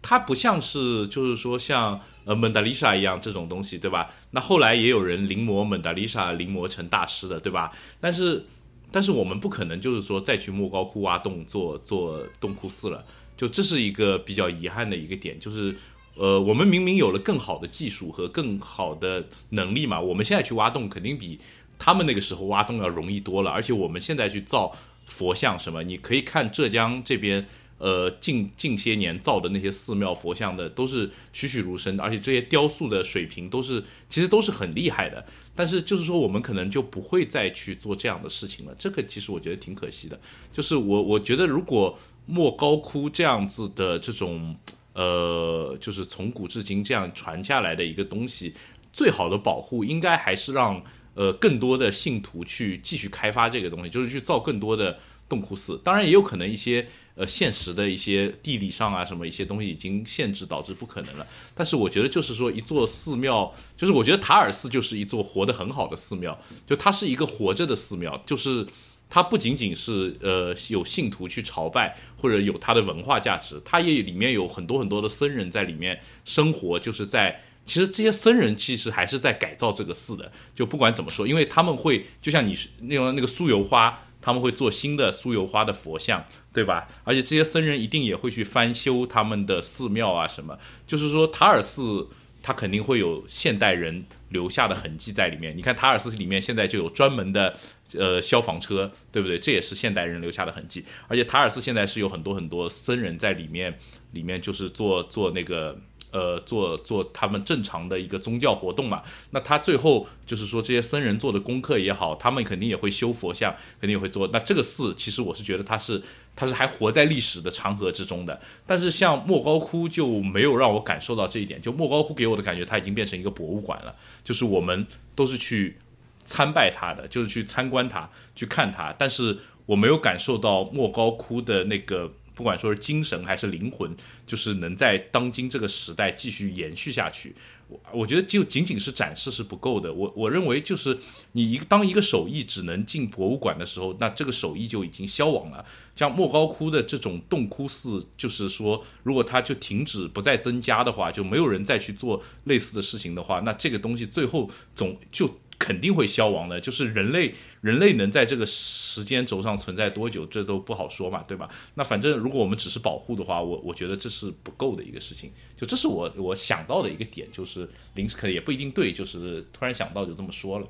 [0.00, 4.10] 它不像是，就是说像呃蒙达丽莎一样这种东西，对吧？
[4.30, 7.72] 那后来也有人临摹蒙达丽莎，临摹成大师的，对吧？
[8.00, 8.46] 但是，
[8.92, 13.04] 但是我们不可能就是说再去莫高窟挖洞做做洞窟寺了，
[13.36, 15.74] 就这是一个比较遗憾的一个点，就是
[16.14, 21.40] 呃我们明明有了更好的技术和更好的能力嘛，我们现在去挖洞肯定比
[21.76, 24.72] 他们那个时候挖洞要容易多了，而且我们现在去造
[25.06, 27.46] 佛像什么，你可以看浙江这边。
[27.78, 35.24] 呃，近近些年造的那些寺庙佛像的都是栩栩如生的，而且这些雕塑的水平都是其实都是很厉害的。
[35.54, 38.74] 但是就是说，我们可能就不会再去做这样的事情了。
[38.78, 40.18] 这个其实我觉得挺可惜的。
[40.52, 41.96] 就是我我觉得，如果
[42.26, 44.56] 莫高窟这样子的这种
[44.94, 48.54] 呃，就是从古至今这样传下来的一个东西，
[48.92, 50.82] 最好的保护应该还是让
[51.14, 54.98] 呃更多的信徒去继续开发这个东西，就是去造更多的。
[55.28, 68.66] 洞窟寺当然也有可能一些呃现实的一些地理上啊什么一些东西已经限制导致不可能了，但是我觉得就是说一座寺庙，就是我觉得塔尔寺就是一座活得很好的寺庙，就它是一个活着的寺庙，就是
[69.10, 80.32] 它不仅仅是呃有信徒去朝拜，或者有它的文化价值，它也里面有很多很多的僧人在里面生活，就是在其实这些僧人其实还是在改造这个寺的。
[80.54, 86.22] 就不管怎么说，因为他们会就像你那种那个酥油花，他们会做新的酥油花的佛像，
[86.52, 86.86] 对吧？
[87.02, 90.58] 而且这些僧人一定也会去翻修他们的寺庙啊什么。
[90.86, 92.06] 就是说塔尔寺
[92.42, 95.56] 它肯定会有现代人留下的痕迹在里面。
[95.56, 97.56] 你看塔尔寺里面现在就有专门的。
[97.94, 99.38] 呃，消防车，对不对？
[99.38, 100.84] 这也是现代人留下的痕迹。
[101.06, 103.78] 而且塔尔寺现在是有很多很多僧人在里面，
[104.12, 105.74] 里面就是做做那个
[106.10, 109.02] 呃，做做他们正常的一个宗教活动嘛。
[109.30, 114.28] 那他最后就是说，这些僧人做的功课也好，他们肯定也会修佛像，肯定也会做。
[114.32, 116.02] 那这个寺，其实我是觉得它是
[116.34, 118.40] 它是还活在历史的长河之中的。
[118.66, 121.60] 但是像莫高窟就没有让我感受到这一点。
[121.60, 123.94] 就莫高窟给我的感觉，它已经变成一个博物馆了。
[124.24, 125.76] 就是我们都是去。
[126.24, 128.06] 参拜它的就是去参观它，
[128.36, 137.34] 去看它，但是我没有感受到莫高窟的那个，不管说是精神还是灵魂，就是能在当今这个时代继续延续下去。
[137.66, 139.92] 我我觉得就仅仅是展示是不够的。
[139.92, 140.96] 我我认为就是
[141.32, 145.66] 你一个当一个手艺只能进博物馆的时候，那这个手艺就已经消亡了。
[145.96, 155.28] 像莫高窟的这种洞窟寺，就是说如果它就停止不再增加的话，就没有人再去做类似的事情的话，那这个东西最后总就。
[155.58, 161.50] 肯定会消亡的，就是人类，人类能在这个时间轴上存在多久，这都不好说嘛，对吧？
[161.74, 165.32] 那反正如果我们只是保护的话，我我觉得这是不够的一个事情。
[165.56, 170.66] 就这是我我想到的一个点，就是临时可能也不一定对，就是突然想到就这么说了。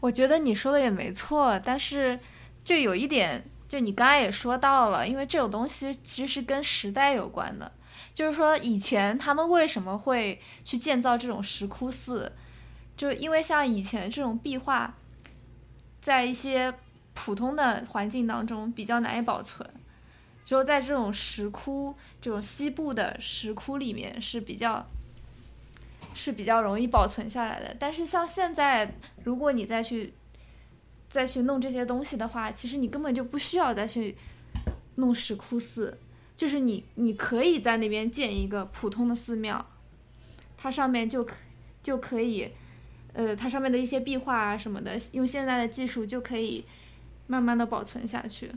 [0.00, 2.18] 我觉得你说的也没错，但是
[2.64, 7.70] 就有一点，就你刚才也说到了，因为这种东西其实是跟时代有关的，
[8.14, 12.32] 就是说以前他们为什么会去建造这种石窟寺？
[12.96, 14.94] 就因为像以前这种壁画，
[16.00, 16.72] 在一些
[17.12, 19.68] 普通的环境当中比较难以保存，
[20.44, 24.86] 只有在这种石窟，这种西部的石窟里面是比较
[26.14, 27.76] 是比较容易保存下来的。
[27.80, 28.94] 但是像现在，
[29.24, 30.12] 如果你再去
[31.08, 34.16] 再去弄这些东西的话，其实你根本就不需要再去
[34.96, 35.98] 弄石窟寺，
[36.36, 39.66] 就是你你可以在那边建一个普通的寺庙，
[40.56, 41.26] 它上面就
[41.82, 42.52] 就可以。
[43.14, 46.64] 呃，它上面的一些壁画啊什么的，用现在的技术就可以
[47.28, 48.50] 慢慢的保存下去，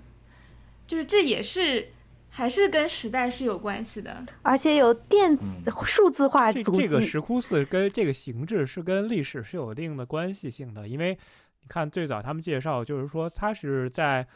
[0.88, 1.90] 就是这也是
[2.30, 5.44] 还是跟时代是有关系的，而且有电子
[5.86, 11.18] 数字化这这个石窟寺跟这个形制是跟历史是有一定的关系性的，因为
[11.62, 14.28] 你看最早他们介绍就是说它是在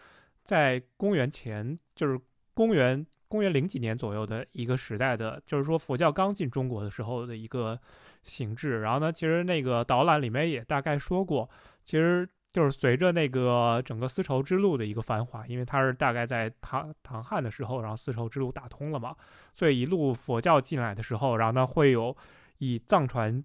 [0.44, 2.20] 在公元前就是
[2.54, 7.80] 公元公元零几年左右的一个时代的，就是说佛教刚进中国的时候的一个。
[8.24, 11.50] 形制，然后呢，其实那个导览里面也大概说过，
[11.84, 19.16] 其实就是随着那个整个丝绸之路的一个繁华，因为它是大概在唐唐汉的时候，然后丝绸之路打通了嘛，
[19.56, 22.16] 所以一路佛教进来的时候，然后呢会有
[22.60, 23.44] 以藏传，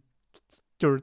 [0.78, 1.02] 就是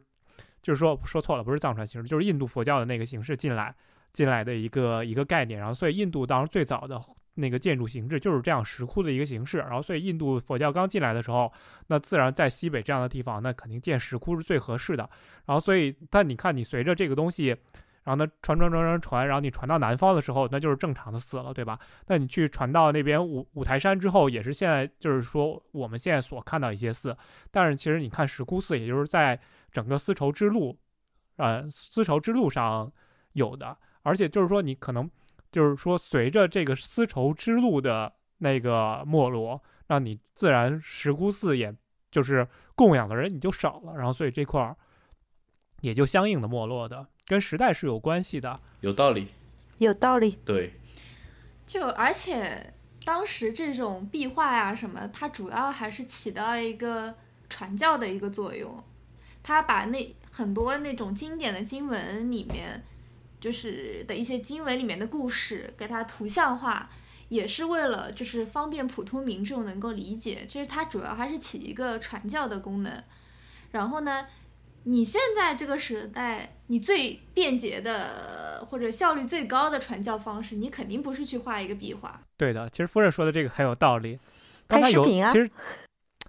[0.61, 3.73] 就是说说错了，不是藏传形式，就是印度佛教的那个形式进来
[4.11, 7.01] 进来的一个一个概念，然后所以印度当时最早的。
[7.35, 11.51] 那个建筑形制就是这样石窟的一个形式，然后所以印度佛教刚进来的时候，
[11.87, 15.09] 那自然在西北这样的地方，那肯定建石窟是最合适的。
[15.45, 17.47] 然后所以，但你看你随着这个东西，
[18.03, 21.79] 然后呢传传传传传，然后你传到南方的时候，那就是正常的寺了，对吧？
[22.05, 27.17] 那你去传到那边五五台山之后，也是现在就是说我们现在所看到一些寺，
[27.49, 29.39] 但是其实你看石窟寺，也就是在
[29.71, 30.77] 整个丝绸之路，
[31.37, 32.91] 呃，丝绸之路上
[33.31, 35.09] 有的，而且就是说你可能。
[35.53, 41.71] 就是说，随着这个丝绸之路的那个没落，让你自然石窟寺也
[42.09, 44.75] 就是供养的人你就少了，然后所以这块儿
[45.81, 48.59] 也就相应的没落的，跟时代是有关系的。
[48.81, 49.27] 有道理，
[49.77, 50.39] 有道理。
[50.43, 50.73] 对，
[51.67, 52.73] 就而且
[53.05, 57.13] 当时这种壁画呀什么，它主要还是起到一个
[57.47, 58.83] 传教的一个作用，
[59.43, 62.83] 它把那很多那种经典的经文里面。
[63.43, 66.89] 就是的一些经文里面的故事，给它图像化，
[67.27, 70.45] 也是为了就是方便普通民众能够理解。
[70.47, 73.03] 这是它主要还是起一个传教的功能。
[73.71, 74.27] 然后呢，
[74.85, 82.21] 你现在这个时代，你最便捷的或者效率最高的传教方式，你肯定不是去画一个壁画。
[82.37, 84.17] 对的，其实夫人说的这个很有道理。
[84.67, 85.51] 刚才有，其实，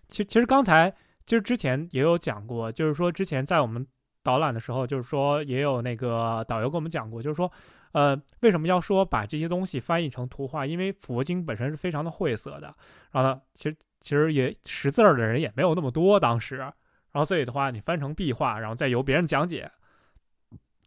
[0.09, 0.93] 其实其实刚才
[1.25, 3.87] 其实之前也有讲过，就是说之前在我们。
[4.25, 7.53] 导览的时候，就是说也有那个导游跟我们讲过，就是说，
[7.93, 10.67] 呃，为什么要说把这些东西翻译成图画？
[10.67, 12.75] 因为佛经本身是非常的晦涩的，
[13.13, 16.73] 然后呢，其实其实也识字儿的人也没有那么多，当时，然
[17.13, 19.71] 后所以的话，你翻成壁画，然后再由别人讲解，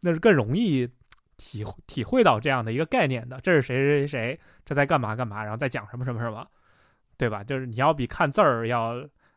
[0.02, 0.88] 那是更容易
[1.36, 6.46] 体体会到这样的一个概念的，这是谁谁谁谁，这在干嘛干嘛，然后再讲什么什么什么，
[7.16, 7.42] 对吧？
[7.44, 8.94] 就是你要比看字儿要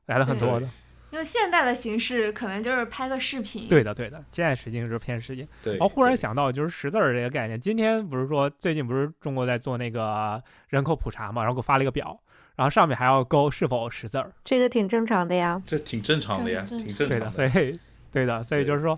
[0.08, 0.68] 来的很多的。
[1.12, 3.68] 用现代的形式，可能就是拍个视频。
[3.68, 5.48] 对的，对的，现在实际是偏视频。
[5.62, 5.74] 对。
[5.74, 7.60] 然后忽然想到，就是识字儿这个概念。
[7.60, 11.42] 今天不是说最近不是中国在做那个人口普查嘛？
[11.42, 12.18] 然后给我发了一个表，
[12.56, 14.32] 然后上面还要勾是否识字儿。
[14.44, 15.62] 这个挺正常的呀。
[15.66, 17.30] 这挺正常的呀，挺正常的。
[17.30, 17.78] 所以，
[18.12, 18.98] 对的，所以就是说，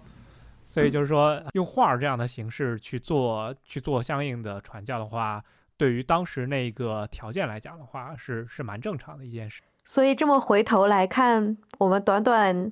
[0.63, 5.43] 所以就是说，用画这样的形式去做去做相应的传教的话，
[5.77, 9.63] 对于当时那个条件来讲的话，是是蛮正常的一件事。
[9.85, 12.71] 所以这么回头来看，我们短短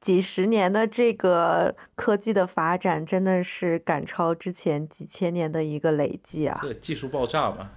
[0.00, 6.58] 几十年的这个科技的发展，真的是赶超之前几千年的一个累计啊！
[6.62, 7.70] 这，技术爆炸嘛，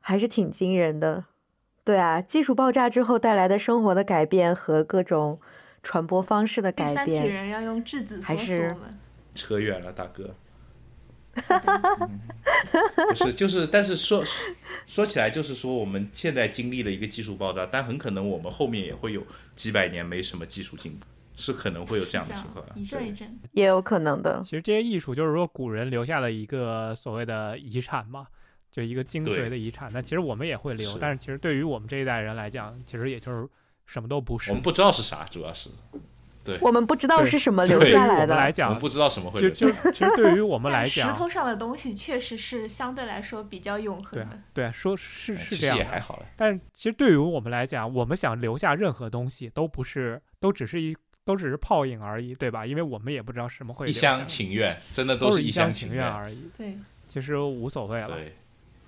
[0.00, 1.24] 还是挺惊人的。
[1.84, 5.38] 对啊，技术爆炸之后带来的生活的改变和各种
[5.82, 8.74] 传播方式的改变，第三体人要用质子还是
[9.34, 10.34] 扯远了，大哥。
[13.08, 14.24] 不是，就是，但是说
[14.86, 19.22] 说起来，就是说我们现在经历了一个技术爆炸，但很可能我们后面也会有
[19.56, 21.06] 几百年没什么技术进步，
[21.36, 24.40] 是可能会有这样的情况，一阵一阵，也有可能的。
[24.44, 28.26] 其实这些艺术就是说古人留下了一个所谓的遗产嘛，
[28.70, 29.90] 就一个精髓的遗产。
[29.92, 33.48] 那其实我们也会留，但是其实对于我们这一代人来讲，其实也就是
[33.86, 34.50] 什么都不是。
[34.50, 35.70] 我们不知道是啥，主要是。
[36.44, 38.34] 对，我们不知道是什么留下来的。
[38.34, 44.38] 来讲，不知道什么会就就其实对于我们来讲，石头上的东西确实是相对来说比较永恒的。
[44.52, 46.26] 对啊，说是是这样，也还好了。
[46.36, 50.94] 但其实对于我们来讲，我们想留下任何东西，都不是，都只是一，
[51.24, 52.66] 都只是泡影而已，对吧？
[52.66, 53.88] 因为我们也不知道什么会。
[53.88, 56.50] 一厢情愿，真的都是一厢情愿而已。
[56.58, 56.76] 对，
[57.08, 58.08] 其实无所谓了。
[58.08, 58.36] 对，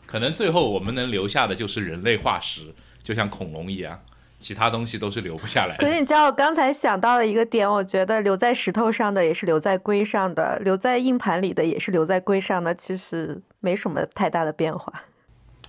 [0.04, 3.98] 可能最后我们能留下的就是人类化石，就像恐龙一样。
[4.38, 5.84] 其他东西都是留不下来的。
[5.84, 14.92] 可是你知道，我刚才想到了一个点，我觉得留在石头上的也是留在龟上的，留在硬盘里的也是留在龟上的，其实没什么太大的变化。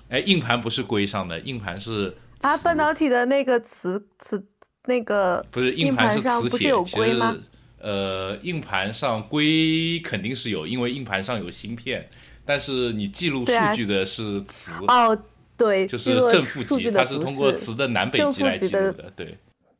[0.09, 4.45] 哎，硬盘不是龟上的，硬盘是啊，半导体的那个磁磁
[4.85, 7.35] 那个不是硬盘上不是有龟吗？
[7.79, 12.09] 呃，硬盘上硅肯定是有，因为硬盘上有芯片，
[12.45, 15.17] 但是你记录数据的是磁哦。
[15.57, 19.11] 对，就是正负极，它是通过磁的南北极来记录的。
[19.15, 19.37] 对，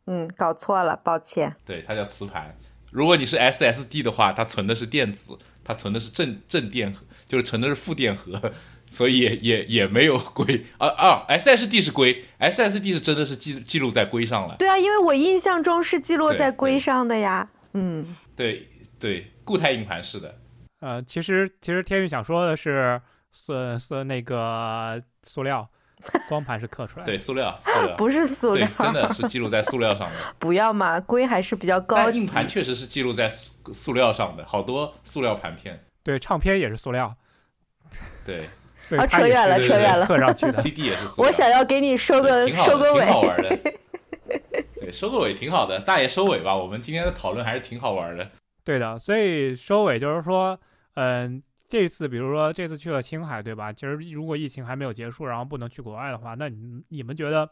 [0.08, 1.56] 嗯，搞错了，抱歉。
[1.64, 2.58] 对，它叫磁盘。
[2.92, 8.52] 如果你是 SSD 的话，它存的是电子，它存的是正正电荷，就是存的是负电荷，
[8.90, 14.56] 所以也也也没有硅啊啊，SSD 是硅，SSD 是真的是记记录在硅上了。
[14.58, 17.48] 对啊，因为我印象中是记录在硅上的呀。
[17.74, 18.68] 嗯，对
[18.98, 20.40] 对，固态硬盘是的。
[20.80, 23.00] 呃，其实其实天宇想说的是。
[23.46, 25.68] 是是那个塑料，
[26.28, 27.12] 光盘是刻出来的。
[27.12, 30.16] 对，塑料，塑料 不是塑料，真的是记录在塑料上的。
[30.40, 35.80] 不要嘛，硅还是比较高硬盘确实是记录在塑塑料上的，好多塑料盘片。
[36.04, 37.16] 对，唱片也是塑料。
[38.26, 38.42] 对，
[38.98, 40.06] 啊，扯远了，扯远了。
[40.06, 41.08] 刻上去的 CD 也是。
[41.08, 41.28] 塑料。
[41.28, 43.58] 我想要给你收个收个尾，挺好玩的。
[44.82, 46.56] 对，收个尾挺好的，大爷收尾吧。
[46.56, 48.30] 我们今天的讨论还是挺好玩的。
[48.64, 50.60] 对的，所以收尾就是说，
[50.96, 51.42] 嗯。
[51.70, 53.74] 这次，比如说这次去了青海，对吧？
[53.74, 57.50] 其实如果疫情还没有结束，然后不能去国外的话，那你你们觉得，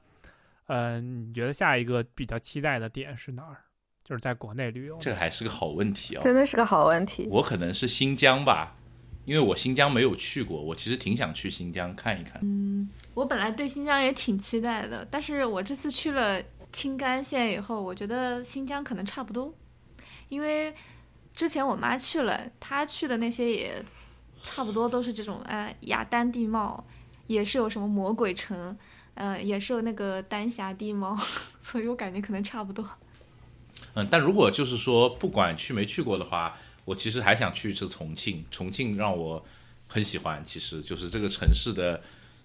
[0.68, 3.58] 嗯，你觉得下一个比较期待的点是哪儿？
[4.06, 4.98] 就是在国内旅游。
[5.02, 7.28] 这还是个好问题哦，真的是个好问题。
[7.30, 8.78] 我可能是新疆吧，
[9.26, 12.40] 因为我新疆没有去过，我其实挺想去新疆看一看。
[12.42, 19.54] 嗯，我本来对新疆也挺期待的，但是我这次去了青甘县以后，我觉得新疆可能差不多，
[20.30, 20.74] 因为
[21.34, 23.84] 之前我妈去了，她去的那些也。
[24.46, 26.82] 差不多都是这种，呃，雅丹地貌，
[27.26, 28.78] 也是有什么魔鬼城，
[29.16, 31.18] 呃，也是有那个丹霞地貌，
[31.60, 32.88] 所以我感觉可能差不多。
[33.96, 36.56] 嗯，但如果就是说不管去没去过的话，
[36.86, 38.46] 我其实还想去一次重庆。
[38.52, 39.44] 重庆让我
[39.88, 42.02] 很喜欢，其实就是这个城市的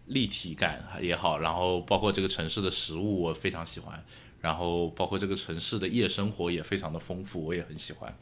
[0.07, 4.03] 立体感也好，然后包括这个城市的食物我非常喜欢，
[4.41, 8.17] 然后包括这个城市的夜生活也非常的丰富，我也很喜欢。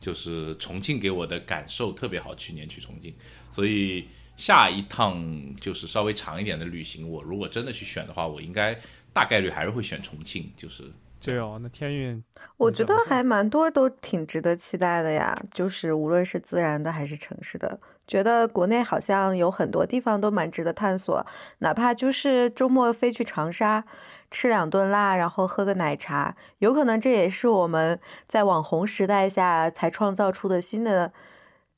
[0.00, 3.14] 就是重庆给我的感受特别好，去年去重庆，
[3.50, 4.06] 所以
[4.36, 5.20] 下一趟
[5.60, 8.78] 就是稍微长一点的旅行，我如果真的去选的话，我应该
[9.12, 10.52] 大概率还是会选重庆。
[10.56, 10.84] 就是
[11.20, 12.22] 对哦，那天运，
[12.56, 15.36] 我觉得还蛮多都挺值得期待的呀。
[15.52, 21.24] 就是无论是自然的还是城市的，觉得国内好像有很多地方都蛮值得探索，
[21.58, 23.84] 哪怕就是周末飞去长沙。
[24.30, 31.10] 吃两顿辣，然后喝个奶茶，有可能这也是我们在网红时代下才创造出的新的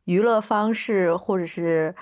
[0.07, 1.94] 娱乐方式或者是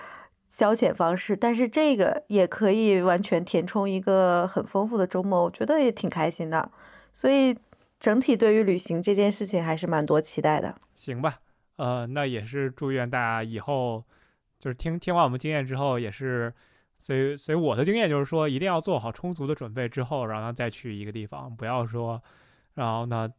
[0.49, 1.37] 消遣方式。
[1.37, 6.71] 但是这个也可以完全填充一个很丰富的周末，我觉得也挺开心的。
[7.13, 7.55] 所以
[8.01, 10.75] 整体对于旅行这件事情还是蛮多期待的。
[10.95, 11.41] 行吧，
[11.77, 14.03] 呃，那也是祝愿大家以后
[14.59, 16.53] 就是听听完我们经验之后，也是，
[16.97, 22.21] 所以所以我的经验就是说，一定要做好充足的准备之后，然后再去一个地方，不要说，
[22.75, 23.31] 然后呢，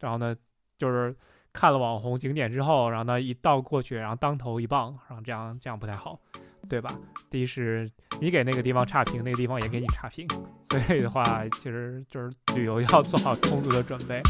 [0.00, 0.36] 然后呢，
[0.76, 1.14] 就是
[1.52, 6.20] 看了网红景点之后，然后呢一到过去，然后当头一棒，然后这样这样不太好，
[6.68, 6.94] 对吧？
[7.30, 7.90] 第一是
[8.20, 10.26] 你给那个地方差评，那个地方也给你差评，
[10.68, 14.20] 所以的话，其实就是旅游 要做好充足的准备。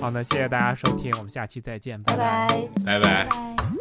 [0.00, 2.48] 好，那谢谢大家收听，我们下期再见，拜拜。
[2.48, 2.98] 拜。
[2.98, 3.26] 拜拜。
[3.26, 3.71] 拜。